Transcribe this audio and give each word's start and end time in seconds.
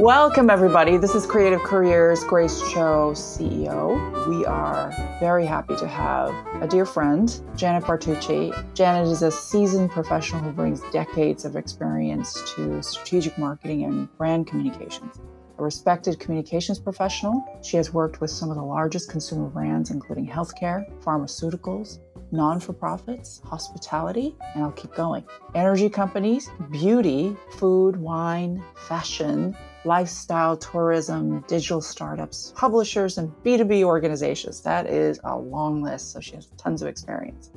Welcome, 0.00 0.50
everybody. 0.50 0.96
This 0.96 1.14
is 1.14 1.24
Creative 1.24 1.62
Careers 1.62 2.24
Grace 2.24 2.58
Cho, 2.72 3.12
CEO. 3.14 4.28
We 4.28 4.44
are 4.44 4.92
very 5.20 5.46
happy 5.46 5.76
to 5.76 5.86
have 5.86 6.30
a 6.60 6.66
dear 6.66 6.84
friend, 6.84 7.40
Janet 7.54 7.84
Bartucci. 7.84 8.74
Janet 8.74 9.06
is 9.06 9.22
a 9.22 9.30
seasoned 9.30 9.92
professional 9.92 10.42
who 10.42 10.50
brings 10.50 10.80
decades 10.90 11.44
of 11.44 11.54
experience 11.54 12.42
to 12.56 12.82
strategic 12.82 13.38
marketing 13.38 13.84
and 13.84 14.08
brand 14.18 14.48
communications. 14.48 15.20
A 15.58 15.62
respected 15.62 16.18
communications 16.18 16.80
professional, 16.80 17.60
she 17.62 17.76
has 17.76 17.92
worked 17.92 18.20
with 18.20 18.32
some 18.32 18.50
of 18.50 18.56
the 18.56 18.64
largest 18.64 19.08
consumer 19.08 19.48
brands, 19.48 19.92
including 19.92 20.26
healthcare, 20.26 20.90
pharmaceuticals, 21.04 22.00
non 22.32 22.58
for 22.58 22.72
profits, 22.72 23.40
hospitality, 23.44 24.34
and 24.56 24.64
I'll 24.64 24.72
keep 24.72 24.92
going. 24.96 25.22
Energy 25.54 25.88
companies, 25.88 26.50
beauty, 26.72 27.36
food, 27.52 27.96
wine, 27.96 28.60
fashion, 28.74 29.56
lifestyle, 29.84 30.56
tourism, 30.56 31.44
digital 31.48 31.80
startups, 31.80 32.52
publishers, 32.56 33.18
and 33.18 33.30
B2B 33.44 33.82
organizations. 33.82 34.60
That 34.62 34.86
is 34.86 35.20
a 35.24 35.36
long 35.36 35.82
list, 35.82 36.12
so 36.12 36.20
she 36.20 36.34
has 36.36 36.46
tons 36.56 36.82
of 36.82 36.88
experience. 36.88 37.50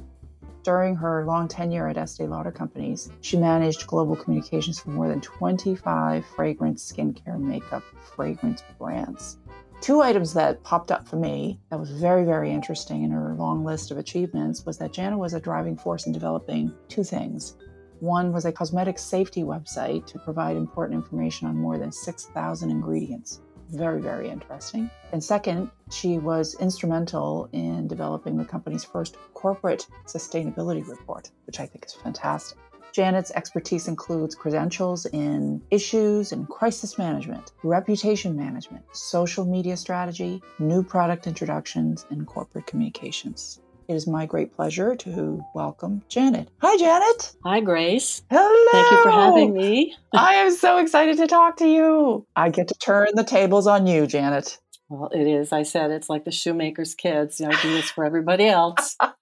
During 0.64 0.96
her 0.96 1.26
long 1.26 1.48
tenure 1.48 1.88
at 1.88 1.98
Estee 1.98 2.28
Lauder 2.28 2.52
Companies, 2.52 3.10
she 3.22 3.38
managed 3.38 3.88
global 3.88 4.18
communications 4.18 4.80
for 4.80 4.90
more 4.90 5.08
than 5.08 5.22
25 5.22 6.26
fragrance, 6.26 6.92
skincare, 6.92 7.40
makeup, 7.40 7.84
fragrance 8.16 8.62
brands. 8.78 9.38
Two 9.80 10.02
items 10.02 10.34
that 10.34 10.64
popped 10.64 10.92
up 10.92 11.08
for 11.08 11.16
me 11.16 11.60
that 11.70 11.80
was 11.80 11.92
very, 11.92 12.26
very 12.26 12.52
interesting 12.52 13.04
in 13.04 13.12
her 13.12 13.36
long 13.36 13.64
list 13.64 13.92
of 13.92 13.98
achievements 13.98 14.66
was 14.66 14.78
that 14.80 14.92
Jana 14.92 15.18
was 15.18 15.34
a 15.34 15.40
driving 15.40 15.78
force 15.78 16.08
in 16.08 16.12
developing 16.12 16.74
two 16.90 17.04
things 17.04 17.56
one 18.00 18.32
was 18.32 18.46
a 18.46 18.52
cosmetic 18.52 19.00
safety 19.00 19.44
website 19.44 20.06
to 20.08 20.20
provide 20.20 20.56
important 20.56 20.98
information 20.98 21.48
on 21.48 21.56
more 21.56 21.78
than 21.78 21.92
6,000 21.92 22.70
ingredients. 22.70 23.42
Very, 23.70 24.02
very 24.02 24.30
interesting. 24.30 24.90
And 25.12 25.22
second, 25.24 25.70
she 25.92 26.18
was 26.20 26.56
instrumental 26.60 27.50
in 27.52 27.88
developing 27.88 28.38
the 28.38 28.46
company's 28.46 28.86
first 28.86 29.18
corporate 29.34 29.88
sustainability 30.06 30.88
report, 30.88 31.32
which 31.46 31.60
I 31.60 31.66
think 31.66 31.86
is 31.86 31.94
fantastic. 31.94 32.58
Janet's 32.94 33.32
expertise 33.32 33.88
includes 33.88 34.34
credentials 34.34 35.06
in 35.06 35.62
issues 35.70 36.32
and 36.32 36.48
crisis 36.48 36.98
management, 36.98 37.52
reputation 37.64 38.36
management, 38.36 38.84
social 38.94 39.46
media 39.46 39.78
strategy, 39.78 40.42
new 40.58 40.82
product 40.82 41.28
introductions, 41.28 42.06
and 42.10 42.26
corporate 42.26 42.66
communications. 42.66 43.60
It 43.88 43.96
is 43.96 44.06
my 44.06 44.26
great 44.26 44.54
pleasure 44.54 44.98
to 44.98 45.46
welcome 45.56 46.04
Janet. 46.10 46.50
Hi, 46.60 46.76
Janet. 46.76 47.36
Hi, 47.46 47.62
Grace. 47.62 48.22
Hello. 48.30 48.66
Thank 48.74 48.92
you 48.92 49.02
for 49.02 49.10
having 49.10 49.54
me. 49.54 49.96
I 50.14 50.34
am 50.36 50.52
so 50.52 50.80
excited 50.80 51.16
to 51.18 51.28
talk 51.28 51.56
to 51.58 51.68
you. 51.68 52.26
I 52.36 52.50
get 52.50 52.68
to 52.68 52.74
turn 52.74 53.08
the 53.14 53.24
tables 53.24 53.66
on 53.66 53.88
you, 53.88 54.06
Janet. 54.06 54.60
Well, 54.90 55.10
it 55.14 55.26
is. 55.26 55.54
I 55.54 55.64
said 55.64 55.92
it's 55.92 56.10
like 56.10 56.26
the 56.26 56.32
shoemaker's 56.32 56.96
kids. 56.96 57.40
you 57.40 57.48
I 57.48 57.62
do 57.62 57.72
this 57.76 57.90
for 57.90 58.04
everybody 58.04 58.48
else, 58.48 58.98
but 59.00 59.16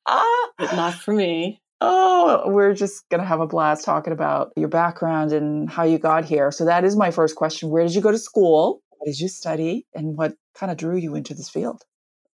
not 0.59 0.95
for 0.95 1.13
me. 1.13 1.61
Oh, 1.79 2.49
we're 2.49 2.73
just 2.73 3.07
going 3.09 3.21
to 3.21 3.27
have 3.27 3.41
a 3.41 3.47
blast 3.47 3.85
talking 3.85 4.13
about 4.13 4.51
your 4.55 4.69
background 4.69 5.31
and 5.31 5.69
how 5.69 5.83
you 5.83 5.99
got 5.99 6.25
here. 6.25 6.51
So, 6.51 6.65
that 6.65 6.83
is 6.83 6.95
my 6.95 7.11
first 7.11 7.35
question. 7.35 7.69
Where 7.69 7.83
did 7.83 7.93
you 7.93 8.01
go 8.01 8.11
to 8.11 8.17
school? 8.17 8.81
What 8.97 9.05
did 9.05 9.19
you 9.19 9.27
study? 9.27 9.85
And 9.93 10.17
what 10.17 10.33
kind 10.55 10.71
of 10.71 10.77
drew 10.77 10.97
you 10.97 11.13
into 11.13 11.35
this 11.35 11.49
field? 11.49 11.83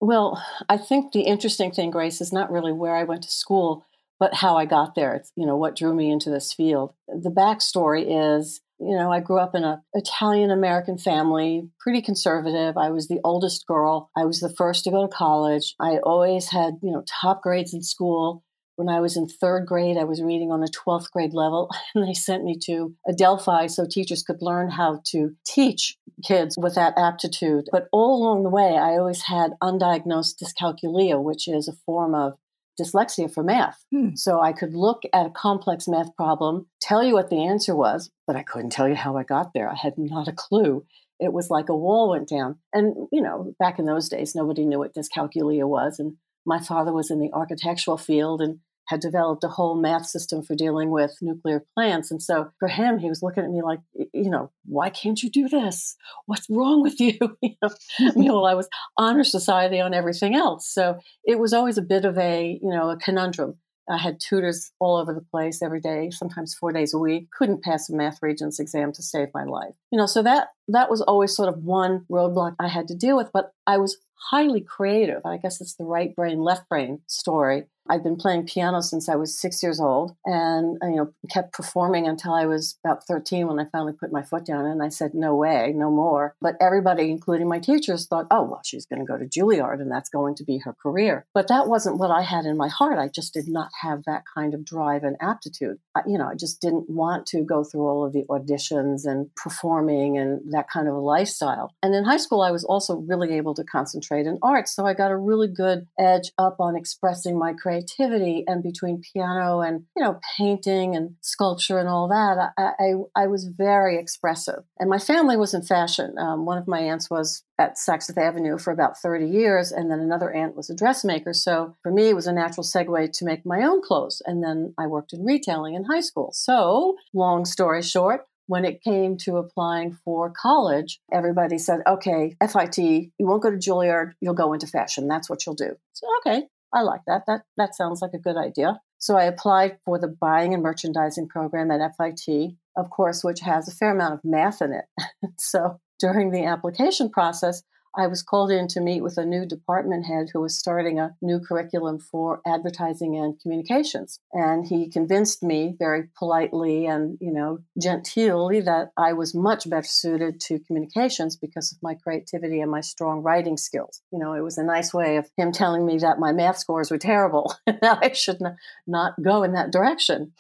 Well, 0.01 0.43
I 0.69 0.79
think 0.79 1.13
the 1.13 1.23
interesting 1.23 1.73
thing, 1.73 1.91
Grace, 1.91 2.21
is 2.21 2.33
not 2.33 2.51
really 2.51 2.73
where 2.73 2.97
I 2.97 3.05
went 3.05 3.23
to 3.25 3.31
school, 3.31 3.85
but 4.19 4.35
how 4.35 4.57
I 4.57 4.65
got 4.65 4.95
there. 4.95 5.15
It's, 5.15 5.31
you 5.37 5.47
know, 5.47 5.57
what 5.57 5.77
drew 5.77 5.95
me 5.95 6.11
into 6.11 6.31
this 6.31 6.53
field. 6.53 6.95
The 7.07 7.31
backstory 7.31 8.07
is, 8.39 8.63
you 8.79 8.97
know, 8.97 9.13
I 9.13 9.21
grew 9.21 9.39
up 9.39 9.55
in 9.55 9.63
an 9.63 9.83
Italian 9.93 10.51
American 10.51 10.97
family, 10.97 11.69
pretty 11.81 12.01
conservative. 12.01 12.79
I 12.79 12.91
was 12.91 13.09
the 13.09 13.21
oldest 13.25 13.67
girl. 13.67 14.11
I 14.17 14.25
was 14.25 14.41
the 14.41 14.55
first 14.57 14.85
to 14.85 14.91
go 14.91 15.03
to 15.03 15.13
college. 15.13 15.75
I 15.79 15.99
always 15.99 16.49
had, 16.49 16.79
you 16.83 16.93
know, 16.93 17.05
top 17.07 17.43
grades 17.43 17.75
in 17.75 17.83
school. 17.83 18.43
When 18.81 18.89
I 18.89 19.01
was 19.01 19.15
in 19.15 19.29
third 19.29 19.67
grade, 19.67 19.99
I 19.99 20.05
was 20.05 20.23
reading 20.23 20.51
on 20.51 20.63
a 20.63 20.67
12th 20.67 21.11
grade 21.11 21.35
level, 21.35 21.69
and 21.95 22.09
they 22.09 22.15
sent 22.15 22.45
me 22.45 22.57
to 22.65 22.95
Adelphi 23.07 23.69
so 23.69 23.85
teachers 23.85 24.23
could 24.23 24.41
learn 24.41 24.71
how 24.71 25.03
to 25.09 25.37
teach 25.47 25.99
kids 26.25 26.57
with 26.57 26.77
that 26.77 26.95
aptitude. 26.97 27.67
But 27.71 27.89
all 27.93 28.17
along 28.17 28.43
the 28.43 28.49
way, 28.49 28.79
I 28.79 28.97
always 28.97 29.25
had 29.25 29.51
undiagnosed 29.63 30.43
dyscalculia, 30.43 31.23
which 31.23 31.47
is 31.47 31.69
a 31.69 31.75
form 31.85 32.15
of 32.15 32.39
dyslexia 32.81 33.31
for 33.31 33.43
math. 33.43 33.85
Hmm. 33.93 34.15
So 34.15 34.41
I 34.41 34.55
could 34.55 34.73
look 34.73 35.03
at 35.13 35.27
a 35.27 35.31
complex 35.31 35.87
math 35.87 36.17
problem, 36.17 36.67
tell 36.81 37.05
you 37.05 37.13
what 37.13 37.29
the 37.29 37.45
answer 37.45 37.77
was, 37.77 38.11
but 38.27 38.35
I 38.35 38.43
couldn't 38.43 38.71
tell 38.71 38.89
you 38.89 38.95
how 38.95 39.15
I 39.19 39.25
got 39.25 39.53
there. 39.53 39.69
I 39.69 39.75
had 39.75 39.99
not 39.99 40.27
a 40.27 40.33
clue. 40.33 40.87
It 41.19 41.35
was 41.35 41.51
like 41.51 41.69
a 41.69 41.77
wall 41.77 42.09
went 42.09 42.31
down. 42.31 42.57
And, 42.73 43.09
you 43.13 43.21
know, 43.21 43.55
back 43.59 43.79
in 43.79 43.85
those 43.85 44.09
days, 44.09 44.35
nobody 44.35 44.65
knew 44.65 44.79
what 44.79 44.95
dyscalculia 44.95 45.69
was. 45.69 45.99
And 45.99 46.17
my 46.47 46.61
father 46.61 46.95
was 46.95 47.11
in 47.11 47.21
the 47.21 47.31
architectural 47.35 47.99
field 47.99 48.41
and 48.41 48.61
had 48.91 48.99
developed 48.99 49.45
a 49.45 49.49
whole 49.49 49.77
math 49.77 50.05
system 50.05 50.43
for 50.43 50.57
dealing 50.57 50.91
with 50.91 51.17
nuclear 51.23 51.65
plants. 51.77 52.11
And 52.11 52.21
so 52.21 52.51
for 52.59 52.67
him, 52.67 52.99
he 52.99 53.09
was 53.09 53.23
looking 53.23 53.45
at 53.45 53.51
me 53.51 53.63
like, 53.63 53.79
you 54.13 54.29
know, 54.29 54.51
why 54.65 54.91
can't 54.91 55.23
you 55.23 55.31
do 55.31 55.49
this? 55.49 55.95
What's 56.27 56.51
wrong 56.51 56.83
with 56.83 56.99
you? 56.99 57.17
you 57.41 57.55
know, 57.63 57.71
meanwhile, 58.17 58.47
I 58.47 58.55
was 58.55 58.69
honor 58.97 59.23
society 59.23 59.79
on 59.79 59.95
everything 59.95 60.35
else. 60.35 60.69
So 60.69 60.99
it 61.23 61.39
was 61.39 61.53
always 61.53 61.79
a 61.79 61.83
bit 61.83 62.05
of 62.05 62.19
a, 62.19 62.59
you 62.61 62.69
know, 62.69 62.91
a 62.91 62.97
conundrum. 62.97 63.59
I 63.89 63.97
had 63.97 64.19
tutors 64.19 64.73
all 64.81 64.97
over 64.97 65.15
the 65.15 65.21
place 65.21 65.63
every 65.63 65.81
day, 65.81 66.11
sometimes 66.11 66.55
four 66.55 66.73
days 66.73 66.93
a 66.93 66.99
week. 66.99 67.29
Couldn't 67.31 67.63
pass 67.63 67.89
a 67.89 67.95
math 67.95 68.19
regents 68.23 68.59
exam 68.59 68.93
to 68.93 69.03
save 69.03 69.29
my 69.33 69.45
life. 69.45 69.75
You 69.93 69.99
know, 69.99 70.07
so 70.07 70.21
that 70.25 70.49
that 70.67 70.91
was 70.91 71.01
always 71.01 71.35
sort 71.35 71.49
of 71.49 71.63
one 71.63 72.07
roadblock 72.11 72.57
I 72.59 72.67
had 72.67 72.89
to 72.89 72.95
deal 72.97 73.17
with. 73.17 73.31
But 73.33 73.53
I 73.69 73.79
was 73.79 73.97
highly 74.21 74.61
creative. 74.61 75.25
I 75.25 75.39
guess 75.39 75.61
it's 75.61 75.75
the 75.75 75.85
right 75.85 76.15
brain, 76.15 76.41
left 76.41 76.69
brain 76.69 77.01
story. 77.07 77.65
I'd 77.91 78.05
been 78.05 78.17
playing 78.17 78.47
piano 78.47 78.81
since 78.83 79.09
I 79.09 79.17
was 79.17 79.37
six 79.37 79.65
years 79.65 79.81
old, 79.81 80.15
and 80.25 80.79
you 80.83 80.97
know 80.97 81.13
kept 81.29 81.53
performing 81.53 82.07
until 82.07 82.33
I 82.33 82.47
was 82.47 82.79
about 82.85 83.05
thirteen 83.05 83.49
when 83.49 83.59
I 83.59 83.65
finally 83.65 83.93
put 83.93 84.13
my 84.13 84.23
foot 84.23 84.47
down. 84.47 84.65
And 84.65 84.81
I 84.81 84.89
said, 84.89 85.13
"No 85.13 85.35
way, 85.35 85.73
no 85.75 85.91
more." 85.91 86.37
But 86.41 86.57
everybody, 86.61 87.11
including 87.11 87.49
my 87.49 87.59
teachers, 87.59 88.07
thought, 88.07 88.29
"Oh, 88.31 88.43
well, 88.43 88.61
she's 88.65 88.87
going 88.87 89.01
to 89.01 89.05
go 89.05 89.19
to 89.19 89.25
Juilliard, 89.27 89.81
and 89.81 89.91
that's 89.91 90.09
going 90.09 90.37
to 90.37 90.45
be 90.45 90.59
her 90.59 90.73
career." 90.73 91.27
But 91.35 91.49
that 91.49 91.67
wasn't 91.67 91.99
what 91.99 92.13
I 92.13 92.23
had 92.23 92.45
in 92.45 92.57
my 92.57 92.69
heart. 92.69 92.99
I 92.99 93.09
just 93.09 93.35
did 93.35 93.49
not 93.49 93.71
have 93.83 94.05
that 94.05 94.23
kind 94.33 94.55
of 94.55 94.65
drive 94.65 95.03
and 95.03 95.17
aptitude. 95.21 95.79
I, 95.97 96.03
you 96.07 96.17
know, 96.17 96.29
I 96.29 96.37
just 96.37 96.61
didn't 96.61 96.89
want 96.89 97.27
to 97.27 97.43
go 97.43 97.65
through 97.65 97.89
all 97.89 98.05
of 98.05 98.13
the 98.13 98.25
auditions 98.31 99.05
and 99.05 99.35
performing 99.35 100.17
and 100.17 100.41
that 100.53 100.71
kind 100.71 100.87
of 100.87 100.95
a 100.95 101.01
lifestyle. 101.01 101.75
And 101.83 101.93
in 101.93 102.05
high 102.05 102.19
school, 102.19 102.43
I 102.43 102.53
was 102.53 102.63
also 102.63 102.95
really 102.95 103.37
able 103.37 103.55
to 103.55 103.65
concentrate 103.65 104.27
in 104.27 104.39
arts, 104.43 104.77
so 104.77 104.87
I 104.87 104.95
got 104.95 105.11
a 105.11 105.17
really 105.17 105.49
good 105.49 105.89
edge 105.99 106.31
up 106.39 106.61
on 106.61 106.77
expressing 106.77 107.37
my 107.37 107.53
creativity 107.53 107.80
creativity 107.81 108.45
and 108.47 108.63
between 108.63 109.03
piano 109.13 109.61
and 109.61 109.85
you 109.97 110.03
know 110.03 110.19
painting 110.37 110.95
and 110.97 111.15
sculpture 111.21 111.79
and 111.79 111.89
all 111.89 112.09
that 112.09 112.53
i 112.59 112.71
i, 112.79 113.25
I 113.25 113.27
was 113.27 113.45
very 113.45 113.99
expressive 113.99 114.63
and 114.79 114.91
my 114.91 114.99
family 114.99 115.37
was 115.37 115.55
in 115.55 115.63
fashion 115.63 116.15
um, 116.19 116.47
one 116.47 116.59
of 116.59 116.69
my 116.69 116.81
aunts 116.81 117.11
was 117.11 117.43
at 117.59 117.77
Saks 117.77 118.07
Fifth 118.07 118.17
Avenue 118.17 118.57
for 118.57 118.73
about 118.73 118.99
30 118.99 119.27
years, 119.27 119.71
and 119.71 119.91
then 119.91 120.01
another 120.01 120.33
aunt 120.33 120.57
was 120.57 120.71
a 120.71 120.75
dressmaker. 120.75 121.35
So 121.35 121.77
for 121.83 121.93
me, 121.93 122.09
it 122.09 122.17
was 122.17 122.27
a 122.27 122.33
natural 122.33 122.65
segue 122.65 123.13
to 123.13 123.25
make 123.27 123.45
my 123.45 123.63
own 123.63 123.83
clothes. 123.83 124.23
And 124.25 124.43
then 124.43 124.73
I 124.79 124.87
worked 124.87 125.13
in 125.13 125.25
retailing 125.27 125.75
in 125.75 125.85
high 125.85 126.01
school. 126.01 126.31
So, 126.33 126.97
long 127.13 127.45
story 127.45 127.83
short, 127.83 128.23
when 128.47 128.65
it 128.65 128.83
came 128.83 129.17
to 129.19 129.37
applying 129.37 129.93
for 130.05 130.33
college, 130.33 131.01
everybody 131.13 131.59
said, 131.59 131.81
okay, 131.87 132.35
FIT, 132.41 132.79
you 132.79 133.11
won't 133.21 133.43
go 133.43 133.51
to 133.51 133.57
Juilliard, 133.57 134.13
you'll 134.21 134.35
go 134.35 134.55
into 134.55 134.67
fashion. 134.67 135.07
That's 135.07 135.29
what 135.29 135.45
you'll 135.45 135.55
do. 135.55 135.77
So, 135.93 136.07
okay, 136.19 136.47
I 136.73 136.83
like 136.83 137.03
that. 137.07 137.25
That 137.27 137.43
that 137.57 137.75
sounds 137.75 138.01
like 138.03 138.15
a 138.15 138.19
good 138.19 138.37
idea. 138.37 138.81
So 138.99 139.17
I 139.17 139.25
applied 139.25 139.79
for 139.85 139.99
the 139.99 140.09
buying 140.09 140.53
and 140.53 140.63
merchandising 140.63 141.29
program 141.29 141.71
at 141.71 141.97
FIT, 141.97 142.55
of 142.77 142.91
course, 142.91 143.25
which 143.25 143.41
has 143.41 143.67
a 143.67 143.75
fair 143.75 143.93
amount 143.93 144.15
of 144.15 144.21
math 144.25 144.61
in 144.61 144.73
it. 144.73 144.85
so 145.39 145.81
during 145.99 146.31
the 146.31 146.45
application 146.45 147.11
process, 147.11 147.63
I 147.97 148.07
was 148.07 148.23
called 148.23 148.51
in 148.51 148.69
to 148.69 148.81
meet 148.81 149.03
with 149.03 149.19
a 149.19 149.25
new 149.25 149.45
department 149.45 150.07
head 150.07 150.29
who 150.33 150.41
was 150.41 150.59
starting 150.59 150.99
a 150.99 151.15
new 151.21 151.41
curriculum 151.41 151.99
for 151.99 152.41
advertising 152.47 153.17
and 153.17 153.39
communications. 153.41 154.21
And 154.33 154.67
he 154.67 154.89
convinced 154.91 155.43
me 155.43 155.75
very 155.79 156.05
politely 156.17 156.87
and, 156.87 157.19
you 157.21 157.33
know, 157.33 157.59
genteelly 157.81 158.65
that 158.65 158.91
I 158.97 159.13
was 159.13 159.35
much 159.35 159.69
better 159.69 159.87
suited 159.87 160.41
to 160.43 160.61
communications 160.61 161.37
because 161.37 161.73
of 161.73 161.79
my 161.83 161.95
creativity 161.95 162.61
and 162.61 162.71
my 162.71 162.81
strong 162.81 163.23
writing 163.23 163.57
skills. 163.57 164.03
You 164.13 164.19
know, 164.19 164.35
it 164.35 164.43
was 164.43 164.59
a 164.59 164.65
nice 164.65 164.95
way 164.95 165.17
of 165.17 165.29
him 165.37 165.51
telling 165.51 165.85
me 165.85 165.99
that 165.99 166.19
my 166.19 166.33
math 166.33 166.59
scores 166.59 166.91
were 166.91 166.99
terrible 166.99 167.55
and 167.67 167.79
that 167.83 167.99
I 168.03 168.13
should 168.13 168.39
not 168.87 169.15
go 169.21 169.43
in 169.43 169.53
that 169.53 169.73
direction. 169.73 170.33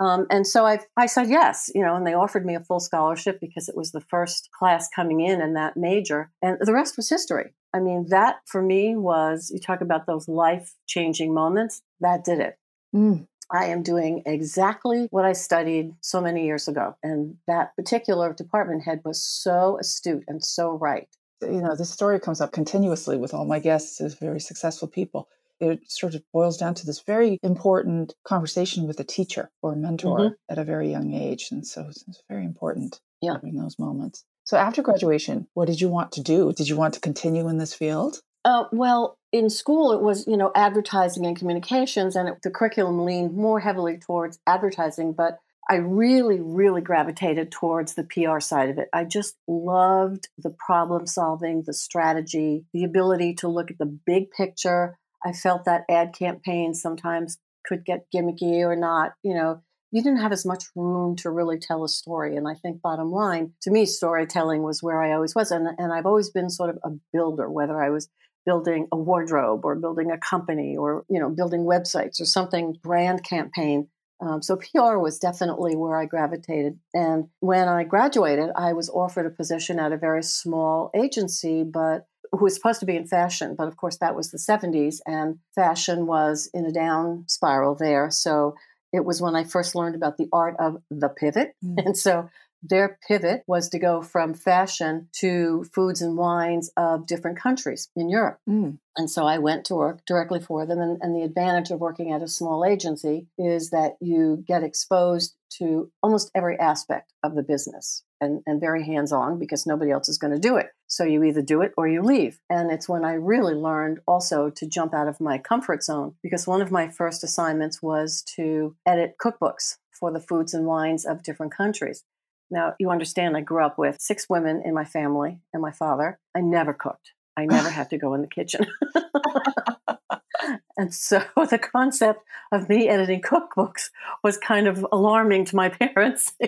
Um, 0.00 0.26
and 0.30 0.46
so 0.46 0.66
I, 0.66 0.80
I 0.96 1.06
said 1.06 1.28
yes, 1.28 1.70
you 1.74 1.82
know, 1.82 1.94
and 1.96 2.06
they 2.06 2.14
offered 2.14 2.44
me 2.44 2.54
a 2.54 2.60
full 2.60 2.80
scholarship 2.80 3.38
because 3.40 3.68
it 3.68 3.76
was 3.76 3.92
the 3.92 4.00
first 4.00 4.50
class 4.58 4.88
coming 4.94 5.20
in 5.20 5.40
in 5.40 5.54
that 5.54 5.76
major. 5.76 6.30
And 6.42 6.58
the 6.60 6.74
rest 6.74 6.97
was 6.98 7.08
history. 7.08 7.54
I 7.72 7.80
mean, 7.80 8.06
that 8.10 8.40
for 8.46 8.60
me 8.60 8.96
was, 8.96 9.50
you 9.52 9.60
talk 9.60 9.80
about 9.80 10.06
those 10.06 10.28
life 10.28 10.74
changing 10.86 11.32
moments, 11.32 11.80
that 12.00 12.24
did 12.24 12.40
it. 12.40 12.58
Mm. 12.94 13.26
I 13.50 13.66
am 13.66 13.82
doing 13.82 14.22
exactly 14.26 15.08
what 15.10 15.24
I 15.24 15.32
studied 15.32 15.92
so 16.02 16.20
many 16.20 16.44
years 16.44 16.68
ago. 16.68 16.96
And 17.02 17.36
that 17.46 17.74
particular 17.76 18.34
department 18.34 18.84
head 18.84 19.00
was 19.04 19.24
so 19.24 19.78
astute 19.80 20.24
and 20.28 20.44
so 20.44 20.72
right. 20.72 21.08
You 21.40 21.62
know, 21.62 21.74
this 21.74 21.90
story 21.90 22.20
comes 22.20 22.40
up 22.40 22.52
continuously 22.52 23.16
with 23.16 23.32
all 23.32 23.46
my 23.46 23.58
guests 23.58 24.00
as 24.00 24.14
very 24.14 24.40
successful 24.40 24.88
people. 24.88 25.28
It 25.60 25.90
sort 25.90 26.14
of 26.14 26.22
boils 26.32 26.56
down 26.56 26.74
to 26.74 26.86
this 26.86 27.00
very 27.00 27.38
important 27.42 28.14
conversation 28.24 28.86
with 28.86 29.00
a 29.00 29.04
teacher 29.04 29.50
or 29.62 29.72
a 29.72 29.76
mentor 29.76 30.18
mm-hmm. 30.18 30.34
at 30.48 30.58
a 30.58 30.64
very 30.64 30.90
young 30.90 31.14
age. 31.14 31.48
And 31.50 31.66
so 31.66 31.86
it's, 31.88 32.04
it's 32.06 32.22
very 32.28 32.44
important 32.44 33.00
yeah. 33.22 33.32
having 33.32 33.56
those 33.56 33.78
moments. 33.78 34.24
So 34.48 34.56
after 34.56 34.80
graduation, 34.80 35.46
what 35.52 35.66
did 35.66 35.78
you 35.78 35.90
want 35.90 36.12
to 36.12 36.22
do? 36.22 36.54
Did 36.54 36.70
you 36.70 36.76
want 36.78 36.94
to 36.94 37.00
continue 37.00 37.48
in 37.48 37.58
this 37.58 37.74
field? 37.74 38.22
Uh, 38.46 38.64
well, 38.72 39.18
in 39.30 39.50
school, 39.50 39.92
it 39.92 40.00
was, 40.00 40.26
you 40.26 40.38
know, 40.38 40.52
advertising 40.54 41.26
and 41.26 41.36
communications, 41.36 42.16
and 42.16 42.30
it, 42.30 42.36
the 42.42 42.50
curriculum 42.50 43.04
leaned 43.04 43.36
more 43.36 43.60
heavily 43.60 43.98
towards 43.98 44.38
advertising, 44.46 45.12
but 45.12 45.36
I 45.68 45.74
really, 45.74 46.40
really 46.40 46.80
gravitated 46.80 47.52
towards 47.52 47.92
the 47.92 48.04
PR 48.04 48.40
side 48.40 48.70
of 48.70 48.78
it. 48.78 48.88
I 48.90 49.04
just 49.04 49.36
loved 49.46 50.28
the 50.38 50.56
problem 50.58 51.06
solving, 51.06 51.64
the 51.66 51.74
strategy, 51.74 52.64
the 52.72 52.84
ability 52.84 53.34
to 53.40 53.48
look 53.48 53.70
at 53.70 53.76
the 53.76 53.98
big 54.06 54.30
picture. 54.30 54.96
I 55.22 55.32
felt 55.32 55.66
that 55.66 55.84
ad 55.90 56.14
campaigns 56.18 56.80
sometimes 56.80 57.36
could 57.66 57.84
get 57.84 58.06
gimmicky 58.14 58.60
or 58.60 58.76
not, 58.76 59.12
you 59.22 59.34
know, 59.34 59.62
you 59.90 60.02
didn't 60.02 60.20
have 60.20 60.32
as 60.32 60.44
much 60.44 60.64
room 60.76 61.16
to 61.16 61.30
really 61.30 61.58
tell 61.58 61.84
a 61.84 61.88
story. 61.88 62.36
And 62.36 62.46
I 62.46 62.54
think 62.54 62.82
bottom 62.82 63.10
line, 63.10 63.52
to 63.62 63.70
me, 63.70 63.86
storytelling 63.86 64.62
was 64.62 64.82
where 64.82 65.02
I 65.02 65.12
always 65.12 65.34
was. 65.34 65.50
And, 65.50 65.66
and 65.78 65.92
I've 65.92 66.06
always 66.06 66.30
been 66.30 66.50
sort 66.50 66.70
of 66.70 66.78
a 66.84 66.90
builder, 67.12 67.50
whether 67.50 67.82
I 67.82 67.90
was 67.90 68.08
building 68.48 68.88
a 68.92 68.96
wardrobe 68.96 69.62
or 69.62 69.74
building 69.74 70.10
a 70.10 70.16
company 70.16 70.74
or 70.74 71.04
you 71.10 71.20
know 71.20 71.28
building 71.28 71.64
websites 71.64 72.18
or 72.18 72.24
something 72.24 72.74
brand 72.82 73.22
campaign 73.22 73.86
um, 74.22 74.40
so 74.40 74.56
pr 74.56 74.96
was 74.96 75.18
definitely 75.18 75.76
where 75.76 75.98
i 75.98 76.06
gravitated 76.06 76.78
and 76.94 77.28
when 77.40 77.68
i 77.68 77.84
graduated 77.84 78.48
i 78.56 78.72
was 78.72 78.88
offered 78.88 79.26
a 79.26 79.30
position 79.30 79.78
at 79.78 79.92
a 79.92 79.98
very 79.98 80.22
small 80.22 80.90
agency 80.96 81.62
but 81.62 82.06
who 82.32 82.44
was 82.44 82.54
supposed 82.54 82.80
to 82.80 82.86
be 82.86 82.96
in 82.96 83.06
fashion 83.06 83.54
but 83.54 83.68
of 83.68 83.76
course 83.76 83.98
that 83.98 84.16
was 84.16 84.30
the 84.30 84.38
70s 84.38 85.00
and 85.04 85.38
fashion 85.54 86.06
was 86.06 86.48
in 86.54 86.64
a 86.64 86.72
down 86.72 87.24
spiral 87.28 87.74
there 87.74 88.10
so 88.10 88.54
it 88.92 89.04
was 89.04 89.20
when 89.20 89.36
i 89.36 89.44
first 89.44 89.74
learned 89.74 89.94
about 89.94 90.16
the 90.16 90.28
art 90.32 90.56
of 90.58 90.82
the 90.90 91.08
pivot 91.08 91.54
mm. 91.64 91.74
and 91.84 91.96
so 91.96 92.28
their 92.62 92.98
pivot 93.06 93.42
was 93.46 93.68
to 93.70 93.78
go 93.78 94.02
from 94.02 94.34
fashion 94.34 95.08
to 95.12 95.64
foods 95.72 96.02
and 96.02 96.16
wines 96.16 96.70
of 96.76 97.06
different 97.06 97.38
countries 97.38 97.88
in 97.94 98.08
Europe. 98.08 98.38
Mm. 98.48 98.78
And 98.96 99.08
so 99.08 99.24
I 99.24 99.38
went 99.38 99.64
to 99.66 99.76
work 99.76 100.04
directly 100.06 100.40
for 100.40 100.66
them. 100.66 100.80
And, 100.80 100.98
and, 101.00 101.14
the 101.14 101.22
advantage 101.22 101.70
of 101.70 101.78
working 101.78 102.12
at 102.12 102.22
a 102.22 102.28
small 102.28 102.64
agency 102.64 103.28
is 103.38 103.70
that 103.70 103.96
you 104.00 104.44
get 104.46 104.64
exposed 104.64 105.36
to 105.58 105.90
almost 106.02 106.30
every 106.34 106.58
aspect 106.58 107.12
of 107.22 107.34
the 107.34 107.42
business 107.42 108.02
and, 108.20 108.42
and 108.44 108.60
very 108.60 108.84
hands 108.84 109.12
on 109.12 109.38
because 109.38 109.66
nobody 109.66 109.90
else 109.90 110.08
is 110.08 110.18
going 110.18 110.32
to 110.32 110.38
do 110.38 110.56
it. 110.56 110.66
So 110.88 111.04
you 111.04 111.22
either 111.22 111.42
do 111.42 111.62
it 111.62 111.72
or 111.76 111.86
you 111.86 112.02
leave. 112.02 112.40
And 112.50 112.72
it's 112.72 112.88
when 112.88 113.04
I 113.04 113.14
really 113.14 113.54
learned 113.54 114.00
also 114.06 114.50
to 114.50 114.66
jump 114.66 114.94
out 114.94 115.08
of 115.08 115.20
my 115.20 115.38
comfort 115.38 115.84
zone 115.84 116.14
because 116.22 116.46
one 116.46 116.60
of 116.60 116.72
my 116.72 116.88
first 116.88 117.22
assignments 117.22 117.80
was 117.80 118.22
to 118.36 118.76
edit 118.84 119.14
cookbooks 119.22 119.76
for 119.92 120.12
the 120.12 120.20
foods 120.20 120.54
and 120.54 120.66
wines 120.66 121.04
of 121.04 121.22
different 121.22 121.54
countries. 121.54 122.04
Now, 122.50 122.74
you 122.78 122.90
understand, 122.90 123.36
I 123.36 123.40
grew 123.40 123.64
up 123.64 123.78
with 123.78 124.00
six 124.00 124.26
women 124.28 124.62
in 124.64 124.74
my 124.74 124.84
family 124.84 125.40
and 125.52 125.60
my 125.62 125.72
father. 125.72 126.18
I 126.36 126.40
never 126.40 126.72
cooked, 126.72 127.12
I 127.36 127.44
never 127.46 127.70
had 127.78 127.90
to 127.90 127.98
go 127.98 128.14
in 128.14 128.22
the 128.22 128.28
kitchen. 128.28 128.66
and 130.78 130.94
so 130.94 131.22
the 131.36 131.58
concept 131.58 132.20
of 132.52 132.68
me 132.68 132.88
editing 132.88 133.20
cookbooks 133.20 133.90
was 134.22 134.38
kind 134.38 134.66
of 134.66 134.86
alarming 134.92 135.44
to 135.46 135.56
my 135.56 135.68
parents. 135.80 136.32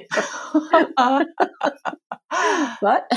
but 2.80 3.10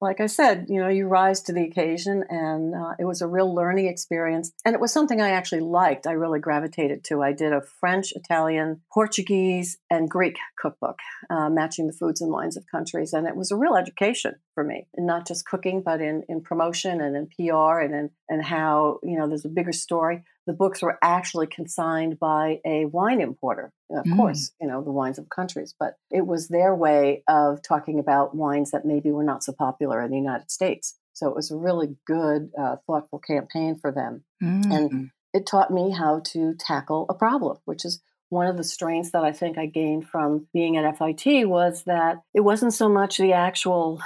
like 0.00 0.20
I 0.20 0.26
said, 0.26 0.66
you 0.68 0.80
know, 0.80 0.88
you 0.88 1.06
rise 1.06 1.42
to 1.42 1.52
the 1.52 1.62
occasion, 1.64 2.24
and 2.28 2.74
uh, 2.74 2.94
it 2.98 3.04
was 3.04 3.20
a 3.20 3.28
real 3.28 3.54
learning 3.54 3.86
experience. 3.86 4.50
And 4.64 4.74
it 4.74 4.80
was 4.80 4.92
something 4.92 5.20
I 5.20 5.30
actually 5.30 5.60
liked. 5.60 6.06
I 6.06 6.12
really 6.12 6.40
gravitated 6.40 7.04
to. 7.04 7.22
I 7.22 7.32
did 7.32 7.52
a 7.52 7.60
French, 7.60 8.12
Italian, 8.12 8.80
Portuguese, 8.92 9.78
and 9.90 10.08
Greek 10.08 10.38
cookbook, 10.58 10.98
uh, 11.30 11.50
matching 11.50 11.86
the 11.86 11.92
foods 11.92 12.20
and 12.20 12.32
wines 12.32 12.56
of 12.56 12.64
countries. 12.70 13.12
And 13.12 13.28
it 13.28 13.36
was 13.36 13.50
a 13.50 13.56
real 13.56 13.76
education 13.76 14.36
for 14.54 14.64
me, 14.64 14.86
and 14.96 15.06
not 15.06 15.26
just 15.26 15.46
cooking, 15.46 15.82
but 15.84 16.00
in, 16.00 16.22
in 16.28 16.40
promotion 16.40 17.00
and 17.00 17.14
in 17.14 17.28
PR 17.28 17.80
and 17.80 17.94
in 17.94 18.10
and 18.28 18.44
how 18.44 18.98
you 19.02 19.18
know 19.18 19.28
there's 19.28 19.44
a 19.44 19.50
bigger 19.50 19.72
story 19.72 20.22
the 20.48 20.54
books 20.54 20.80
were 20.80 20.98
actually 21.02 21.46
consigned 21.46 22.18
by 22.18 22.58
a 22.64 22.86
wine 22.86 23.20
importer. 23.20 23.70
Of 23.90 24.06
mm. 24.06 24.16
course, 24.16 24.50
you 24.58 24.66
know, 24.66 24.82
the 24.82 24.90
wines 24.90 25.18
of 25.18 25.28
countries, 25.28 25.74
but 25.78 25.96
it 26.10 26.26
was 26.26 26.48
their 26.48 26.74
way 26.74 27.22
of 27.28 27.60
talking 27.62 27.98
about 27.98 28.34
wines 28.34 28.70
that 28.70 28.86
maybe 28.86 29.12
were 29.12 29.22
not 29.22 29.44
so 29.44 29.52
popular 29.52 30.00
in 30.02 30.10
the 30.10 30.16
United 30.16 30.50
States. 30.50 30.96
So 31.12 31.28
it 31.28 31.36
was 31.36 31.50
a 31.50 31.56
really 31.56 31.96
good, 32.06 32.50
uh, 32.58 32.76
thoughtful 32.86 33.18
campaign 33.18 33.76
for 33.76 33.92
them. 33.92 34.24
Mm. 34.42 34.74
And 34.74 35.10
it 35.34 35.44
taught 35.44 35.70
me 35.70 35.90
how 35.90 36.22
to 36.32 36.54
tackle 36.58 37.04
a 37.10 37.14
problem, 37.14 37.58
which 37.66 37.84
is 37.84 38.00
one 38.30 38.46
of 38.46 38.56
the 38.56 38.64
strengths 38.64 39.10
that 39.10 39.24
I 39.24 39.32
think 39.32 39.58
I 39.58 39.66
gained 39.66 40.08
from 40.08 40.46
being 40.54 40.78
at 40.78 40.96
FIT 40.96 41.46
was 41.46 41.82
that 41.84 42.22
it 42.32 42.40
wasn't 42.40 42.72
so 42.72 42.88
much 42.88 43.18
the 43.18 43.34
actual 43.34 44.00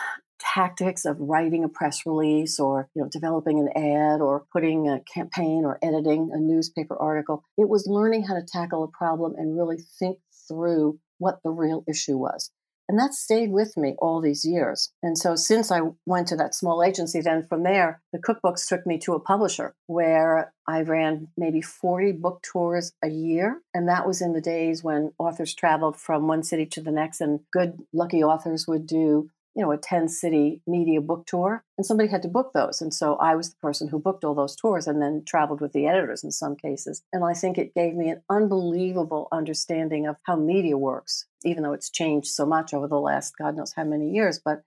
tactics 0.54 1.04
of 1.04 1.16
writing 1.20 1.64
a 1.64 1.68
press 1.68 2.04
release 2.04 2.58
or 2.58 2.88
you 2.94 3.02
know 3.02 3.08
developing 3.08 3.58
an 3.58 3.68
ad 3.76 4.20
or 4.20 4.44
putting 4.52 4.88
a 4.88 5.00
campaign 5.00 5.64
or 5.64 5.78
editing 5.82 6.30
a 6.32 6.38
newspaper 6.38 6.96
article 6.96 7.44
it 7.56 7.68
was 7.68 7.86
learning 7.86 8.24
how 8.24 8.34
to 8.34 8.42
tackle 8.42 8.82
a 8.82 8.88
problem 8.88 9.34
and 9.36 9.56
really 9.56 9.78
think 9.98 10.18
through 10.48 10.98
what 11.18 11.38
the 11.44 11.50
real 11.50 11.84
issue 11.88 12.16
was 12.16 12.50
and 12.88 12.98
that 12.98 13.14
stayed 13.14 13.52
with 13.52 13.76
me 13.76 13.94
all 14.00 14.20
these 14.20 14.44
years. 14.44 14.92
And 15.02 15.16
so, 15.16 15.34
since 15.34 15.70
I 15.70 15.80
went 16.04 16.28
to 16.28 16.36
that 16.36 16.54
small 16.54 16.82
agency, 16.82 17.20
then 17.20 17.46
from 17.46 17.62
there, 17.62 18.02
the 18.12 18.18
cookbooks 18.18 18.68
took 18.68 18.86
me 18.86 18.98
to 18.98 19.14
a 19.14 19.20
publisher 19.20 19.74
where 19.86 20.52
I 20.66 20.82
ran 20.82 21.28
maybe 21.36 21.62
40 21.62 22.12
book 22.12 22.42
tours 22.42 22.92
a 23.02 23.08
year. 23.08 23.62
And 23.72 23.88
that 23.88 24.06
was 24.06 24.20
in 24.20 24.32
the 24.32 24.40
days 24.40 24.82
when 24.82 25.12
authors 25.18 25.54
traveled 25.54 25.96
from 25.96 26.26
one 26.26 26.42
city 26.42 26.66
to 26.66 26.82
the 26.82 26.90
next, 26.90 27.20
and 27.20 27.40
good, 27.52 27.78
lucky 27.92 28.22
authors 28.22 28.66
would 28.66 28.86
do 28.86 29.30
you 29.54 29.62
know, 29.62 29.72
a 29.72 29.76
10 29.76 30.08
city 30.08 30.60
media 30.66 31.00
book 31.00 31.26
tour, 31.26 31.64
and 31.76 31.86
somebody 31.86 32.08
had 32.08 32.22
to 32.22 32.28
book 32.28 32.52
those. 32.54 32.80
And 32.80 32.92
so 32.92 33.16
I 33.16 33.34
was 33.34 33.50
the 33.50 33.56
person 33.56 33.88
who 33.88 33.98
booked 33.98 34.24
all 34.24 34.34
those 34.34 34.56
tours 34.56 34.86
and 34.86 35.00
then 35.02 35.22
traveled 35.26 35.60
with 35.60 35.72
the 35.72 35.86
editors 35.86 36.24
in 36.24 36.30
some 36.30 36.56
cases. 36.56 37.02
And 37.12 37.24
I 37.24 37.34
think 37.34 37.58
it 37.58 37.74
gave 37.74 37.94
me 37.94 38.08
an 38.08 38.22
unbelievable 38.30 39.28
understanding 39.30 40.06
of 40.06 40.16
how 40.24 40.36
media 40.36 40.78
works, 40.78 41.26
even 41.44 41.62
though 41.62 41.72
it's 41.72 41.90
changed 41.90 42.28
so 42.28 42.46
much 42.46 42.72
over 42.72 42.88
the 42.88 43.00
last 43.00 43.36
God 43.36 43.56
knows 43.56 43.74
how 43.74 43.84
many 43.84 44.10
years. 44.10 44.40
But 44.42 44.62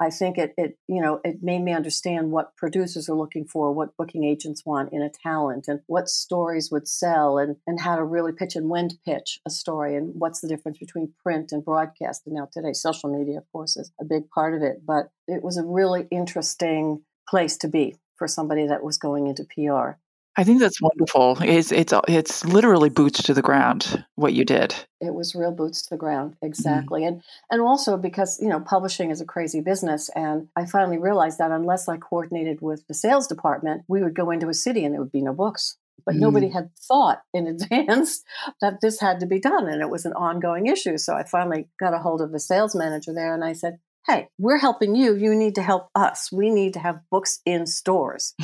I 0.00 0.08
think 0.08 0.38
it, 0.38 0.54
it, 0.56 0.78
you 0.88 1.02
know, 1.02 1.20
it 1.24 1.42
made 1.42 1.60
me 1.60 1.72
understand 1.72 2.30
what 2.30 2.56
producers 2.56 3.08
are 3.08 3.14
looking 3.14 3.44
for, 3.44 3.72
what 3.72 3.96
booking 3.98 4.24
agents 4.24 4.64
want 4.64 4.92
in 4.92 5.02
a 5.02 5.10
talent, 5.10 5.68
and 5.68 5.80
what 5.86 6.08
stories 6.08 6.70
would 6.72 6.88
sell, 6.88 7.36
and 7.36 7.56
and 7.66 7.80
how 7.80 7.96
to 7.96 8.04
really 8.04 8.32
pitch 8.32 8.56
and 8.56 8.70
when 8.70 8.88
to 8.88 8.96
pitch 9.04 9.40
a 9.46 9.50
story, 9.50 9.94
and 9.94 10.12
what's 10.14 10.40
the 10.40 10.48
difference 10.48 10.78
between 10.78 11.12
print 11.22 11.52
and 11.52 11.64
broadcast. 11.64 12.22
And 12.26 12.34
now 12.34 12.48
today, 12.50 12.72
social 12.72 13.10
media, 13.10 13.38
of 13.38 13.52
course, 13.52 13.76
is 13.76 13.92
a 14.00 14.04
big 14.04 14.30
part 14.30 14.54
of 14.54 14.62
it. 14.62 14.86
But 14.86 15.10
it 15.28 15.42
was 15.42 15.58
a 15.58 15.64
really 15.64 16.08
interesting 16.10 17.02
place 17.28 17.58
to 17.58 17.68
be 17.68 17.96
for 18.16 18.26
somebody 18.26 18.66
that 18.66 18.82
was 18.82 18.98
going 18.98 19.26
into 19.26 19.44
PR. 19.44 19.98
I 20.36 20.44
think 20.44 20.60
that's 20.60 20.80
wonderful. 20.80 21.38
It's 21.40 21.72
it's 21.72 21.92
it's 22.08 22.44
literally 22.44 22.88
boots 22.88 23.22
to 23.24 23.34
the 23.34 23.42
ground 23.42 24.04
what 24.14 24.32
you 24.32 24.44
did. 24.44 24.74
It 25.00 25.12
was 25.12 25.34
real 25.34 25.50
boots 25.50 25.82
to 25.82 25.90
the 25.90 25.96
ground, 25.96 26.32
mm-hmm. 26.32 26.46
exactly. 26.46 27.02
Mm. 27.02 27.08
And 27.08 27.22
and 27.50 27.60
also 27.60 27.96
because, 27.96 28.40
you 28.40 28.48
know, 28.48 28.60
publishing 28.60 29.10
is 29.10 29.20
a 29.20 29.24
crazy 29.24 29.60
business 29.60 30.08
and 30.14 30.48
I 30.56 30.66
finally 30.66 30.98
realized 30.98 31.38
that 31.38 31.50
unless 31.50 31.88
I 31.88 31.96
coordinated 31.96 32.60
with 32.60 32.86
the 32.86 32.94
sales 32.94 33.26
department, 33.26 33.82
we 33.88 34.02
would 34.02 34.14
go 34.14 34.30
into 34.30 34.48
a 34.48 34.54
city 34.54 34.84
and 34.84 34.94
there 34.94 35.00
would 35.00 35.12
be 35.12 35.22
no 35.22 35.32
books. 35.32 35.76
But 36.06 36.14
mm. 36.14 36.20
nobody 36.20 36.48
had 36.48 36.70
thought 36.76 37.22
in 37.34 37.46
advance 37.48 38.22
that 38.60 38.80
this 38.80 39.00
had 39.00 39.20
to 39.20 39.26
be 39.26 39.40
done 39.40 39.68
and 39.68 39.82
it 39.82 39.90
was 39.90 40.06
an 40.06 40.12
ongoing 40.12 40.66
issue. 40.66 40.96
So 40.96 41.14
I 41.14 41.24
finally 41.24 41.68
got 41.78 41.94
a 41.94 41.98
hold 41.98 42.20
of 42.20 42.32
the 42.32 42.40
sales 42.40 42.74
manager 42.74 43.12
there 43.12 43.34
and 43.34 43.44
I 43.44 43.52
said, 43.52 43.78
hey, 44.10 44.28
we're 44.38 44.58
helping 44.58 44.94
you. 44.94 45.14
You 45.14 45.34
need 45.34 45.54
to 45.56 45.62
help 45.62 45.88
us. 45.94 46.30
We 46.32 46.50
need 46.50 46.74
to 46.74 46.80
have 46.80 47.00
books 47.10 47.40
in 47.46 47.66
stores. 47.66 48.34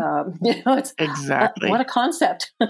um, 0.00 0.38
you 0.42 0.62
know, 0.64 0.76
it's 0.76 0.94
exactly 0.98 1.68
uh, 1.68 1.72
what 1.72 1.80
a 1.80 1.84
concept. 1.84 2.52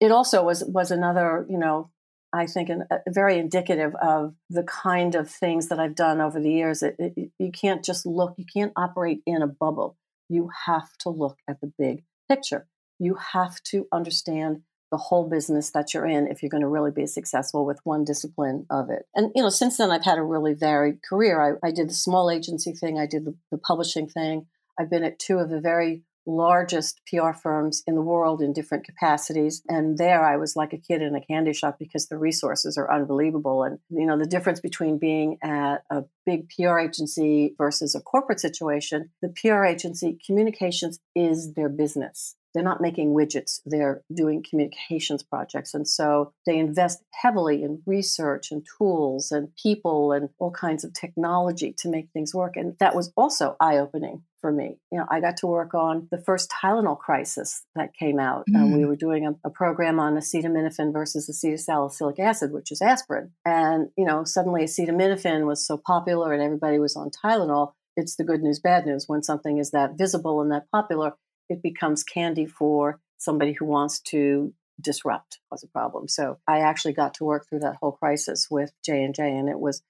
it 0.00 0.12
also 0.12 0.44
was 0.44 0.64
was 0.64 0.90
another, 0.90 1.46
you 1.48 1.58
know, 1.58 1.90
I 2.32 2.46
think 2.46 2.68
an, 2.68 2.84
a 2.90 3.00
very 3.08 3.38
indicative 3.38 3.94
of 3.96 4.34
the 4.50 4.64
kind 4.64 5.14
of 5.14 5.30
things 5.30 5.68
that 5.68 5.78
I've 5.80 5.94
done 5.94 6.20
over 6.20 6.40
the 6.40 6.50
years. 6.50 6.82
It, 6.82 6.96
it, 6.98 7.30
you 7.38 7.50
can't 7.50 7.84
just 7.84 8.04
look. 8.04 8.34
You 8.36 8.44
can't 8.44 8.72
operate 8.76 9.22
in 9.26 9.42
a 9.42 9.46
bubble. 9.46 9.96
You 10.28 10.50
have 10.66 10.96
to 10.98 11.08
look 11.08 11.38
at 11.48 11.60
the 11.60 11.72
big 11.78 12.04
picture. 12.28 12.66
You 12.98 13.14
have 13.14 13.62
to 13.64 13.86
understand 13.92 14.62
the 14.90 14.96
whole 14.96 15.28
business 15.28 15.70
that 15.70 15.92
you're 15.92 16.06
in 16.06 16.26
if 16.26 16.42
you're 16.42 16.50
going 16.50 16.62
to 16.62 16.68
really 16.68 16.90
be 16.90 17.06
successful 17.06 17.66
with 17.66 17.80
one 17.84 18.04
discipline 18.04 18.66
of 18.70 18.90
it. 18.90 19.06
And, 19.14 19.30
you 19.34 19.42
know, 19.42 19.50
since 19.50 19.76
then 19.76 19.90
I've 19.90 20.04
had 20.04 20.18
a 20.18 20.22
really 20.22 20.54
varied 20.54 21.02
career. 21.02 21.40
I, 21.62 21.66
I 21.66 21.70
did 21.70 21.90
the 21.90 21.94
small 21.94 22.30
agency 22.30 22.72
thing, 22.72 22.98
I 22.98 23.06
did 23.06 23.24
the, 23.24 23.34
the 23.50 23.58
publishing 23.58 24.08
thing. 24.08 24.46
I've 24.78 24.90
been 24.90 25.04
at 25.04 25.18
two 25.18 25.38
of 25.38 25.50
the 25.50 25.60
very 25.60 26.04
largest 26.28 27.00
PR 27.06 27.32
firms 27.32 27.82
in 27.86 27.94
the 27.94 28.02
world 28.02 28.42
in 28.42 28.52
different 28.52 28.84
capacities. 28.84 29.62
And 29.68 29.96
there 29.96 30.24
I 30.24 30.36
was 30.36 30.54
like 30.54 30.72
a 30.72 30.78
kid 30.78 31.00
in 31.00 31.14
a 31.14 31.24
candy 31.24 31.54
shop 31.54 31.78
because 31.78 32.06
the 32.06 32.18
resources 32.18 32.76
are 32.76 32.92
unbelievable. 32.92 33.64
And, 33.64 33.78
you 33.88 34.06
know, 34.06 34.18
the 34.18 34.26
difference 34.26 34.60
between 34.60 34.98
being 34.98 35.38
at 35.42 35.78
a 35.90 36.04
big 36.26 36.50
PR 36.50 36.78
agency 36.80 37.54
versus 37.56 37.94
a 37.94 38.00
corporate 38.00 38.40
situation, 38.40 39.10
the 39.22 39.30
PR 39.30 39.64
agency 39.64 40.18
communications 40.24 41.00
is 41.16 41.54
their 41.54 41.70
business 41.70 42.36
they're 42.54 42.62
not 42.62 42.80
making 42.80 43.10
widgets 43.14 43.60
they're 43.66 44.02
doing 44.14 44.44
communications 44.48 45.22
projects 45.22 45.74
and 45.74 45.86
so 45.86 46.32
they 46.46 46.58
invest 46.58 47.02
heavily 47.14 47.62
in 47.62 47.82
research 47.86 48.50
and 48.50 48.66
tools 48.78 49.30
and 49.30 49.48
people 49.62 50.12
and 50.12 50.28
all 50.38 50.50
kinds 50.50 50.84
of 50.84 50.92
technology 50.92 51.74
to 51.76 51.88
make 51.88 52.08
things 52.12 52.34
work 52.34 52.56
and 52.56 52.74
that 52.80 52.94
was 52.94 53.12
also 53.16 53.56
eye-opening 53.60 54.22
for 54.40 54.52
me 54.52 54.76
you 54.92 54.98
know 54.98 55.06
i 55.10 55.20
got 55.20 55.36
to 55.36 55.46
work 55.46 55.74
on 55.74 56.08
the 56.10 56.18
first 56.18 56.50
tylenol 56.50 56.98
crisis 56.98 57.64
that 57.74 57.94
came 57.94 58.18
out 58.18 58.44
mm. 58.48 58.56
and 58.56 58.76
we 58.76 58.84
were 58.84 58.96
doing 58.96 59.26
a, 59.26 59.32
a 59.46 59.50
program 59.50 59.98
on 59.98 60.14
acetaminophen 60.14 60.92
versus 60.92 61.28
acetylsalicylic 61.28 62.18
acid 62.18 62.52
which 62.52 62.70
is 62.70 62.80
aspirin 62.80 63.30
and 63.44 63.88
you 63.96 64.04
know 64.04 64.24
suddenly 64.24 64.62
acetaminophen 64.62 65.46
was 65.46 65.66
so 65.66 65.76
popular 65.76 66.32
and 66.32 66.42
everybody 66.42 66.78
was 66.78 66.96
on 66.96 67.10
tylenol 67.10 67.72
it's 67.96 68.16
the 68.16 68.24
good 68.24 68.42
news 68.42 68.60
bad 68.60 68.86
news 68.86 69.04
when 69.08 69.22
something 69.22 69.58
is 69.58 69.72
that 69.72 69.98
visible 69.98 70.40
and 70.40 70.52
that 70.52 70.70
popular 70.70 71.12
it 71.48 71.62
becomes 71.62 72.02
candy 72.02 72.46
for 72.46 73.00
somebody 73.16 73.52
who 73.52 73.64
wants 73.64 74.00
to 74.00 74.52
disrupt 74.80 75.40
was 75.50 75.62
a 75.62 75.68
problem. 75.68 76.08
So 76.08 76.38
I 76.46 76.60
actually 76.60 76.94
got 76.94 77.14
to 77.14 77.24
work 77.24 77.48
through 77.48 77.60
that 77.60 77.76
whole 77.76 77.92
crisis 77.92 78.48
with 78.50 78.72
J 78.84 79.02
and 79.02 79.14
J, 79.14 79.36
and 79.36 79.48
it 79.48 79.58
was 79.58 79.82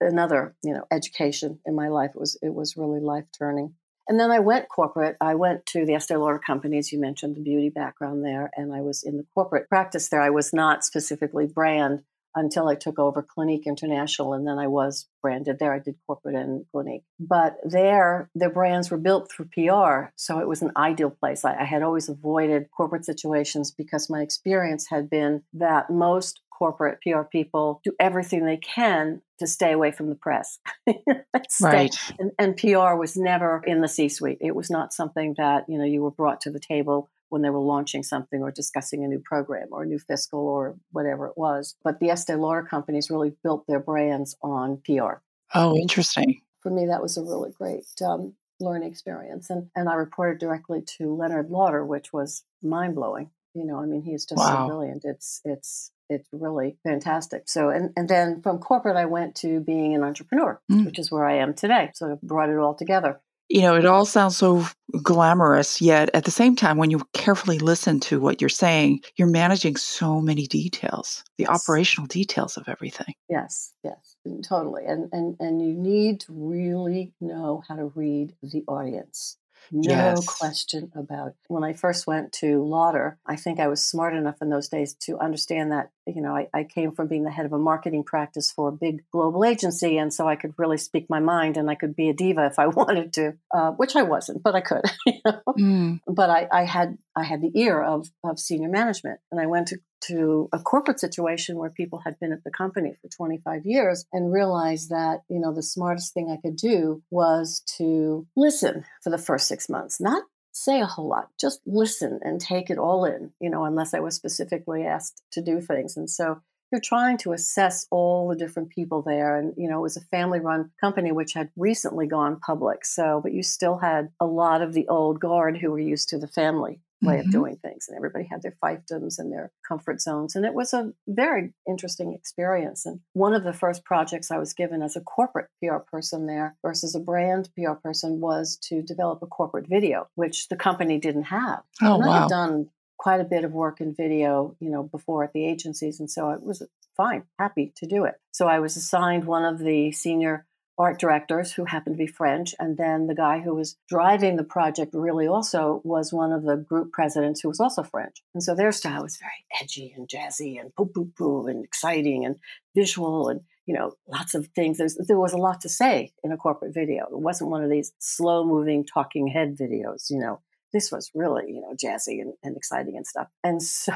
another 0.00 0.54
you 0.64 0.72
know 0.72 0.84
education 0.90 1.60
in 1.66 1.74
my 1.74 1.88
life. 1.88 2.12
It 2.14 2.20
was 2.20 2.38
it 2.42 2.54
was 2.54 2.76
really 2.76 3.00
life 3.00 3.26
turning. 3.36 3.74
And 4.08 4.18
then 4.18 4.32
I 4.32 4.40
went 4.40 4.68
corporate. 4.68 5.16
I 5.20 5.36
went 5.36 5.66
to 5.66 5.86
the 5.86 5.94
Estee 5.94 6.16
Lauder 6.16 6.40
company, 6.40 6.78
as 6.78 6.90
you 6.90 6.98
mentioned, 6.98 7.36
the 7.36 7.42
beauty 7.42 7.68
background 7.68 8.24
there, 8.24 8.50
and 8.56 8.74
I 8.74 8.80
was 8.80 9.04
in 9.04 9.18
the 9.18 9.26
corporate 9.34 9.68
practice 9.68 10.08
there. 10.08 10.20
I 10.20 10.30
was 10.30 10.52
not 10.52 10.84
specifically 10.84 11.46
brand, 11.46 12.02
until 12.34 12.68
I 12.68 12.74
took 12.74 12.98
over 12.98 13.22
Clinique 13.22 13.66
International, 13.66 14.32
and 14.32 14.46
then 14.46 14.58
I 14.58 14.66
was 14.66 15.06
branded 15.22 15.58
there. 15.58 15.72
I 15.72 15.78
did 15.78 15.96
corporate 16.06 16.34
and 16.34 16.64
Clinique, 16.72 17.04
but 17.18 17.56
there 17.64 18.30
the 18.34 18.48
brands 18.48 18.90
were 18.90 18.98
built 18.98 19.30
through 19.30 19.50
PR, 19.52 20.12
so 20.16 20.38
it 20.38 20.48
was 20.48 20.62
an 20.62 20.72
ideal 20.76 21.10
place. 21.10 21.44
I, 21.44 21.60
I 21.60 21.64
had 21.64 21.82
always 21.82 22.08
avoided 22.08 22.70
corporate 22.76 23.04
situations 23.04 23.70
because 23.70 24.10
my 24.10 24.22
experience 24.22 24.86
had 24.88 25.10
been 25.10 25.42
that 25.54 25.90
most 25.90 26.40
corporate 26.60 26.98
PR 27.00 27.22
people 27.22 27.80
do 27.82 27.92
everything 27.98 28.44
they 28.44 28.58
can 28.58 29.22
to 29.38 29.46
stay 29.46 29.72
away 29.72 29.90
from 29.90 30.10
the 30.10 30.14
press. 30.14 30.58
right. 31.62 31.96
And, 32.18 32.32
and 32.38 32.56
PR 32.56 32.94
was 32.94 33.16
never 33.16 33.62
in 33.66 33.80
the 33.80 33.88
C-suite. 33.88 34.38
It 34.42 34.54
was 34.54 34.70
not 34.70 34.92
something 34.92 35.34
that 35.38 35.64
you 35.68 35.78
know 35.78 35.84
you 35.84 36.02
were 36.02 36.10
brought 36.10 36.42
to 36.42 36.50
the 36.50 36.60
table 36.60 37.10
when 37.30 37.42
they 37.42 37.50
were 37.50 37.60
launching 37.60 38.02
something 38.02 38.42
or 38.42 38.50
discussing 38.50 39.04
a 39.04 39.08
new 39.08 39.20
program 39.20 39.68
or 39.70 39.84
a 39.84 39.86
new 39.86 39.98
fiscal 39.98 40.46
or 40.46 40.76
whatever 40.92 41.26
it 41.26 41.38
was. 41.38 41.76
But 41.82 41.98
the 42.00 42.10
Estee 42.10 42.34
Lauder 42.34 42.62
companies 42.62 43.10
really 43.10 43.32
built 43.42 43.66
their 43.66 43.80
brands 43.80 44.36
on 44.42 44.82
PR. 44.84 45.22
Oh, 45.54 45.76
interesting. 45.76 46.42
For 46.62 46.70
me, 46.70 46.86
that 46.86 47.00
was 47.00 47.16
a 47.16 47.22
really 47.22 47.52
great 47.52 47.86
um, 48.04 48.34
learning 48.60 48.90
experience. 48.90 49.48
And, 49.48 49.70
and 49.74 49.88
I 49.88 49.94
reported 49.94 50.38
directly 50.38 50.82
to 50.98 51.14
Leonard 51.14 51.50
Lauder, 51.50 51.84
which 51.84 52.12
was 52.12 52.44
mind 52.62 52.94
blowing. 52.94 53.30
You 53.54 53.64
know, 53.64 53.80
I 53.80 53.86
mean, 53.86 54.02
he's 54.02 54.26
just 54.26 54.38
wow. 54.38 54.66
so 54.66 54.66
brilliant. 54.68 55.04
It's, 55.04 55.40
it's, 55.44 55.90
it's 56.08 56.28
really 56.32 56.76
fantastic. 56.84 57.48
So, 57.48 57.70
and, 57.70 57.90
and 57.96 58.08
then 58.08 58.42
from 58.42 58.58
corporate, 58.58 58.96
I 58.96 59.06
went 59.06 59.36
to 59.36 59.60
being 59.60 59.94
an 59.94 60.02
entrepreneur, 60.02 60.60
mm. 60.70 60.84
which 60.84 60.98
is 60.98 61.10
where 61.10 61.24
I 61.24 61.38
am 61.38 61.54
today. 61.54 61.90
Sort 61.94 62.12
of 62.12 62.20
brought 62.20 62.48
it 62.48 62.58
all 62.58 62.74
together 62.74 63.20
you 63.50 63.62
know, 63.62 63.74
it 63.74 63.84
all 63.84 64.06
sounds 64.06 64.36
so 64.36 64.64
glamorous, 65.02 65.80
yet 65.80 66.08
at 66.14 66.24
the 66.24 66.30
same 66.30 66.54
time, 66.54 66.76
when 66.78 66.90
you 66.90 67.02
carefully 67.12 67.58
listen 67.58 67.98
to 67.98 68.20
what 68.20 68.40
you're 68.40 68.48
saying, 68.48 69.00
you're 69.16 69.28
managing 69.28 69.76
so 69.76 70.20
many 70.20 70.46
details, 70.46 71.24
the 71.36 71.44
yes. 71.44 71.50
operational 71.50 72.06
details 72.06 72.56
of 72.56 72.68
everything. 72.68 73.12
Yes, 73.28 73.72
yes, 73.82 74.16
mm, 74.26 74.46
totally. 74.46 74.84
And, 74.86 75.08
and, 75.12 75.36
and 75.40 75.60
you 75.60 75.74
need 75.74 76.20
to 76.20 76.32
really 76.32 77.12
know 77.20 77.64
how 77.68 77.74
to 77.74 77.86
read 77.96 78.34
the 78.40 78.62
audience. 78.68 79.36
No 79.72 79.90
yes. 79.90 80.26
question 80.26 80.90
about 80.94 81.28
it. 81.28 81.34
When 81.48 81.64
I 81.64 81.72
first 81.72 82.06
went 82.06 82.32
to 82.34 82.62
Lauder, 82.62 83.18
I 83.26 83.36
think 83.36 83.60
I 83.60 83.68
was 83.68 83.84
smart 83.84 84.14
enough 84.14 84.42
in 84.42 84.50
those 84.50 84.68
days 84.68 84.94
to 85.02 85.18
understand 85.18 85.72
that, 85.72 85.90
you 86.06 86.20
know, 86.20 86.34
I, 86.34 86.48
I, 86.52 86.64
came 86.64 86.92
from 86.92 87.08
being 87.08 87.24
the 87.24 87.30
head 87.30 87.46
of 87.46 87.52
a 87.52 87.58
marketing 87.58 88.04
practice 88.04 88.50
for 88.50 88.68
a 88.68 88.72
big 88.72 89.04
global 89.12 89.44
agency. 89.44 89.96
And 89.98 90.12
so 90.12 90.28
I 90.28 90.36
could 90.36 90.54
really 90.56 90.78
speak 90.78 91.08
my 91.08 91.20
mind 91.20 91.56
and 91.56 91.70
I 91.70 91.74
could 91.74 91.94
be 91.94 92.08
a 92.08 92.12
diva 92.12 92.46
if 92.46 92.58
I 92.58 92.66
wanted 92.80 93.12
to, 93.14 93.34
uh, 93.54 93.70
which 93.72 93.96
I 93.96 94.02
wasn't, 94.02 94.42
but 94.42 94.54
I 94.54 94.60
could. 94.60 94.82
You 95.06 95.20
know? 95.24 95.40
mm. 95.58 96.00
But 96.06 96.30
I, 96.30 96.48
I, 96.52 96.64
had 96.64 96.96
I 97.20 97.24
had 97.24 97.42
the 97.42 97.52
ear 97.54 97.82
of, 97.82 98.08
of 98.24 98.38
senior 98.38 98.68
management. 98.68 99.20
And 99.30 99.40
I 99.40 99.46
went 99.46 99.68
to 99.68 99.78
to 100.04 100.48
a 100.52 100.58
corporate 100.58 100.98
situation 100.98 101.58
where 101.58 101.70
people 101.70 102.00
had 102.04 102.18
been 102.18 102.32
at 102.32 102.42
the 102.42 102.50
company 102.50 102.96
for 103.00 103.08
25 103.08 103.66
years 103.66 104.06
and 104.12 104.32
realized 104.32 104.88
that, 104.88 105.20
you 105.28 105.38
know, 105.38 105.52
the 105.52 105.62
smartest 105.62 106.14
thing 106.14 106.30
I 106.30 106.40
could 106.40 106.56
do 106.56 107.02
was 107.10 107.62
to 107.76 108.26
listen 108.34 108.84
for 109.02 109.10
the 109.10 109.18
first 109.18 109.46
six 109.46 109.68
months, 109.68 110.00
not 110.00 110.22
say 110.52 110.80
a 110.80 110.86
whole 110.86 111.08
lot, 111.08 111.28
just 111.38 111.60
listen 111.66 112.20
and 112.22 112.40
take 112.40 112.70
it 112.70 112.78
all 112.78 113.04
in, 113.04 113.32
you 113.40 113.50
know, 113.50 113.64
unless 113.64 113.94
I 113.94 114.00
was 114.00 114.14
specifically 114.14 114.84
asked 114.84 115.22
to 115.32 115.42
do 115.42 115.60
things. 115.60 115.96
And 115.96 116.08
so 116.08 116.40
you're 116.72 116.80
trying 116.80 117.18
to 117.18 117.32
assess 117.32 117.86
all 117.90 118.28
the 118.28 118.36
different 118.36 118.70
people 118.70 119.02
there. 119.02 119.36
And, 119.36 119.54
you 119.56 119.68
know, 119.68 119.78
it 119.78 119.82
was 119.82 119.96
a 119.96 120.02
family 120.02 120.40
run 120.40 120.70
company 120.80 121.12
which 121.12 121.34
had 121.34 121.50
recently 121.56 122.06
gone 122.06 122.40
public. 122.40 122.84
So, 122.84 123.20
but 123.22 123.32
you 123.32 123.42
still 123.42 123.78
had 123.78 124.10
a 124.20 124.26
lot 124.26 124.62
of 124.62 124.72
the 124.72 124.88
old 124.88 125.20
guard 125.20 125.58
who 125.58 125.70
were 125.70 125.80
used 125.80 126.08
to 126.10 126.18
the 126.18 126.28
family 126.28 126.80
way 127.02 127.14
mm-hmm. 127.14 127.26
of 127.28 127.32
doing 127.32 127.56
things 127.56 127.86
and 127.88 127.96
everybody 127.96 128.26
had 128.30 128.42
their 128.42 128.56
fiefdoms 128.62 129.18
and 129.18 129.32
their 129.32 129.50
comfort 129.66 130.00
zones 130.00 130.36
and 130.36 130.44
it 130.44 130.54
was 130.54 130.72
a 130.72 130.92
very 131.08 131.52
interesting 131.68 132.12
experience 132.12 132.84
and 132.86 133.00
one 133.14 133.34
of 133.34 133.42
the 133.42 133.52
first 133.52 133.84
projects 133.84 134.30
i 134.30 134.38
was 134.38 134.52
given 134.52 134.82
as 134.82 134.96
a 134.96 135.00
corporate 135.00 135.48
pr 135.62 135.76
person 135.90 136.26
there 136.26 136.56
versus 136.62 136.94
a 136.94 137.00
brand 137.00 137.48
pr 137.54 137.72
person 137.82 138.20
was 138.20 138.58
to 138.62 138.82
develop 138.82 139.22
a 139.22 139.26
corporate 139.26 139.66
video 139.68 140.08
which 140.14 140.48
the 140.48 140.56
company 140.56 140.98
didn't 140.98 141.24
have 141.24 141.62
oh, 141.82 141.94
and 141.94 142.04
wow. 142.04 142.10
i 142.10 142.20
had 142.20 142.28
done 142.28 142.68
quite 142.98 143.20
a 143.20 143.24
bit 143.24 143.44
of 143.44 143.52
work 143.52 143.80
in 143.80 143.94
video 143.94 144.54
you 144.60 144.70
know 144.70 144.82
before 144.82 145.24
at 145.24 145.32
the 145.32 145.46
agencies 145.46 146.00
and 146.00 146.10
so 146.10 146.30
it 146.30 146.42
was 146.42 146.62
fine 146.96 147.22
happy 147.38 147.72
to 147.76 147.86
do 147.86 148.04
it 148.04 148.14
so 148.30 148.46
i 148.46 148.58
was 148.58 148.76
assigned 148.76 149.24
one 149.24 149.44
of 149.44 149.58
the 149.58 149.90
senior 149.92 150.46
art 150.78 150.98
directors 150.98 151.52
who 151.52 151.64
happened 151.64 151.96
to 151.96 152.04
be 152.04 152.06
French. 152.06 152.54
And 152.58 152.76
then 152.76 153.06
the 153.06 153.14
guy 153.14 153.40
who 153.40 153.54
was 153.54 153.76
driving 153.88 154.36
the 154.36 154.44
project 154.44 154.94
really 154.94 155.26
also 155.26 155.80
was 155.84 156.12
one 156.12 156.32
of 156.32 156.42
the 156.42 156.56
group 156.56 156.92
presidents 156.92 157.40
who 157.40 157.48
was 157.48 157.60
also 157.60 157.82
French. 157.82 158.22
And 158.34 158.42
so 158.42 158.54
their 158.54 158.72
style 158.72 159.02
was 159.02 159.18
very 159.18 159.44
edgy 159.60 159.92
and 159.96 160.08
jazzy 160.08 160.60
and 160.60 160.74
poo 160.74 160.86
poo 160.86 161.10
poo 161.16 161.46
and 161.46 161.64
exciting 161.64 162.24
and 162.24 162.36
visual 162.74 163.28
and 163.28 163.42
you 163.70 163.76
know, 163.76 163.92
lots 164.08 164.34
of 164.34 164.48
things. 164.48 164.78
There's, 164.78 164.96
there 164.96 165.18
was 165.18 165.32
a 165.32 165.38
lot 165.38 165.60
to 165.60 165.68
say 165.68 166.12
in 166.24 166.32
a 166.32 166.36
corporate 166.36 166.74
video. 166.74 167.04
It 167.04 167.20
wasn't 167.20 167.50
one 167.50 167.62
of 167.62 167.70
these 167.70 167.92
slow 168.00 168.44
moving 168.44 168.84
talking 168.84 169.28
head 169.28 169.56
videos, 169.56 170.10
you 170.10 170.18
know. 170.18 170.40
This 170.72 170.90
was 170.90 171.10
really, 171.14 171.52
you 171.52 171.60
know, 171.60 171.74
jazzy 171.74 172.20
and, 172.20 172.34
and 172.42 172.56
exciting 172.56 172.96
and 172.96 173.06
stuff. 173.06 173.28
And 173.44 173.62
so 173.62 173.92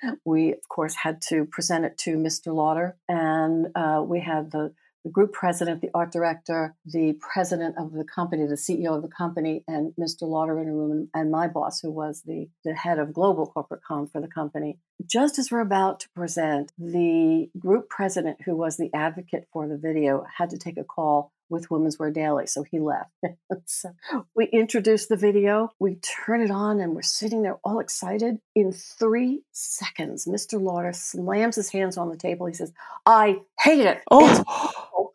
we, 0.24 0.52
of 0.52 0.68
course, 0.68 0.94
had 0.94 1.20
to 1.30 1.46
present 1.46 1.84
it 1.84 1.98
to 1.98 2.16
Mr. 2.16 2.54
Lauder. 2.54 2.96
And 3.08 3.68
uh, 3.74 4.04
we 4.06 4.20
had 4.20 4.52
the 4.52 4.72
the 5.08 5.12
group 5.12 5.32
president, 5.32 5.80
the 5.80 5.88
art 5.94 6.12
director, 6.12 6.74
the 6.84 7.14
president 7.18 7.76
of 7.78 7.92
the 7.92 8.04
company, 8.04 8.46
the 8.46 8.56
CEO 8.56 8.94
of 8.94 9.00
the 9.00 9.08
company, 9.08 9.64
and 9.66 9.94
Mr. 9.98 10.22
Lauder 10.22 10.60
in 10.60 10.68
a 10.68 10.74
room, 10.74 11.08
and 11.14 11.30
my 11.30 11.48
boss, 11.48 11.80
who 11.80 11.90
was 11.90 12.22
the, 12.26 12.46
the 12.62 12.74
head 12.74 12.98
of 12.98 13.14
global 13.14 13.46
corporate 13.46 13.80
com 13.82 14.06
for 14.06 14.20
the 14.20 14.28
company. 14.28 14.78
Just 15.06 15.38
as 15.38 15.50
we're 15.50 15.60
about 15.60 16.00
to 16.00 16.10
present, 16.10 16.72
the 16.76 17.48
group 17.58 17.88
president, 17.88 18.36
who 18.44 18.54
was 18.54 18.76
the 18.76 18.90
advocate 18.92 19.48
for 19.50 19.66
the 19.66 19.78
video, 19.78 20.26
had 20.36 20.50
to 20.50 20.58
take 20.58 20.76
a 20.76 20.84
call 20.84 21.32
with 21.50 21.70
Women's 21.70 21.98
Wear 21.98 22.10
Daily, 22.10 22.46
so 22.46 22.62
he 22.62 22.78
left. 22.78 23.10
so 23.66 23.90
we 24.34 24.46
introduce 24.46 25.06
the 25.06 25.16
video, 25.16 25.70
we 25.78 25.96
turn 25.96 26.40
it 26.40 26.50
on, 26.50 26.80
and 26.80 26.94
we're 26.94 27.02
sitting 27.02 27.42
there 27.42 27.58
all 27.64 27.80
excited. 27.80 28.38
In 28.54 28.72
three 28.72 29.42
seconds, 29.52 30.26
Mr. 30.26 30.60
Lauder 30.60 30.92
slams 30.92 31.56
his 31.56 31.70
hands 31.70 31.96
on 31.96 32.08
the 32.08 32.16
table. 32.16 32.46
He 32.46 32.54
says, 32.54 32.72
I 33.06 33.40
hate 33.60 33.86
it. 33.86 34.02
Oh, 34.10 35.10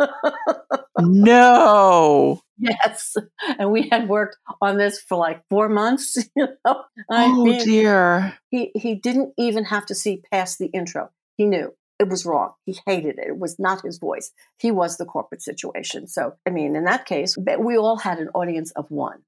no. 1.00 2.40
Yes. 2.58 3.16
And 3.58 3.70
we 3.70 3.88
had 3.90 4.08
worked 4.08 4.36
on 4.60 4.76
this 4.76 5.00
for 5.00 5.16
like 5.16 5.42
four 5.50 5.68
months. 5.68 6.18
You 6.36 6.48
know? 6.64 6.84
I 7.10 7.26
oh, 7.26 7.44
mean, 7.44 7.64
dear. 7.64 8.36
He, 8.50 8.72
he 8.74 8.94
didn't 8.96 9.34
even 9.38 9.64
have 9.64 9.86
to 9.86 9.94
see 9.94 10.22
past 10.32 10.58
the 10.58 10.66
intro. 10.66 11.10
He 11.36 11.46
knew 11.46 11.72
it 11.98 12.08
was 12.08 12.26
wrong. 12.26 12.52
He 12.64 12.78
hated 12.86 13.18
it. 13.18 13.28
It 13.28 13.38
was 13.38 13.58
not 13.58 13.82
his 13.82 13.98
voice. 13.98 14.32
He 14.58 14.70
was 14.70 14.96
the 14.96 15.04
corporate 15.04 15.42
situation. 15.42 16.06
So, 16.08 16.34
I 16.46 16.50
mean, 16.50 16.76
in 16.76 16.84
that 16.84 17.06
case, 17.06 17.36
we 17.36 17.76
all 17.76 17.96
had 17.96 18.18
an 18.18 18.28
audience 18.34 18.72
of 18.72 18.90
one. 18.90 19.22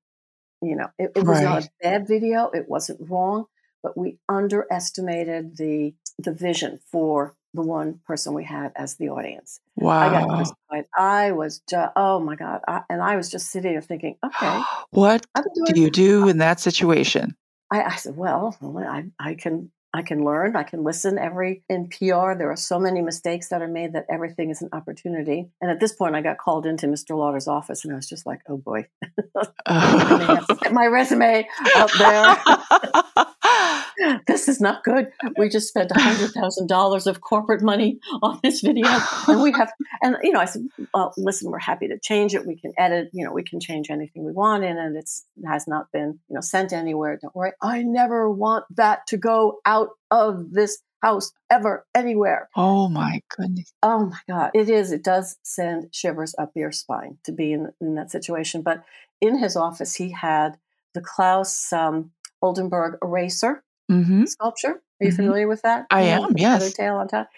You 0.62 0.76
know, 0.76 0.88
it, 0.99 1.12
it 1.14 1.25
was 1.25 1.38
right. 1.38 1.44
not 1.44 1.64
a 1.64 1.70
bad 1.82 2.08
video. 2.08 2.50
It 2.50 2.68
wasn't 2.68 3.08
wrong, 3.08 3.44
but 3.82 3.96
we 3.96 4.18
underestimated 4.28 5.56
the 5.56 5.94
the 6.18 6.32
vision 6.32 6.80
for 6.90 7.37
the 7.52 7.62
one 7.62 8.00
person 8.06 8.35
we 8.35 8.44
had 8.44 8.73
as 8.76 8.96
the 8.96 9.08
audience. 9.08 9.61
Wow. 9.76 9.99
I 9.99 10.11
got 10.11 10.28
crucified. 10.28 10.85
I 10.96 11.32
was 11.32 11.61
just, 11.68 11.92
oh 11.96 12.20
my 12.20 12.37
God. 12.37 12.61
I, 12.66 12.82
and 12.88 13.02
I 13.02 13.16
was 13.16 13.30
just 13.30 13.50
sitting 13.50 13.73
there 13.73 13.82
thinking, 13.82 14.16
okay. 14.25 14.62
what 14.90 15.26
do 15.66 15.80
you 15.80 15.90
do 15.90 16.28
in 16.28 16.38
that 16.38 16.61
situation? 16.61 17.37
I, 17.70 17.82
I 17.82 17.96
said, 17.96 18.16
well, 18.16 18.56
I, 18.62 19.06
I 19.18 19.35
can 19.35 19.70
I 19.96 20.02
can 20.02 20.24
learn, 20.24 20.56
I 20.56 20.62
can 20.62 20.84
listen. 20.84 21.18
Every 21.18 21.62
in 21.70 21.88
PR, 21.88 22.34
there 22.34 22.50
are 22.50 22.56
so 22.56 22.78
many 22.78 23.00
mistakes 23.00 23.48
that 23.48 23.62
are 23.62 23.68
made 23.68 23.94
that 23.94 24.04
everything 24.10 24.50
is 24.50 24.60
an 24.60 24.68
opportunity. 24.72 25.48
And 25.60 25.70
at 25.70 25.80
this 25.80 25.94
point, 25.94 26.14
I 26.14 26.20
got 26.20 26.36
called 26.36 26.66
into 26.66 26.86
Mr. 26.86 27.16
Lauder's 27.16 27.48
office, 27.48 27.84
and 27.84 27.92
I 27.92 27.96
was 27.96 28.06
just 28.06 28.26
like, 28.26 28.40
"Oh 28.48 28.58
boy, 28.58 28.86
get 29.66 30.72
my 30.72 30.86
resume 30.86 31.48
out 31.74 31.90
there." 31.98 32.36
this 34.26 34.48
is 34.48 34.60
not 34.60 34.84
good. 34.84 35.12
We 35.38 35.48
just 35.48 35.68
spent 35.68 35.90
hundred 35.94 36.32
thousand 36.32 36.68
dollars 36.68 37.06
of 37.06 37.20
corporate 37.20 37.62
money 37.62 37.98
on 38.22 38.40
this 38.42 38.60
video, 38.60 38.86
and 39.28 39.42
we 39.42 39.52
have. 39.52 39.72
And 40.02 40.16
you 40.22 40.32
know, 40.32 40.40
I 40.40 40.44
said, 40.44 40.66
well, 40.92 41.12
"Listen, 41.16 41.50
we're 41.50 41.58
happy 41.58 41.88
to 41.88 41.98
change 41.98 42.34
it. 42.34 42.46
We 42.46 42.56
can 42.56 42.72
edit. 42.78 43.10
You 43.12 43.24
know, 43.24 43.32
we 43.32 43.42
can 43.42 43.60
change 43.60 43.90
anything 43.90 44.24
we 44.24 44.32
want 44.32 44.64
in 44.64 44.76
it. 44.76 44.92
It's 44.96 45.24
it 45.36 45.46
has 45.46 45.66
not 45.66 45.90
been 45.92 46.18
you 46.28 46.34
know 46.34 46.40
sent 46.40 46.72
anywhere. 46.72 47.18
Don't 47.20 47.34
worry. 47.34 47.52
I 47.62 47.82
never 47.82 48.30
want 48.30 48.64
that 48.76 49.06
to 49.08 49.16
go 49.16 49.58
out 49.64 49.90
of 50.10 50.52
this 50.52 50.82
house 51.02 51.32
ever 51.50 51.86
anywhere. 51.94 52.48
Oh 52.56 52.88
my 52.88 53.20
goodness. 53.36 53.72
Oh 53.82 54.06
my 54.06 54.18
God. 54.28 54.50
It 54.54 54.68
is. 54.68 54.92
It 54.92 55.04
does 55.04 55.36
send 55.42 55.94
shivers 55.94 56.34
up 56.38 56.52
your 56.54 56.72
spine 56.72 57.18
to 57.24 57.32
be 57.32 57.52
in, 57.52 57.72
in 57.80 57.94
that 57.94 58.10
situation. 58.10 58.62
But 58.62 58.84
in 59.20 59.38
his 59.38 59.56
office, 59.56 59.94
he 59.94 60.10
had 60.10 60.58
the 60.94 61.00
Claes 61.00 61.72
um, 61.72 62.10
Oldenburg 62.42 62.98
eraser 63.02 63.62
mm-hmm. 63.90 64.25
sculpture. 64.25 64.69
Are 65.00 65.05
you 65.05 65.09
mm-hmm. 65.09 65.16
familiar 65.16 65.49
with 65.49 65.62
that? 65.62 65.87
I 65.90 66.02
am, 66.02 66.35
yes. 66.37 66.73
Tail 66.73 66.97
on 66.97 67.09
top. 67.09 67.28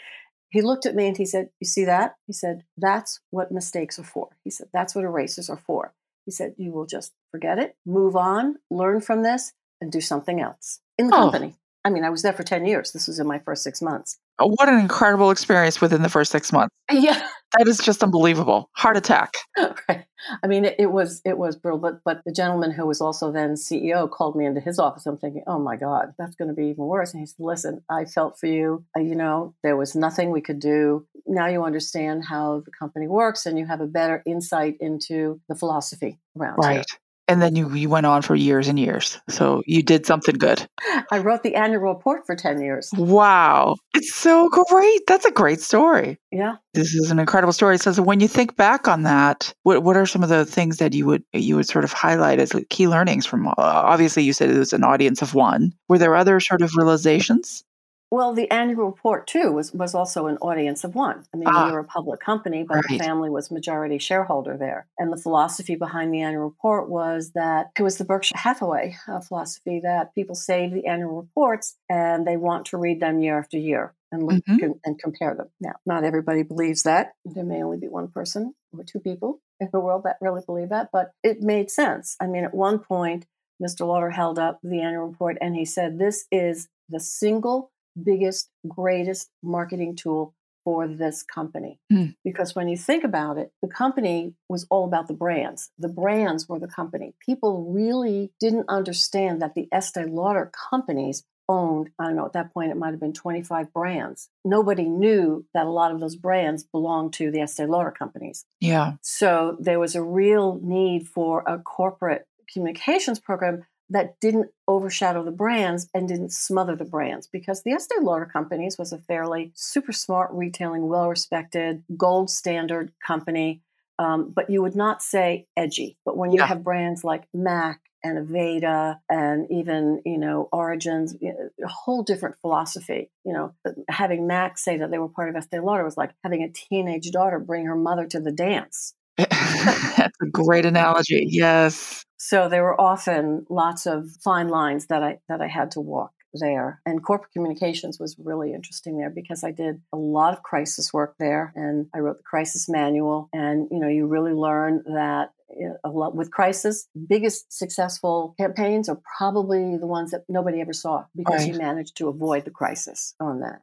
He 0.51 0.63
looked 0.63 0.87
at 0.87 0.95
me 0.95 1.07
and 1.07 1.17
he 1.17 1.27
said, 1.27 1.51
You 1.61 1.67
see 1.67 1.85
that? 1.85 2.17
He 2.27 2.33
said, 2.33 2.65
That's 2.77 3.21
what 3.31 3.53
mistakes 3.53 3.99
are 3.99 4.05
for. 4.05 4.29
He 4.45 4.51
said, 4.51 4.69
That's 4.73 4.95
what 4.95 5.05
erasers 5.05 5.51
are 5.51 5.59
for. 5.59 5.93
He 6.25 6.31
said, 6.31 6.55
You 6.57 6.73
will 6.73 6.87
just 6.87 7.13
forget 7.31 7.59
it, 7.59 7.77
move 7.85 8.17
on, 8.17 8.57
learn 8.71 9.01
from 9.01 9.23
this, 9.23 9.53
and 9.81 9.93
do 9.93 10.01
something 10.01 10.41
else 10.41 10.81
in 10.97 11.09
the 11.09 11.17
oh. 11.17 11.19
company. 11.19 11.55
I 11.85 11.91
mean, 11.91 12.05
I 12.05 12.11
was 12.11 12.23
there 12.23 12.33
for 12.33 12.43
10 12.43 12.67
years. 12.67 12.93
This 12.93 13.07
was 13.07 13.19
in 13.19 13.27
my 13.27 13.39
first 13.39 13.63
six 13.63 13.81
months. 13.81 14.19
Oh, 14.41 14.49
what 14.49 14.69
an 14.69 14.79
incredible 14.79 15.31
experience 15.31 15.81
within 15.81 16.03
the 16.03 16.09
first 16.09 16.31
six 16.31 16.53
months. 16.53 16.75
Yeah. 16.91 17.27
That 17.59 17.67
is 17.67 17.79
just 17.79 18.03
unbelievable. 18.03 18.69
Heart 18.75 18.99
attack. 18.99 19.35
right. 19.59 20.05
I 20.43 20.47
mean, 20.47 20.67
it, 20.67 20.77
it, 20.79 20.93
was 20.93 21.23
it 21.25 21.39
was 21.39 21.57
brutal. 21.57 21.79
But 21.79 22.05
but 22.05 22.23
the 22.27 22.33
gentleman 22.33 22.71
who 22.71 22.87
was 22.87 23.01
also 23.01 23.33
then 23.33 23.55
CEO 23.55 24.09
called 24.11 24.37
me 24.37 24.45
into 24.45 24.61
his 24.61 24.79
office. 24.79 25.07
I'm 25.07 25.17
thinking, 25.17 25.45
oh 25.47 25.59
my 25.59 25.77
God, 25.77 26.13
that's 26.19 26.37
going 26.37 26.49
to 26.49 26.55
be 26.55 26.67
even 26.67 26.85
worse. 26.85 27.13
And 27.13 27.21
he 27.21 27.27
said, 27.27 27.37
listen, 27.39 27.83
I 27.89 28.05
felt 28.05 28.39
for 28.39 28.47
you. 28.47 28.85
Uh, 28.97 29.01
you 29.01 29.15
know, 29.15 29.55
there 29.63 29.77
was 29.77 29.97
nothing 29.97 30.31
we 30.31 30.43
could 30.43 30.61
do. 30.61 31.07
Now 31.27 31.47
you 31.47 31.65
understand 31.65 32.25
how 32.29 32.63
the 32.65 32.71
company 32.71 33.07
works, 33.07 33.47
and 33.47 33.59
you 33.59 33.67
have 33.67 33.81
a 33.81 33.87
better 33.87 34.23
insight 34.27 34.77
into 34.81 35.41
the 35.49 35.55
philosophy 35.55 36.19
around 36.37 36.59
right. 36.59 36.81
it 36.81 36.99
and 37.29 37.43
then 37.43 37.55
you, 37.55 37.73
you 37.75 37.89
went 37.89 38.07
on 38.07 38.23
for 38.23 38.35
years 38.35 38.69
and 38.69 38.79
years. 38.79 39.21
So 39.29 39.63
you 39.67 39.83
did 39.83 40.07
something 40.07 40.37
good. 40.37 40.67
I 41.11 41.19
wrote 41.19 41.43
the 41.43 41.55
annual 41.55 41.83
report 41.83 42.27
for 42.27 42.35
10 42.35 42.61
years. 42.61 42.91
Wow. 42.97 43.77
It's 43.95 44.15
so 44.15 44.49
great. 44.49 45.07
That's 45.07 45.27
a 45.27 45.31
great 45.31 45.61
story. 45.61 46.19
Yeah. 46.33 46.57
This 46.75 46.95
is 46.95 47.11
an 47.11 47.19
incredible 47.19 47.53
story. 47.53 47.79
So 47.79 48.03
when 48.03 48.21
you 48.21 48.29
think 48.29 48.57
back 48.57 48.89
on 48.89 49.03
that, 49.03 49.53
what 49.63 49.83
what 49.83 49.97
are 49.97 50.07
some 50.07 50.23
of 50.23 50.29
the 50.29 50.45
things 50.45 50.79
that 50.79 50.95
you 50.95 51.07
would 51.07 51.25
you 51.33 51.57
would 51.57 51.67
sort 51.67 51.85
of 51.85 51.93
highlight 51.93 52.39
as 52.39 52.53
key 52.71 52.89
learnings 52.89 53.27
from 53.27 53.49
uh, 53.49 53.55
obviously 53.57 54.23
you 54.23 54.33
said 54.33 54.51
it 54.51 54.59
was 54.59 54.73
an 54.73 54.85
audience 54.85 55.23
of 55.23 55.35
one. 55.35 55.73
Were 55.89 55.99
there 55.99 56.15
other 56.15 56.41
sort 56.41 56.63
of 56.63 56.73
realizations? 56.77 57.65
Well, 58.11 58.33
the 58.33 58.51
annual 58.51 58.87
report 58.87 59.27
too 59.27 59.53
was 59.53 59.73
was 59.73 59.95
also 59.95 60.27
an 60.27 60.39
audience 60.39 60.83
of 60.85 60.95
one. 60.95 61.25
I 61.35 61.37
mean, 61.37 61.49
ah, 61.49 61.67
we 61.67 61.73
were 61.73 61.81
a 61.81 61.85
public 61.85 62.21
company, 62.21 62.63
but 62.63 62.77
right. 62.77 62.85
the 62.89 62.99
family 62.99 63.29
was 63.29 63.51
majority 63.51 63.99
shareholder 63.99 64.57
there. 64.57 64.87
And 64.99 65.13
the 65.13 65.17
philosophy 65.17 65.75
behind 65.75 66.13
the 66.13 66.23
annual 66.23 66.45
report 66.45 66.89
was 66.89 67.33
that 67.33 67.71
it 67.79 67.83
was 67.83 67.99
the 67.99 68.05
Berkshire 68.05 68.39
Hathaway 68.39 68.97
uh, 69.07 69.21
philosophy 69.21 69.81
that 69.83 70.15
people 70.15 70.35
save 70.35 70.73
the 70.73 70.87
annual 70.87 71.21
reports 71.21 71.77
and 71.89 72.27
they 72.27 72.37
want 72.37 72.67
to 72.67 72.79
read 72.79 73.01
them 73.01 73.21
year 73.21 73.39
after 73.39 73.59
year 73.59 73.95
and 74.11 74.23
look 74.23 74.43
mm-hmm. 74.45 74.73
and 74.85 74.99
compare 74.99 75.35
them. 75.35 75.49
Now, 75.61 75.75
not 75.85 76.05
everybody 76.05 76.43
believes 76.43 76.85
that. 76.85 77.13
There 77.27 77.45
may 77.45 77.63
only 77.63 77.79
be 77.79 77.89
one 77.89 78.09
person 78.09 78.55
or 78.73 78.85
two 78.85 79.01
people 79.01 79.41
in 79.61 79.69
the 79.73 79.81
world 79.81 80.05
that 80.05 80.17
really 80.21 80.43
believe 80.47 80.71
that, 80.71 80.89
but 80.93 81.13
it 81.23 81.43
made 81.43 81.71
sense. 81.71 82.17
I 82.21 82.27
mean, 82.27 82.45
at 82.45 82.55
one 82.55 82.79
point, 82.79 83.27
Mr. 83.63 83.87
Lauder 83.87 84.11
held 84.11 84.39
up 84.39 84.61
the 84.63 84.81
annual 84.81 85.09
report 85.09 85.37
and 85.41 85.55
he 85.55 85.65
said, 85.65 85.99
This 85.99 86.27
is 86.31 86.69
the 86.89 87.01
single 87.01 87.71
biggest, 88.05 88.51
greatest 88.67 89.31
marketing 89.43 89.97
tool 89.97 90.35
for 90.65 90.87
this 90.87 91.23
company. 91.23 91.79
Mm. 91.91 92.15
Because 92.25 92.55
when 92.55 92.69
you 92.69 92.77
think 92.77 93.05
about 93.05 93.39
it, 93.39 93.53
the 93.63 93.69
company 93.69 94.35
was 94.49 94.67
all 94.71 94.85
about 94.85 95.09
the 95.09 95.15
brands. 95.15 95.71
The 95.79 95.89
brands 95.89 96.49
were 96.49 96.59
the 96.59 96.69
company. 96.69 97.15
People 97.25 97.73
really 97.73 98.33
didn't 98.39 98.67
understand 98.69 99.41
that 99.41 99.55
the 99.55 99.69
Estee 99.73 100.05
Lauder 100.05 100.51
companies 100.71 101.25
owned, 101.49 101.89
I 101.99 102.05
don't 102.05 102.17
know, 102.17 102.27
at 102.27 102.35
that 102.35 102.53
point 102.53 102.71
it 102.71 102.77
might 102.77 102.91
have 102.91 103.01
been 103.01 103.15
25 103.15 103.73
brands. 103.73 104.29
Nobody 104.45 104.85
knew 104.85 105.47
that 105.55 105.65
a 105.65 105.71
lot 105.71 105.93
of 105.93 106.01
those 106.01 106.17
brands 106.17 106.65
belonged 106.65 107.15
to 107.15 107.31
the 107.31 107.41
Estee 107.41 107.65
Lauder 107.65 107.91
companies. 107.91 108.45
Yeah. 108.61 108.97
So 109.01 109.57
there 109.59 109.81
was 109.81 109.95
a 109.95 110.03
real 110.03 110.61
need 110.63 111.09
for 111.09 111.43
a 111.47 111.59
corporate 111.59 112.27
communications 112.53 113.19
program 113.19 113.65
that 113.91 114.21
didn't 114.21 114.51
overshadow 114.67 115.25
the 115.25 115.31
brands 115.31 115.89
and 115.95 116.09
didn't 116.09 116.33
smother 116.33 116.77
the 116.77 116.85
brands 116.85 117.27
because 117.27 117.63
the 117.63 117.73
Estee 117.73 117.95
Lauder 118.01 118.27
companies 118.27 118.77
was 118.79 118.93
a 118.93 118.99
fairly 118.99 119.53
super 119.55 119.93
smart 119.93 120.31
retailing, 120.33 120.89
well 120.89 121.09
respected, 121.09 121.83
gold 121.97 122.31
standard 122.31 122.93
company. 123.05 123.63
Um, 123.99 124.31
but 124.35 124.51
you 124.51 124.63
would 124.63 124.77
not 124.77 125.03
say 125.03 125.47
edgy. 125.57 125.97
But 126.05 126.17
when 126.17 126.31
you 126.31 126.39
yeah. 126.39 126.47
have 126.47 126.63
brands 126.63 127.03
like 127.03 127.27
MAC 127.35 127.81
and 128.05 128.29
Aveda 128.29 129.01
and 129.09 129.51
even 129.51 130.01
you 130.05 130.19
know 130.19 130.49
Origins, 130.53 131.17
a 131.23 131.67
whole 131.67 132.03
different 132.03 132.37
philosophy. 132.41 133.11
You 133.25 133.33
know, 133.33 133.55
having 133.89 134.27
MAC 134.27 134.59
say 134.59 134.79
that 134.79 134.91
they 134.91 134.99
were 134.99 135.09
part 135.09 135.29
of 135.29 135.37
Estee 135.37 135.61
Lauder 135.61 135.85
was 135.85 135.97
like 135.97 136.13
having 136.23 136.43
a 136.43 136.51
teenage 136.51 137.11
daughter 137.11 137.39
bring 137.39 137.67
her 137.67 137.77
mother 137.77 138.07
to 138.07 138.21
the 138.21 138.33
dance. 138.33 138.95
That's 139.17 140.17
a 140.23 140.27
great 140.31 140.65
analogy. 140.65 141.27
Yes. 141.29 142.05
So 142.19 142.49
there 142.49 142.65
were 142.65 142.81
often 142.81 143.47
lots 143.49 143.87
of 143.87 144.11
fine 144.23 144.49
lines 144.49 144.87
that 144.87 145.03
I 145.03 145.19
that 145.29 145.41
I 145.41 145.47
had 145.47 145.71
to 145.73 145.81
walk 145.81 146.13
there. 146.35 146.81
And 146.85 147.03
corporate 147.03 147.33
communications 147.33 147.99
was 147.99 148.17
really 148.19 148.53
interesting 148.53 148.99
there 148.99 149.11
because 149.11 149.45
I 149.45 149.51
did 149.51 149.81
a 149.93 149.97
lot 149.97 150.35
of 150.35 150.43
crisis 150.43 150.93
work 150.93 151.15
there 151.19 151.53
and 151.55 151.87
I 151.95 151.99
wrote 151.99 152.19
the 152.19 152.25
crisis 152.25 152.69
manual 152.69 153.29
and 153.33 153.69
you 153.71 153.79
know 153.79 153.89
you 153.89 154.07
really 154.07 154.33
learn 154.33 154.83
that 154.87 155.33
eh, 155.51 155.73
a 155.85 155.89
lot 155.89 156.15
with 156.15 156.31
crisis 156.31 156.89
biggest 157.09 157.53
successful 157.53 158.35
campaigns 158.39 158.89
are 158.89 159.01
probably 159.17 159.77
the 159.77 159.87
ones 159.87 160.11
that 160.11 160.25
nobody 160.29 160.61
ever 160.61 160.73
saw 160.73 161.05
because 161.17 161.43
right. 161.43 161.53
you 161.53 161.59
managed 161.59 161.97
to 161.97 162.09
avoid 162.09 162.45
the 162.45 162.51
crisis 162.51 163.15
on 163.21 163.41
that 163.41 163.63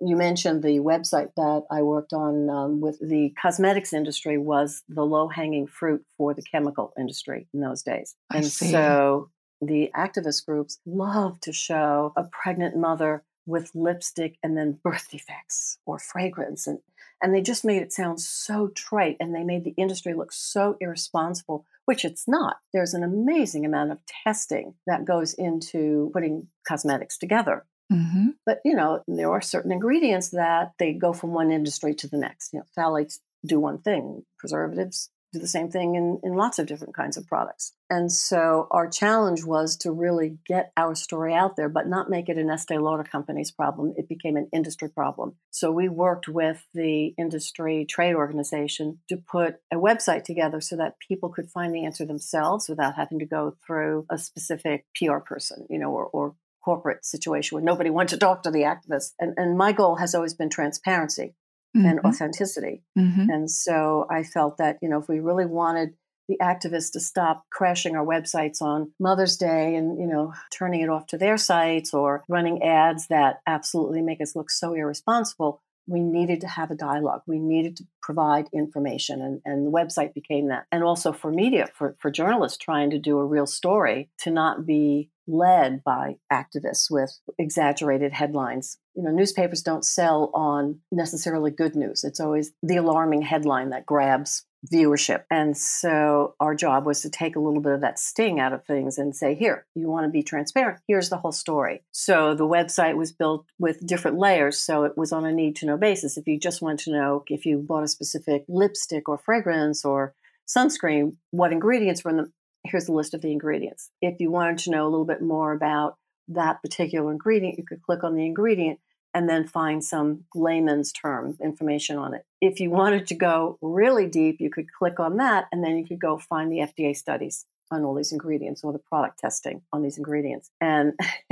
you 0.00 0.16
mentioned 0.16 0.62
the 0.62 0.78
website 0.78 1.34
that 1.36 1.64
I 1.70 1.82
worked 1.82 2.12
on 2.12 2.48
um, 2.48 2.80
with 2.80 2.98
the 3.00 3.34
cosmetics 3.40 3.92
industry 3.92 4.38
was 4.38 4.82
the 4.88 5.04
low 5.04 5.28
hanging 5.28 5.66
fruit 5.66 6.04
for 6.16 6.32
the 6.32 6.42
chemical 6.42 6.92
industry 6.98 7.48
in 7.52 7.60
those 7.60 7.82
days. 7.82 8.16
I 8.30 8.38
and 8.38 8.46
see. 8.46 8.70
so 8.70 9.30
the 9.60 9.90
activist 9.94 10.46
groups 10.46 10.78
love 10.86 11.38
to 11.40 11.52
show 11.52 12.12
a 12.16 12.24
pregnant 12.24 12.76
mother 12.76 13.24
with 13.46 13.70
lipstick 13.74 14.38
and 14.42 14.56
then 14.56 14.78
birth 14.82 15.08
defects 15.10 15.78
or 15.86 15.98
fragrance 15.98 16.66
and 16.66 16.78
and 17.22 17.34
they 17.34 17.42
just 17.42 17.66
made 17.66 17.82
it 17.82 17.92
sound 17.92 18.18
so 18.18 18.68
trite 18.68 19.16
and 19.20 19.34
they 19.34 19.44
made 19.44 19.64
the 19.64 19.74
industry 19.76 20.14
look 20.14 20.32
so 20.32 20.76
irresponsible 20.80 21.66
which 21.84 22.04
it's 22.04 22.28
not 22.28 22.58
there's 22.72 22.94
an 22.94 23.02
amazing 23.02 23.64
amount 23.66 23.90
of 23.90 23.98
testing 24.24 24.74
that 24.86 25.04
goes 25.04 25.34
into 25.34 26.10
putting 26.12 26.46
cosmetics 26.66 27.18
together 27.18 27.64
Mm-hmm. 27.92 28.28
But 28.46 28.60
you 28.64 28.74
know, 28.74 29.02
there 29.08 29.30
are 29.30 29.40
certain 29.40 29.72
ingredients 29.72 30.30
that 30.30 30.72
they 30.78 30.92
go 30.92 31.12
from 31.12 31.32
one 31.32 31.50
industry 31.50 31.94
to 31.96 32.08
the 32.08 32.18
next. 32.18 32.52
You 32.52 32.60
know, 32.60 32.64
phthalates 32.76 33.18
do 33.44 33.58
one 33.58 33.78
thing, 33.78 34.24
preservatives 34.38 35.10
do 35.32 35.38
the 35.38 35.46
same 35.46 35.70
thing 35.70 35.94
in, 35.94 36.20
in 36.24 36.34
lots 36.34 36.58
of 36.58 36.66
different 36.66 36.94
kinds 36.94 37.16
of 37.16 37.26
products. 37.26 37.72
And 37.88 38.10
so 38.10 38.66
our 38.70 38.88
challenge 38.88 39.44
was 39.44 39.76
to 39.78 39.92
really 39.92 40.38
get 40.46 40.72
our 40.76 40.94
story 40.94 41.34
out 41.34 41.56
there, 41.56 41.68
but 41.68 41.86
not 41.86 42.10
make 42.10 42.28
it 42.28 42.36
an 42.36 42.50
Estee 42.50 42.78
Lauder 42.78 43.04
company's 43.04 43.50
problem. 43.50 43.94
It 43.96 44.08
became 44.08 44.36
an 44.36 44.48
industry 44.52 44.88
problem. 44.88 45.36
So 45.50 45.70
we 45.70 45.88
worked 45.88 46.28
with 46.28 46.64
the 46.74 47.14
industry 47.18 47.86
trade 47.88 48.14
organization 48.14 48.98
to 49.08 49.16
put 49.16 49.56
a 49.72 49.76
website 49.76 50.24
together 50.24 50.60
so 50.60 50.76
that 50.76 50.98
people 50.98 51.28
could 51.28 51.48
find 51.48 51.74
the 51.74 51.84
answer 51.84 52.04
themselves 52.04 52.68
without 52.68 52.96
having 52.96 53.20
to 53.20 53.26
go 53.26 53.56
through 53.64 54.06
a 54.10 54.18
specific 54.18 54.86
PR 54.96 55.18
person, 55.18 55.66
you 55.70 55.78
know, 55.78 55.90
or, 55.90 56.06
or 56.06 56.34
corporate 56.64 57.04
situation 57.04 57.56
where 57.56 57.64
nobody 57.64 57.90
wanted 57.96 58.10
to 58.10 58.18
talk 58.18 58.42
to 58.42 58.50
the 58.50 58.62
activists. 58.62 59.12
And, 59.18 59.34
and 59.36 59.56
my 59.56 59.72
goal 59.72 59.96
has 59.96 60.14
always 60.14 60.34
been 60.34 60.50
transparency 60.50 61.34
mm-hmm. 61.76 61.86
and 61.86 62.00
authenticity. 62.00 62.82
Mm-hmm. 62.98 63.30
And 63.30 63.50
so 63.50 64.06
I 64.10 64.22
felt 64.22 64.58
that, 64.58 64.78
you 64.82 64.88
know, 64.88 65.00
if 65.00 65.08
we 65.08 65.20
really 65.20 65.46
wanted 65.46 65.94
the 66.28 66.38
activists 66.40 66.92
to 66.92 67.00
stop 67.00 67.44
crashing 67.50 67.96
our 67.96 68.06
websites 68.06 68.62
on 68.62 68.92
Mother's 69.00 69.36
Day 69.36 69.74
and, 69.74 69.98
you 69.98 70.06
know, 70.06 70.32
turning 70.52 70.80
it 70.80 70.88
off 70.88 71.06
to 71.08 71.18
their 71.18 71.36
sites 71.36 71.92
or 71.92 72.24
running 72.28 72.62
ads 72.62 73.08
that 73.08 73.40
absolutely 73.46 74.00
make 74.00 74.20
us 74.20 74.36
look 74.36 74.48
so 74.48 74.74
irresponsible, 74.74 75.60
we 75.88 76.00
needed 76.00 76.40
to 76.42 76.46
have 76.46 76.70
a 76.70 76.76
dialogue. 76.76 77.22
We 77.26 77.40
needed 77.40 77.76
to 77.78 77.84
provide 78.00 78.48
information, 78.52 79.20
and, 79.20 79.40
and 79.44 79.66
the 79.66 79.70
website 79.70 80.14
became 80.14 80.48
that. 80.48 80.66
And 80.70 80.84
also 80.84 81.12
for 81.12 81.32
media, 81.32 81.68
for, 81.74 81.96
for 81.98 82.10
journalists 82.10 82.58
trying 82.58 82.90
to 82.90 82.98
do 82.98 83.18
a 83.18 83.26
real 83.26 83.46
story, 83.46 84.08
to 84.20 84.30
not 84.30 84.64
be 84.64 85.10
led 85.30 85.82
by 85.84 86.16
activists 86.32 86.90
with 86.90 87.18
exaggerated 87.38 88.12
headlines. 88.12 88.78
You 88.94 89.04
know, 89.04 89.10
newspapers 89.10 89.62
don't 89.62 89.84
sell 89.84 90.30
on 90.34 90.80
necessarily 90.90 91.50
good 91.50 91.76
news. 91.76 92.04
It's 92.04 92.20
always 92.20 92.52
the 92.62 92.76
alarming 92.76 93.22
headline 93.22 93.70
that 93.70 93.86
grabs 93.86 94.44
viewership. 94.70 95.22
And 95.30 95.56
so 95.56 96.34
our 96.38 96.54
job 96.54 96.84
was 96.84 97.00
to 97.02 97.10
take 97.10 97.36
a 97.36 97.40
little 97.40 97.62
bit 97.62 97.72
of 97.72 97.80
that 97.80 97.98
sting 97.98 98.38
out 98.38 98.52
of 98.52 98.64
things 98.64 98.98
and 98.98 99.16
say, 99.16 99.34
here, 99.34 99.66
you 99.74 99.88
want 99.88 100.04
to 100.04 100.10
be 100.10 100.22
transparent. 100.22 100.80
Here's 100.86 101.08
the 101.08 101.16
whole 101.16 101.32
story. 101.32 101.82
So 101.92 102.34
the 102.34 102.46
website 102.46 102.96
was 102.96 103.12
built 103.12 103.46
with 103.58 103.86
different 103.86 104.18
layers. 104.18 104.58
So 104.58 104.84
it 104.84 104.98
was 104.98 105.12
on 105.12 105.24
a 105.24 105.32
need 105.32 105.56
to 105.56 105.66
know 105.66 105.78
basis. 105.78 106.18
If 106.18 106.26
you 106.26 106.38
just 106.38 106.60
want 106.60 106.80
to 106.80 106.92
know 106.92 107.24
if 107.28 107.46
you 107.46 107.58
bought 107.58 107.84
a 107.84 107.88
specific 107.88 108.44
lipstick 108.48 109.08
or 109.08 109.16
fragrance 109.16 109.84
or 109.84 110.14
sunscreen, 110.46 111.16
what 111.30 111.52
ingredients 111.52 112.04
were 112.04 112.10
in 112.10 112.16
them, 112.18 112.32
here's 112.64 112.86
the 112.86 112.92
list 112.92 113.14
of 113.14 113.22
the 113.22 113.32
ingredients. 113.32 113.90
If 114.00 114.20
you 114.20 114.30
wanted 114.30 114.58
to 114.58 114.70
know 114.70 114.86
a 114.86 114.90
little 114.90 115.06
bit 115.06 115.22
more 115.22 115.52
about 115.52 115.96
that 116.28 116.62
particular 116.62 117.10
ingredient, 117.10 117.58
you 117.58 117.64
could 117.64 117.82
click 117.82 118.04
on 118.04 118.14
the 118.14 118.24
ingredient 118.24 118.78
and 119.12 119.28
then 119.28 119.46
find 119.46 119.82
some 119.82 120.24
layman's 120.34 120.92
term 120.92 121.36
information 121.42 121.96
on 121.96 122.14
it. 122.14 122.24
If 122.40 122.60
you 122.60 122.70
wanted 122.70 123.08
to 123.08 123.14
go 123.14 123.58
really 123.60 124.06
deep, 124.06 124.36
you 124.40 124.50
could 124.50 124.72
click 124.72 125.00
on 125.00 125.16
that 125.16 125.46
and 125.50 125.64
then 125.64 125.76
you 125.78 125.86
could 125.86 126.00
go 126.00 126.18
find 126.18 126.50
the 126.50 126.58
FDA 126.58 126.96
studies 126.96 127.44
on 127.72 127.84
all 127.84 127.94
these 127.94 128.12
ingredients 128.12 128.62
or 128.62 128.72
the 128.72 128.78
product 128.78 129.18
testing 129.18 129.62
on 129.72 129.82
these 129.82 129.98
ingredients. 129.98 130.50
And 130.60 130.94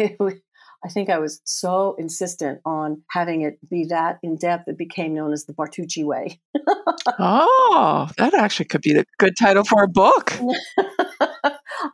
I 0.85 0.88
think 0.88 1.11
I 1.11 1.19
was 1.19 1.41
so 1.45 1.97
insistent 1.99 2.61
on 2.64 3.03
having 3.11 3.43
it 3.43 3.59
be 3.69 3.87
that 3.87 4.19
in 4.23 4.37
depth, 4.37 4.69
it 4.69 4.79
became 4.79 5.14
known 5.14 5.33
as 5.33 5.45
the 5.45 5.53
Bartucci 5.53 6.05
way. 6.05 6.41
oh, 7.19 8.09
that 8.17 8.35
actually 8.35 8.67
could 8.67 8.83
be 8.83 8.97
a 8.97 9.05
good 9.19 9.37
title 9.37 9.64
for 9.64 9.83
a 9.83 9.88
book. 9.88 10.33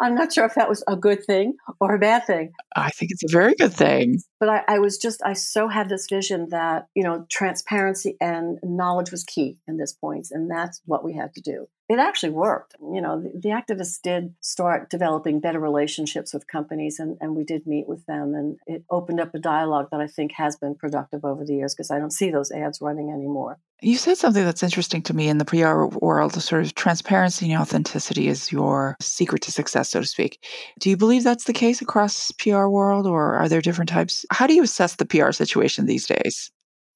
I'm 0.04 0.14
not 0.14 0.34
sure 0.34 0.44
if 0.44 0.54
that 0.54 0.68
was 0.68 0.84
a 0.86 0.96
good 0.96 1.24
thing 1.24 1.54
or 1.80 1.94
a 1.94 1.98
bad 1.98 2.26
thing. 2.26 2.52
I 2.76 2.90
think 2.90 3.10
it's 3.10 3.24
a 3.24 3.32
very 3.32 3.54
good 3.54 3.72
thing. 3.72 4.20
But 4.44 4.62
I, 4.68 4.74
I, 4.74 4.78
was 4.78 4.98
just, 4.98 5.22
I 5.24 5.32
so 5.32 5.68
had 5.68 5.88
this 5.88 6.06
vision 6.06 6.50
that, 6.50 6.88
you 6.94 7.02
know, 7.02 7.24
transparency 7.30 8.18
and 8.20 8.58
knowledge 8.62 9.10
was 9.10 9.24
key 9.24 9.56
in 9.66 9.78
this 9.78 9.94
point, 9.94 10.28
and 10.30 10.50
that's 10.50 10.82
what 10.84 11.02
we 11.02 11.14
had 11.14 11.32
to 11.32 11.40
do 11.40 11.66
it 11.88 11.98
actually 11.98 12.30
worked. 12.30 12.74
You 12.80 13.00
know, 13.00 13.20
the, 13.20 13.32
the, 13.34 13.48
activists 13.50 14.00
did 14.00 14.34
start 14.40 14.88
developing 14.88 15.40
better 15.40 15.60
relationships 15.60 16.32
with 16.32 16.46
companies, 16.46 16.98
and, 16.98 17.18
and 17.20 17.36
we 17.36 17.44
did 17.44 17.66
meet 17.66 17.86
with 17.86 18.04
them. 18.06 18.34
And 18.34 18.58
it 18.66 18.84
opened 18.88 19.20
up 19.20 19.34
a 19.34 19.38
dialogue 19.38 19.88
that 19.90 20.00
I 20.00 20.06
think 20.06 20.32
has 20.32 20.56
been 20.56 20.74
productive 20.74 21.24
over 21.24 21.44
the 21.44 21.54
years 21.54 21.74
because 21.74 21.90
I 21.90 21.98
don't 21.98 22.12
see 22.12 22.30
those 22.30 22.50
ads 22.50 22.80
running 22.80 23.10
anymore. 23.10 23.58
You 23.82 23.98
said 23.98 24.16
something 24.16 24.44
that's 24.44 24.62
interesting 24.62 25.02
to 25.02 25.14
me 25.14 25.28
in 25.28 25.36
the 25.36 25.44
PR 25.44 25.84
world, 25.98 26.32
the 26.32 26.40
sort 26.40 26.64
of 26.64 26.74
transparency 26.74 27.52
and 27.52 27.60
authenticity 27.60 28.28
is 28.28 28.50
your 28.50 28.96
secret 29.00 29.42
to 29.42 29.52
success, 29.52 29.90
so 29.90 30.00
to 30.00 30.06
speak. 30.06 30.42
Do 30.80 30.88
you 30.88 30.96
believe 30.96 31.22
that's 31.22 31.44
the 31.44 31.52
case 31.52 31.82
across 31.82 32.32
PR 32.32 32.66
world, 32.66 33.06
or 33.06 33.34
are 33.34 33.48
there 33.48 33.60
different 33.60 33.90
types? 33.90 34.24
How 34.34 34.48
do 34.48 34.54
you 34.54 34.64
assess 34.64 34.96
the 34.96 35.06
PR 35.06 35.30
situation 35.30 35.86
these 35.86 36.06
days? 36.06 36.50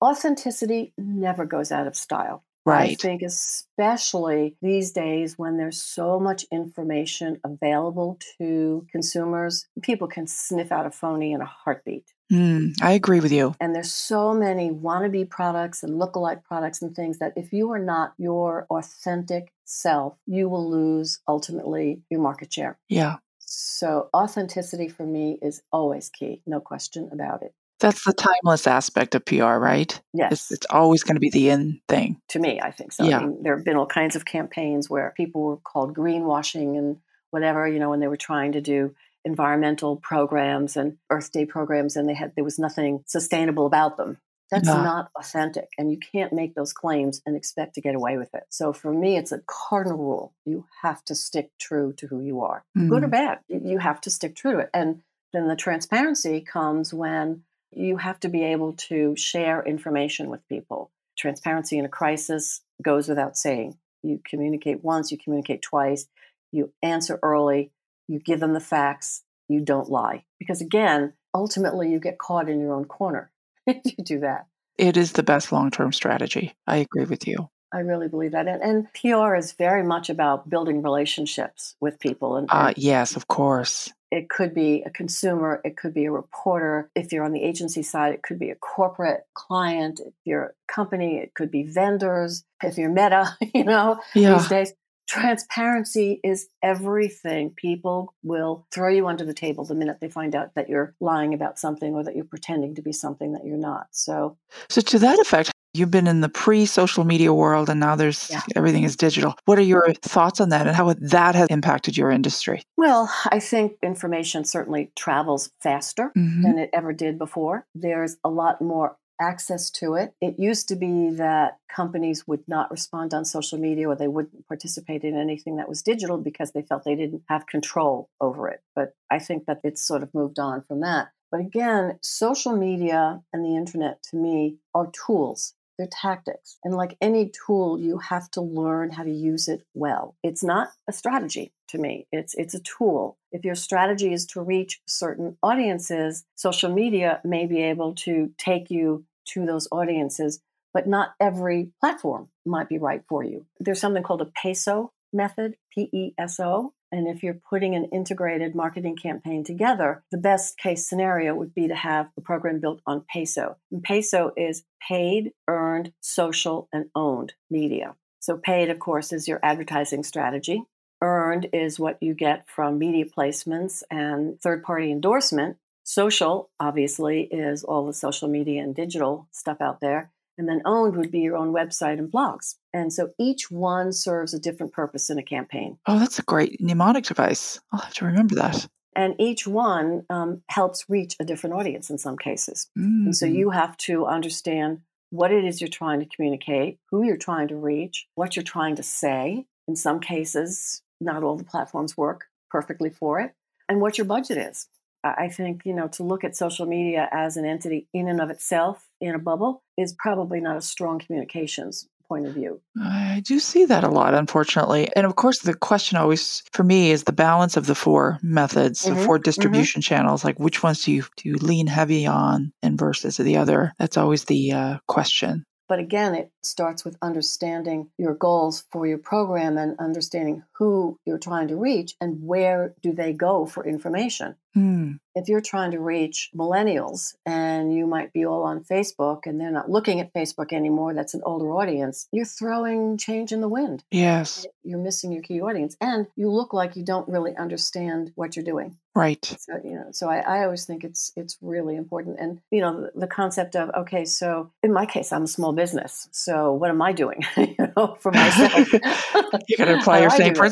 Authenticity 0.05 0.92
never 0.98 1.46
goes 1.46 1.70
out 1.70 1.87
of 1.87 1.96
style. 1.96 2.44
Right. 2.66 2.90
I 2.90 2.94
think, 2.96 3.22
especially 3.22 4.57
these 4.61 4.90
days 4.90 5.38
when 5.38 5.57
there's 5.57 5.81
so 5.81 6.20
much 6.20 6.44
information 6.53 7.40
available 7.44 8.18
to 8.37 8.87
consumers, 8.90 9.66
people 9.81 10.07
can 10.07 10.27
sniff 10.27 10.70
out 10.70 10.85
a 10.85 10.90
phony 10.90 11.33
in 11.33 11.40
a 11.40 11.46
heartbeat. 11.46 12.05
Mm, 12.31 12.74
I 12.83 12.92
agree 12.92 13.20
with 13.20 13.33
you. 13.33 13.55
And 13.59 13.74
there's 13.74 13.92
so 13.92 14.35
many 14.35 14.70
wannabe 14.70 15.31
products 15.31 15.83
and 15.83 15.98
lookalike 15.98 16.44
products 16.44 16.83
and 16.83 16.94
things 16.94 17.20
that 17.20 17.33
if 17.37 17.53
you 17.55 17.70
are 17.72 17.79
not 17.79 18.12
your 18.18 18.66
authentic 18.68 19.51
self, 19.64 20.18
you 20.27 20.48
will 20.48 20.68
lose 20.68 21.20
ultimately 21.27 22.03
your 22.11 22.20
market 22.20 22.53
share. 22.53 22.79
Yeah. 22.88 23.16
So 23.50 24.11
authenticity 24.14 24.88
for 24.88 25.06
me 25.06 25.38
is 25.40 25.62
always 25.72 26.11
key, 26.11 26.42
no 26.46 26.61
question 26.61 27.08
about 27.12 27.42
it. 27.42 27.54
That's 27.80 28.04
the 28.04 28.12
timeless 28.12 28.66
aspect 28.66 29.14
of 29.14 29.24
PR, 29.24 29.54
right? 29.56 29.98
Yes. 30.12 30.32
It's, 30.32 30.52
it's 30.52 30.66
always 30.68 31.02
going 31.02 31.14
to 31.14 31.20
be 31.20 31.30
the 31.30 31.48
end 31.50 31.80
thing. 31.88 32.20
To 32.30 32.40
me, 32.40 32.61
I 32.61 32.72
think 32.72 32.92
so. 32.92 33.04
Yeah. 33.04 33.18
I 33.18 33.26
mean, 33.26 33.42
there 33.42 33.56
have 33.56 33.64
been 33.64 33.76
all 33.76 33.87
kinds 33.87 34.16
of 34.16 34.24
campaigns 34.24 34.90
where 34.90 35.14
people 35.16 35.42
were 35.42 35.56
called 35.56 35.94
greenwashing 35.94 36.76
and 36.76 36.98
whatever, 37.30 37.66
you 37.66 37.78
know, 37.78 37.88
when 37.88 38.00
they 38.00 38.08
were 38.08 38.16
trying 38.16 38.52
to 38.52 38.61
do 38.61 38.94
environmental 39.24 39.96
programs 39.96 40.76
and 40.76 40.98
Earth 41.08 41.32
Day 41.32 41.46
programs, 41.46 41.96
and 41.96 42.08
they 42.08 42.14
had 42.14 42.34
there 42.34 42.44
was 42.44 42.58
nothing 42.58 43.04
sustainable 43.06 43.66
about 43.66 43.96
them. 43.96 44.18
That's 44.50 44.66
no. 44.66 44.82
not 44.82 45.11
authentic, 45.14 45.68
and 45.76 45.90
you 45.90 45.98
can't 45.98 46.32
make 46.32 46.54
those 46.54 46.72
claims 46.72 47.20
and 47.26 47.37
expect 47.37 47.74
to 47.74 47.82
get 47.82 47.94
away 47.94 48.16
with 48.16 48.34
it. 48.34 48.44
So 48.48 48.72
for 48.72 48.92
me, 48.92 49.16
it's 49.16 49.32
a 49.32 49.42
cardinal 49.46 49.98
rule: 49.98 50.32
you 50.44 50.66
have 50.82 51.04
to 51.06 51.14
stick 51.14 51.50
true 51.58 51.92
to 51.98 52.06
who 52.06 52.20
you 52.20 52.40
are, 52.40 52.64
mm. 52.76 52.88
good 52.88 53.04
or 53.04 53.08
mm. 53.08 53.12
bad. 53.12 53.38
You 53.48 53.78
have 53.78 54.00
to 54.02 54.11
stick 54.11 54.34
true 54.34 54.52
to 54.52 54.58
it, 54.61 54.70
and 54.72 55.02
then 55.32 55.48
the 55.48 55.56
transparency 55.56 56.40
comes 56.40 56.94
when 56.94 57.42
you 57.70 57.98
have 57.98 58.18
to 58.20 58.28
be 58.28 58.42
able 58.44 58.72
to 58.72 59.14
share 59.16 59.62
information 59.62 60.30
with 60.30 60.48
people. 60.48 60.90
Transparency 61.18 61.78
in 61.78 61.84
a 61.84 61.88
crisis 61.88 62.62
goes 62.82 63.08
without 63.08 63.37
saying. 63.37 63.76
You 64.02 64.20
communicate 64.24 64.82
once, 64.84 65.11
you 65.11 65.18
communicate 65.18 65.61
twice, 65.61 66.06
you 66.52 66.72
answer 66.82 67.18
early, 67.22 67.72
you 68.06 68.20
give 68.20 68.40
them 68.40 68.54
the 68.54 68.61
facts, 68.61 69.24
you 69.48 69.61
don't 69.61 69.90
lie. 69.90 70.24
Because 70.38 70.61
again, 70.61 71.12
ultimately, 71.34 71.90
you 71.90 71.98
get 71.98 72.18
caught 72.18 72.48
in 72.48 72.61
your 72.61 72.72
own 72.72 72.87
corner 72.87 73.30
if 73.85 73.98
you 73.98 74.04
do 74.04 74.20
that. 74.20 74.46
It 74.76 74.96
is 74.96 75.12
the 75.12 75.22
best 75.22 75.52
long 75.52 75.70
term 75.70 75.92
strategy. 75.92 76.54
I 76.66 76.76
agree 76.78 77.04
with 77.04 77.26
you. 77.26 77.50
I 77.72 77.81
really 77.81 78.09
believe 78.09 78.33
that. 78.33 78.48
And, 78.48 78.62
and, 78.62 78.87
PR 78.94 79.35
is 79.35 79.52
very 79.52 79.83
much 79.83 80.09
about 80.09 80.48
building 80.48 80.81
relationships 80.83 81.76
with 81.81 82.00
people. 82.00 82.37
And, 82.37 82.48
uh, 82.50 82.72
yes, 82.76 83.14
of 83.14 83.28
course. 83.28 83.92
It 84.11 84.31
could 84.31 84.54
be 84.54 84.83
a 84.87 84.90
consumer, 84.90 85.61
it 85.64 85.76
could 85.76 85.92
be 85.92 86.07
a 86.07 86.11
reporter. 86.11 86.90
If 86.94 87.12
you're 87.12 87.24
on 87.24 87.33
the 87.33 87.42
agency 87.42 87.83
side, 87.83 88.14
it 88.14 88.22
could 88.22 88.38
be 88.38 88.48
a 88.48 88.54
corporate 88.54 89.24
client. 89.35 90.00
If 90.00 90.14
you're 90.24 90.44
a 90.44 90.72
company, 90.72 91.18
it 91.18 91.35
could 91.35 91.50
be 91.50 91.64
vendors. 91.64 92.42
If 92.62 92.78
you're 92.78 92.88
meta, 92.88 93.37
you 93.54 93.64
know, 93.64 94.00
yeah. 94.14 94.38
these 94.38 94.48
days. 94.48 94.72
Transparency 95.09 96.21
is 96.23 96.49
everything. 96.62 97.51
People 97.51 98.14
will 98.23 98.66
throw 98.71 98.88
you 98.88 99.09
under 99.09 99.25
the 99.25 99.35
table 99.35 99.64
the 99.64 99.75
minute 99.75 99.99
they 100.01 100.09
find 100.09 100.35
out 100.35 100.55
that 100.55 100.68
you're 100.68 100.94
lying 101.01 101.35
about 101.35 101.59
something 101.59 101.94
or 101.94 102.05
that 102.05 102.14
you're 102.14 102.25
pretending 102.25 102.75
to 102.75 102.83
be 102.83 102.92
something 102.92 103.33
that 103.33 103.44
you're 103.44 103.57
not. 103.57 103.87
So, 103.90 104.37
so 104.68 104.81
to 104.81 104.99
that 104.99 105.18
effect, 105.18 105.51
You've 105.75 105.90
been 105.90 106.07
in 106.07 106.23
the 106.23 106.29
pre-social 106.29 107.05
media 107.05 107.33
world 107.33 107.68
and 107.68 107.79
now 107.79 107.94
there's 107.94 108.31
yeah. 108.31 108.40
everything 108.57 108.85
is 108.85 108.97
digital. 108.97 109.35
What 109.44 109.59
are 109.59 109.62
your 109.62 109.92
thoughts 110.03 110.40
on 110.40 110.49
that 110.49 110.66
and 110.66 110.75
how 110.75 110.94
that 110.99 111.35
has 111.35 111.47
impacted 111.51 111.97
your 111.97 112.11
industry? 112.11 112.62
Well, 112.77 113.12
I 113.27 113.38
think 113.38 113.75
information 113.83 114.44
certainly 114.44 114.90
travels 114.97 115.51
faster 115.61 116.11
mm-hmm. 116.16 116.42
than 116.42 116.59
it 116.59 116.71
ever 116.73 116.92
did 116.92 117.18
before. 117.18 117.66
There's 117.75 118.16
a 118.25 118.31
lot 118.31 118.62
more 118.62 118.97
access 119.20 119.70
to 119.70 119.94
it. 119.94 120.14
It 120.20 120.38
used 120.38 120.68
to 120.68 120.76
be 120.76 121.11
that 121.11 121.59
companies 121.74 122.26
would 122.26 122.44
not 122.46 122.70
respond 122.70 123.14
on 123.14 123.24
social 123.24 123.59
media 123.59 123.88
or 123.88 123.96
they 123.96 124.09
wouldn't 124.09 124.46
participate 124.46 125.04
in 125.04 125.16
anything 125.16 125.57
that 125.57 125.68
was 125.68 125.83
digital 125.83 126.18
because 126.18 126.52
they 126.52 126.62
felt 126.62 126.85
they 126.85 126.94
didn't 126.94 127.22
have 127.28 127.46
control 127.46 128.11
over 128.20 128.48
it. 128.48 128.61
But 128.74 128.94
I 129.11 129.18
think 129.18 129.46
that 129.46 129.61
it's 129.64 129.87
sort 129.87 130.02
of 130.02 130.14
moved 130.14 130.38
on 130.38 130.62
from 130.62 130.81
that. 130.81 131.09
But 131.31 131.40
again, 131.40 131.98
social 132.02 132.57
media 132.57 133.22
and 133.33 133.44
the 133.44 133.57
internet 133.57 134.02
to 134.04 134.16
me 134.16 134.57
are 134.74 134.90
tools. 135.07 135.54
They're 135.79 135.88
tactics. 135.91 136.59
And 136.64 136.75
like 136.75 136.97
any 137.01 137.31
tool, 137.47 137.79
you 137.79 137.99
have 137.99 138.31
to 138.33 138.41
learn 138.41 138.91
how 138.91 139.05
to 139.05 139.11
use 139.11 139.49
it 139.49 139.62
well. 139.75 140.17
It's 140.25 140.43
not 140.43 140.71
a 140.88 140.93
strategy 140.93 141.53
to 141.69 141.79
me. 141.79 142.07
It's 142.11 142.35
it's 142.35 142.55
a 142.55 142.61
tool. 142.61 143.17
If 143.31 143.45
your 143.45 143.55
strategy 143.55 144.12
is 144.12 144.27
to 144.27 144.43
reach 144.43 144.81
certain 144.87 145.37
audiences, 145.43 146.25
social 146.35 146.73
media 146.73 147.21
may 147.25 147.47
be 147.47 147.62
able 147.62 147.95
to 147.97 148.33
take 148.38 148.71
you 148.71 149.05
to 149.29 149.47
those 149.47 149.69
audiences, 149.71 150.41
but 150.75 150.88
not 150.88 151.14
every 151.21 151.71
platform 151.81 152.29
might 152.45 152.69
be 152.69 152.79
right 152.79 153.03
for 153.09 153.23
you. 153.23 153.47
There's 153.61 153.81
something 153.81 154.03
called 154.03 154.23
a 154.23 154.33
PESO 154.45 154.91
method, 155.12 155.57
P 155.73 155.88
E 155.92 156.14
S 156.18 156.40
O, 156.40 156.75
and 156.90 157.07
if 157.07 157.23
you're 157.23 157.40
putting 157.49 157.75
an 157.75 157.87
integrated 157.92 158.55
marketing 158.55 158.97
campaign 158.97 159.44
together, 159.44 160.03
the 160.11 160.18
best 160.18 160.57
case 160.59 160.88
scenario 160.88 161.35
would 161.35 161.55
be 161.55 161.68
to 161.68 161.75
have 161.75 162.09
a 162.16 162.21
program 162.21 162.61
built 162.61 162.81
on 162.87 163.05
PESO. 163.14 163.57
And 163.71 163.83
PESO 163.83 164.33
is 164.37 164.64
paid, 164.87 165.33
earned, 165.47 165.92
social, 166.01 166.68
and 166.73 166.87
owned 166.94 167.35
media. 167.51 167.94
So, 168.21 168.37
paid, 168.37 168.71
of 168.71 168.79
course, 168.79 169.12
is 169.12 169.29
your 169.29 169.40
advertising 169.42 170.03
strategy. 170.03 170.62
Earned 171.03 171.49
is 171.53 171.79
what 171.79 171.99
you 172.01 172.14
get 172.14 172.49
from 172.49 172.79
media 172.79 173.05
placements 173.05 173.83
and 173.90 174.40
third 174.40 174.62
party 174.62 174.90
endorsement. 174.90 175.59
Social, 175.85 176.51
obviously, 176.59 177.23
is 177.23 177.64
all 177.64 177.87
the 177.87 177.92
social 177.92 178.29
media 178.29 178.62
and 178.62 178.75
digital 178.75 179.29
stuff 179.31 179.61
out 179.61 179.81
there. 179.81 180.11
And 180.38 180.48
then 180.48 180.62
owned 180.64 180.96
would 180.96 181.11
be 181.11 181.20
your 181.20 181.37
own 181.37 181.53
website 181.53 181.98
and 181.98 182.11
blogs. 182.11 182.55
And 182.72 182.92
so 182.92 183.11
each 183.18 183.51
one 183.51 183.92
serves 183.92 184.33
a 184.33 184.38
different 184.38 184.72
purpose 184.72 185.11
in 185.11 185.18
a 185.18 185.22
campaign. 185.22 185.79
Oh, 185.87 185.98
that's 185.98 186.18
a 186.18 186.22
great 186.22 186.61
mnemonic 186.61 187.05
device. 187.05 187.61
I'll 187.72 187.81
have 187.81 187.94
to 187.94 188.05
remember 188.05 188.37
that. 188.37 188.68
And 188.94 189.14
each 189.18 189.46
one 189.46 190.05
um, 190.11 190.42
helps 190.48 190.85
reach 190.88 191.16
a 191.20 191.24
different 191.24 191.57
audience 191.57 191.90
in 191.90 191.98
some 191.98 192.16
cases. 192.16 192.68
Mm-hmm. 192.79 193.07
And 193.07 193.16
so 193.16 193.27
mm. 193.27 193.35
you 193.35 193.51
have 193.51 193.77
to 193.79 194.07
understand 194.07 194.81
what 195.11 195.33
it 195.33 195.44
is 195.44 195.61
you're 195.61 195.68
trying 195.68 196.01
to 196.01 196.07
communicate, 196.07 196.79
who 196.90 197.05
you're 197.05 197.16
trying 197.16 197.48
to 197.48 197.57
reach, 197.57 198.07
what 198.14 198.37
you're 198.37 198.42
trying 198.42 198.77
to 198.77 198.83
say. 198.83 199.46
In 199.66 199.77
some 199.77 200.01
cases, 200.01 200.83
not 201.01 201.22
all 201.22 201.37
the 201.37 201.44
platforms 201.44 201.96
work 201.96 202.27
perfectly 202.51 202.90
for 202.90 203.20
it, 203.20 203.33
and 203.68 203.81
what 203.81 203.98
your 203.98 204.07
budget 204.07 204.38
is. 204.38 204.66
I 205.04 205.28
think, 205.28 205.62
you 205.64 205.74
know, 205.74 205.88
to 205.88 206.02
look 206.02 206.24
at 206.24 206.37
social 206.37 206.66
media 206.66 207.08
as 207.12 207.37
an 207.37 207.44
entity 207.44 207.88
in 207.92 208.08
and 208.08 208.20
of 208.20 208.30
itself 208.30 208.87
in 209.00 209.14
a 209.14 209.18
bubble 209.18 209.62
is 209.76 209.94
probably 209.98 210.40
not 210.40 210.56
a 210.56 210.61
strong 210.61 210.98
communications 210.98 211.88
point 212.08 212.26
of 212.26 212.34
view. 212.34 212.61
I 212.80 213.22
do 213.24 213.38
see 213.38 213.66
that 213.66 213.84
a 213.84 213.88
lot, 213.88 214.14
unfortunately. 214.14 214.88
And 214.96 215.04
of 215.04 215.14
course, 215.14 215.40
the 215.40 215.54
question 215.54 215.98
always 215.98 216.42
for 216.52 216.64
me 216.64 216.90
is 216.90 217.04
the 217.04 217.12
balance 217.12 217.56
of 217.56 217.66
the 217.66 217.74
four 217.74 218.18
methods, 218.22 218.84
mm-hmm. 218.84 218.96
the 218.96 219.04
4 219.04 219.16
mm-hmm. 219.16 219.22
distribution 219.22 219.82
mm-hmm. 219.82 219.94
channels. 219.94 220.24
Like, 220.24 220.40
which 220.40 220.62
ones 220.62 220.84
do 220.84 220.92
you 220.92 221.04
do 221.16 221.28
you 221.28 221.37
lean 221.37 221.66
heavy 221.66 222.06
on 222.06 222.52
and 222.62 222.78
versus 222.78 223.18
the 223.18 223.37
other? 223.37 223.74
That's 223.78 223.96
always 223.96 224.24
the 224.24 224.52
uh, 224.52 224.78
question. 224.88 225.44
But 225.68 225.80
again, 225.80 226.14
it 226.14 226.32
starts 226.42 226.82
with 226.82 226.96
understanding 227.02 227.90
your 227.98 228.14
goals 228.14 228.64
for 228.72 228.87
your 228.87 228.96
program 228.96 229.58
and 229.58 229.78
understanding 229.78 230.42
who 230.59 230.99
you're 231.07 231.18
trying 231.18 231.49
to 231.49 231.57
reach 231.57 231.94
and 232.01 232.23
where 232.23 232.75
do 232.83 232.92
they 232.92 233.12
go 233.12 233.47
for 233.47 233.64
information. 233.64 234.35
Mm. 234.57 234.99
If 235.14 235.29
you're 235.29 235.40
trying 235.40 235.73
to 235.73 235.81
reach 235.81 236.31
millennials 236.37 237.14
and 237.25 237.73
you 237.73 237.87
might 237.87 238.12
be 238.12 238.25
all 238.25 238.42
on 238.42 238.64
Facebook 238.64 239.21
and 239.27 239.40
they're 239.40 239.53
not 239.53 239.71
looking 239.71 240.01
at 240.01 240.12
Facebook 240.12 240.53
anymore, 240.53 240.94
that's 240.94 241.14
an 241.14 241.23
older 241.25 241.53
audience, 241.53 242.09
you're 242.12 242.25
throwing 242.25 242.97
change 242.99 243.31
in 243.31 243.40
the 243.40 243.49
wind. 243.49 243.85
Yes. 243.90 244.47
You're 244.64 244.79
missing 244.79 245.12
your 245.12 245.23
key 245.23 245.40
audience 245.40 245.77
and 245.81 246.07
you 246.16 246.31
look 246.31 246.53
like 246.53 246.77
you 246.77 246.85
don't 246.85 247.09
really 247.09 247.37
understand 247.37 248.12
what 248.16 248.35
you're 248.35 248.44
doing. 248.44 248.77
Right. 248.94 249.25
So, 249.25 249.61
you 249.62 249.75
know, 249.75 249.88
so 249.92 250.09
I, 250.09 250.18
I 250.18 250.44
always 250.44 250.64
think 250.64 250.83
it's 250.83 251.12
it's 251.14 251.37
really 251.40 251.77
important. 251.77 252.18
And, 252.18 252.40
you 252.51 252.61
know, 252.61 252.81
the, 252.81 253.01
the 253.01 253.07
concept 253.07 253.55
of, 253.55 253.71
okay, 253.71 254.05
so 254.05 254.51
in 254.64 254.73
my 254.73 254.87
case, 254.87 255.12
I'm 255.12 255.23
a 255.23 255.29
small 255.29 255.53
business. 255.53 256.09
So 256.11 256.53
what 256.53 256.71
am 256.71 256.83
I 256.83 256.92
doing, 256.92 257.25
you 257.37 257.55
know, 257.77 257.97
for 258.01 258.11
myself? 258.11 258.73
you 259.49 259.57
to 259.57 259.79
apply 259.79 260.01
your 260.01 260.11
same 260.11 260.35
principles. 260.35 260.47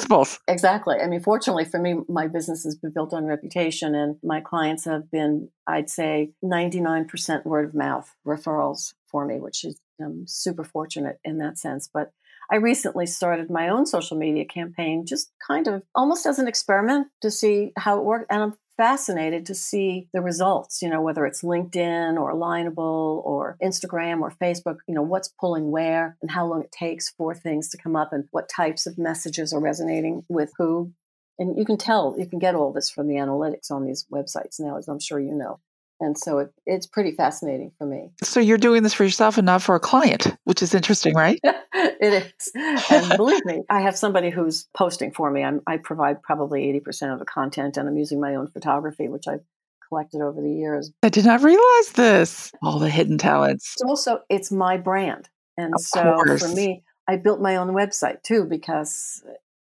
Exactly. 0.49 0.97
I 1.01 1.07
mean, 1.07 1.21
fortunately 1.21 1.65
for 1.65 1.79
me, 1.79 1.97
my 2.09 2.27
business 2.27 2.65
has 2.65 2.77
been 2.77 2.93
built 2.93 3.13
on 3.13 3.25
reputation 3.25 3.95
and 3.95 4.17
my 4.23 4.41
clients 4.41 4.85
have 4.85 5.11
been, 5.11 5.49
I'd 5.67 5.91
say, 5.91 6.33
99% 6.45 7.45
word 7.45 7.69
of 7.69 7.75
mouth 7.75 8.15
referrals 8.27 8.95
for 9.07 9.27
me, 9.27 9.39
which 9.41 9.65
is 9.65 9.81
I'm 10.01 10.27
super 10.27 10.65
fortunate 10.65 11.19
in 11.25 11.39
that 11.39 11.59
sense. 11.59 11.89
But 11.93 12.13
I 12.51 12.57
recently 12.57 13.07
started 13.07 13.51
my 13.51 13.69
own 13.69 13.87
social 13.87 14.17
media 14.17 14.45
campaign, 14.45 15.07
just 15.07 15.33
kind 15.45 15.67
of 15.67 15.83
almost 15.95 16.27
as 16.27 16.39
an 16.39 16.47
experiment 16.47 17.09
to 17.23 17.31
see 17.31 17.73
how 17.77 17.99
it 17.99 18.05
worked. 18.05 18.31
And 18.31 18.43
I'm 18.43 18.55
fascinated 18.77 19.47
to 19.47 19.55
see 19.55 20.09
the 20.13 20.21
results, 20.21 20.83
you 20.83 20.89
know, 20.89 21.01
whether 21.01 21.27
it's 21.27 21.43
LinkedIn 21.43 22.17
or 22.21 22.35
Lineable 22.35 23.23
or 23.25 23.57
Instagram 23.63 24.21
or 24.21 24.33
Facebook, 24.43 24.79
you 24.87 24.95
know, 24.95 25.03
what's 25.03 25.33
pulling 25.41 25.71
where 25.71 26.17
and 26.21 26.31
how 26.31 26.47
long 26.47 26.63
it 26.63 26.73
takes 26.73 27.11
for 27.11 27.35
things 27.35 27.69
to 27.71 27.79
come 27.79 27.97
up 27.97 28.13
and 28.13 28.25
what 28.31 28.49
types 28.49 28.87
of 28.87 28.99
messages 28.99 29.53
are 29.53 29.61
resonating 29.61 30.25
with 30.29 30.53
who. 30.59 30.93
And 31.39 31.59
you 31.59 31.65
can 31.65 31.77
tell, 31.77 32.15
you 32.19 32.27
can 32.27 32.39
get 32.39 32.55
all 32.55 32.73
this 32.73 32.91
from 32.91 33.09
the 33.09 33.17
analytics 33.17 33.71
on 33.71 33.85
these 33.85 34.07
websites 34.13 34.59
now, 34.59 34.79
as 34.79 34.89
I'm 34.89 35.01
sure 35.01 35.21
you 35.21 35.35
know. 35.35 35.61
And 36.01 36.17
so 36.19 36.39
it, 36.39 36.53
it's 36.67 36.87
pretty 36.87 37.13
fascinating 37.13 37.73
for 37.79 37.87
me. 37.87 38.11
So 38.23 38.39
you're 38.41 38.59
doing 38.59 38.83
this 38.83 38.93
for 38.93 39.05
yourself 39.05 39.39
and 39.39 39.47
not 39.47 39.63
for 39.63 39.75
a 39.75 39.81
client, 39.81 40.37
which 40.45 40.63
is 40.63 40.75
interesting, 40.75 41.15
right? 41.15 41.41
it 41.45 42.33
is. 42.37 42.53
And 42.91 43.17
believe 43.17 43.45
me, 43.45 43.63
I 43.71 43.81
have 43.81 43.97
somebody 43.97 44.31
who's 44.31 44.69
posting 44.75 45.13
for 45.13 45.31
me. 45.31 45.43
I'm, 45.43 45.63
I 45.67 45.79
provide 45.79 46.23
probably 46.23 46.67
80% 46.81 47.13
of 47.13 47.19
the 47.19 47.25
content, 47.25 47.77
and 47.77 47.89
I'm 47.89 47.97
using 47.97 48.21
my 48.21 48.35
own 48.35 48.49
photography, 48.49 49.09
which 49.09 49.27
I've 49.27 49.45
collected 49.89 50.21
over 50.21 50.41
the 50.41 50.53
years. 50.53 50.91
I 51.03 51.09
did 51.09 51.25
not 51.25 51.43
realize 51.43 51.93
this. 51.95 52.53
All 52.63 52.79
the 52.79 52.91
hidden 52.91 53.19
talents. 53.19 53.75
It's 53.77 53.89
also, 53.89 54.21
it's 54.29 54.51
my 54.51 54.77
brand. 54.77 55.29
And 55.57 55.75
of 55.75 55.81
so 55.81 56.03
course. 56.03 56.43
for 56.43 56.55
me, 56.55 56.83
I 57.09 57.17
built 57.17 57.41
my 57.41 57.57
own 57.57 57.69
website 57.69 58.23
too 58.23 58.45
because 58.45 59.23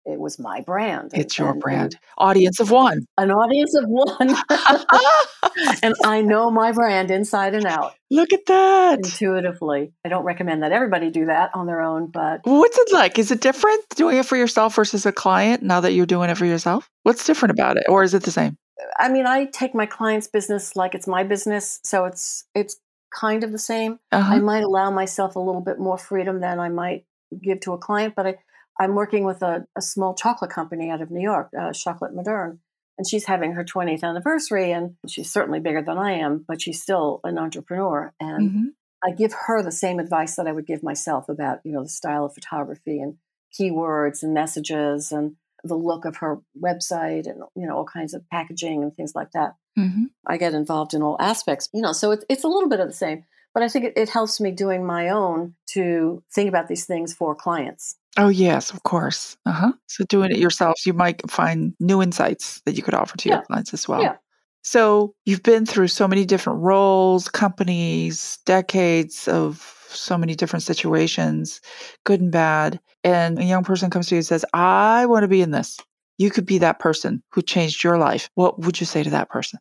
it 0.06 0.18
was 0.18 0.38
my 0.38 0.62
brand. 0.62 1.12
It's 1.14 1.38
and, 1.38 1.44
your 1.44 1.52
and, 1.52 1.60
brand. 1.60 1.94
And 1.94 1.96
audience 2.18 2.60
of 2.60 2.70
one. 2.70 3.06
An 3.18 3.30
audience 3.30 3.74
of 3.76 3.84
one. 3.86 4.30
and 5.82 5.94
I 6.04 6.22
know 6.22 6.50
my 6.50 6.72
brand 6.72 7.10
inside 7.10 7.54
and 7.54 7.66
out. 7.66 7.94
Look 8.10 8.32
at 8.32 8.46
that. 8.46 8.98
Intuitively. 9.04 9.92
I 10.04 10.08
don't 10.08 10.24
recommend 10.24 10.62
that 10.62 10.72
everybody 10.72 11.10
do 11.10 11.26
that 11.26 11.50
on 11.54 11.66
their 11.66 11.80
own, 11.80 12.10
but. 12.10 12.40
What's 12.44 12.78
it 12.78 12.92
like? 12.92 13.18
Is 13.18 13.30
it 13.30 13.40
different 13.40 13.84
doing 13.94 14.16
it 14.16 14.26
for 14.26 14.36
yourself 14.36 14.74
versus 14.74 15.06
a 15.06 15.12
client 15.12 15.62
now 15.62 15.80
that 15.80 15.92
you're 15.92 16.06
doing 16.06 16.30
it 16.30 16.38
for 16.38 16.46
yourself? 16.46 16.88
What's 17.02 17.26
different 17.26 17.52
about 17.52 17.76
it? 17.76 17.84
Or 17.88 18.02
is 18.02 18.14
it 18.14 18.22
the 18.22 18.30
same? 18.30 18.56
I 18.98 19.10
mean, 19.10 19.26
I 19.26 19.44
take 19.44 19.74
my 19.74 19.86
client's 19.86 20.26
business 20.26 20.74
like 20.74 20.94
it's 20.94 21.06
my 21.06 21.22
business. 21.22 21.80
So 21.84 22.06
it's, 22.06 22.44
it's, 22.54 22.76
kind 23.12 23.44
of 23.44 23.52
the 23.52 23.58
same. 23.58 23.98
Uh-huh. 24.12 24.34
I 24.34 24.38
might 24.38 24.62
allow 24.62 24.90
myself 24.90 25.36
a 25.36 25.40
little 25.40 25.60
bit 25.60 25.78
more 25.78 25.98
freedom 25.98 26.40
than 26.40 26.60
I 26.60 26.68
might 26.68 27.04
give 27.42 27.60
to 27.60 27.72
a 27.72 27.78
client, 27.78 28.14
but 28.16 28.26
I, 28.26 28.36
I'm 28.80 28.94
working 28.94 29.24
with 29.24 29.42
a, 29.42 29.66
a 29.76 29.82
small 29.82 30.14
chocolate 30.14 30.50
company 30.50 30.90
out 30.90 31.02
of 31.02 31.10
New 31.10 31.20
York, 31.20 31.50
uh, 31.58 31.72
Chocolate 31.72 32.14
Moderne, 32.14 32.60
and 32.96 33.06
she's 33.06 33.26
having 33.26 33.52
her 33.52 33.62
20th 33.62 34.02
anniversary, 34.02 34.72
and 34.72 34.96
she's 35.06 35.30
certainly 35.30 35.60
bigger 35.60 35.82
than 35.82 35.98
I 35.98 36.12
am, 36.12 36.44
but 36.48 36.62
she's 36.62 36.82
still 36.82 37.20
an 37.22 37.38
entrepreneur. 37.38 38.14
And 38.18 38.50
mm-hmm. 38.50 38.64
I 39.04 39.12
give 39.12 39.34
her 39.46 39.62
the 39.62 39.70
same 39.70 39.98
advice 39.98 40.36
that 40.36 40.46
I 40.46 40.52
would 40.52 40.66
give 40.66 40.82
myself 40.82 41.28
about, 41.28 41.60
you 41.62 41.72
know, 41.72 41.82
the 41.82 41.90
style 41.90 42.24
of 42.24 42.34
photography 42.34 43.00
and 43.00 43.16
keywords 43.58 44.22
and 44.22 44.32
messages 44.32 45.12
and 45.12 45.36
the 45.62 45.74
look 45.74 46.04
of 46.04 46.16
her 46.18 46.38
website 46.58 47.26
and 47.26 47.42
you 47.54 47.66
know 47.66 47.76
all 47.76 47.84
kinds 47.84 48.14
of 48.14 48.28
packaging 48.30 48.82
and 48.82 48.94
things 48.94 49.14
like 49.14 49.32
that. 49.32 49.56
Mm-hmm. 49.78 50.04
I 50.26 50.36
get 50.36 50.54
involved 50.54 50.94
in 50.94 51.02
all 51.02 51.16
aspects, 51.20 51.68
you 51.72 51.82
know. 51.82 51.92
So 51.92 52.12
it's 52.12 52.24
it's 52.28 52.44
a 52.44 52.48
little 52.48 52.68
bit 52.68 52.80
of 52.80 52.88
the 52.88 52.94
same, 52.94 53.24
but 53.54 53.62
I 53.62 53.68
think 53.68 53.86
it, 53.86 53.92
it 53.96 54.08
helps 54.08 54.40
me 54.40 54.50
doing 54.50 54.84
my 54.84 55.08
own 55.08 55.54
to 55.72 56.22
think 56.32 56.48
about 56.48 56.68
these 56.68 56.86
things 56.86 57.14
for 57.14 57.34
clients. 57.34 57.96
Oh, 58.16 58.28
yes, 58.28 58.70
of 58.72 58.82
course. 58.82 59.36
Uh-huh. 59.46 59.72
So 59.86 60.04
doing 60.04 60.30
it 60.30 60.38
yourself, 60.38 60.84
you 60.84 60.92
might 60.92 61.28
find 61.30 61.74
new 61.80 62.02
insights 62.02 62.60
that 62.66 62.76
you 62.76 62.82
could 62.82 62.94
offer 62.94 63.16
to 63.16 63.28
yeah. 63.28 63.36
your 63.36 63.44
clients 63.44 63.72
as 63.72 63.86
well. 63.86 64.02
Yeah. 64.02 64.16
So 64.62 65.14
you've 65.24 65.42
been 65.42 65.64
through 65.64 65.88
so 65.88 66.06
many 66.06 66.24
different 66.24 66.60
roles, 66.60 67.28
companies, 67.28 68.38
decades 68.44 69.26
of 69.26 69.76
so 69.88 70.18
many 70.18 70.34
different 70.34 70.62
situations, 70.62 71.60
good 72.04 72.20
and 72.20 72.30
bad. 72.30 72.80
And 73.02 73.38
a 73.38 73.44
young 73.44 73.64
person 73.64 73.90
comes 73.90 74.08
to 74.08 74.16
you 74.16 74.18
and 74.18 74.26
says, 74.26 74.44
I 74.52 75.06
want 75.06 75.24
to 75.24 75.28
be 75.28 75.40
in 75.40 75.50
this. 75.50 75.78
You 76.18 76.30
could 76.30 76.44
be 76.44 76.58
that 76.58 76.78
person 76.78 77.22
who 77.32 77.40
changed 77.40 77.82
your 77.82 77.96
life. 77.96 78.28
What 78.34 78.60
would 78.60 78.78
you 78.78 78.86
say 78.86 79.02
to 79.02 79.10
that 79.10 79.30
person? 79.30 79.58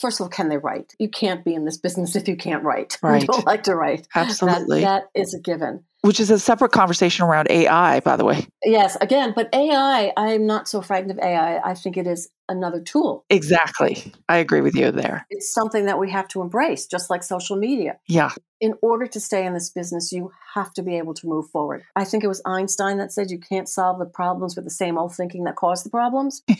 First 0.00 0.20
of 0.20 0.24
all, 0.24 0.30
can 0.30 0.48
they 0.48 0.56
write? 0.56 0.94
You 0.98 1.08
can't 1.08 1.44
be 1.44 1.54
in 1.54 1.64
this 1.64 1.76
business 1.76 2.16
if 2.16 2.26
you 2.26 2.36
can't 2.36 2.64
write. 2.64 2.98
Right. 3.02 3.22
You 3.22 3.26
don't 3.28 3.46
like 3.46 3.62
to 3.64 3.74
write. 3.74 4.06
Absolutely. 4.14 4.80
That, 4.80 5.04
that 5.14 5.20
is 5.20 5.34
a 5.34 5.40
given. 5.40 5.84
Which 6.02 6.20
is 6.20 6.30
a 6.30 6.38
separate 6.38 6.72
conversation 6.72 7.24
around 7.24 7.50
AI, 7.50 8.00
by 8.00 8.16
the 8.16 8.24
way. 8.24 8.46
Yes, 8.64 8.96
again, 9.00 9.32
but 9.34 9.48
AI, 9.54 10.12
I'm 10.16 10.46
not 10.46 10.68
so 10.68 10.80
frightened 10.80 11.10
of 11.10 11.18
AI. 11.18 11.58
I 11.58 11.74
think 11.74 11.96
it 11.96 12.06
is 12.06 12.30
another 12.50 12.80
tool. 12.80 13.24
Exactly. 13.30 14.12
I 14.28 14.38
agree 14.38 14.60
with 14.60 14.74
you 14.74 14.90
there. 14.90 15.26
It's 15.30 15.52
something 15.52 15.86
that 15.86 15.98
we 15.98 16.10
have 16.10 16.28
to 16.28 16.42
embrace, 16.42 16.86
just 16.86 17.08
like 17.08 17.22
social 17.22 17.56
media. 17.56 17.98
Yeah. 18.06 18.30
In 18.60 18.74
order 18.82 19.06
to 19.06 19.20
stay 19.20 19.46
in 19.46 19.54
this 19.54 19.70
business, 19.70 20.12
you 20.12 20.32
have 20.54 20.72
to 20.74 20.82
be 20.82 20.98
able 20.98 21.14
to 21.14 21.26
move 21.26 21.48
forward. 21.48 21.84
I 21.96 22.04
think 22.04 22.24
it 22.24 22.28
was 22.28 22.42
Einstein 22.44 22.98
that 22.98 23.12
said 23.12 23.30
you 23.30 23.38
can't 23.38 23.68
solve 23.68 23.98
the 23.98 24.04
problems 24.04 24.54
with 24.54 24.66
the 24.66 24.70
same 24.70 24.98
old 24.98 25.14
thinking 25.14 25.44
that 25.44 25.56
caused 25.56 25.86
the 25.86 25.90
problems. 25.90 26.42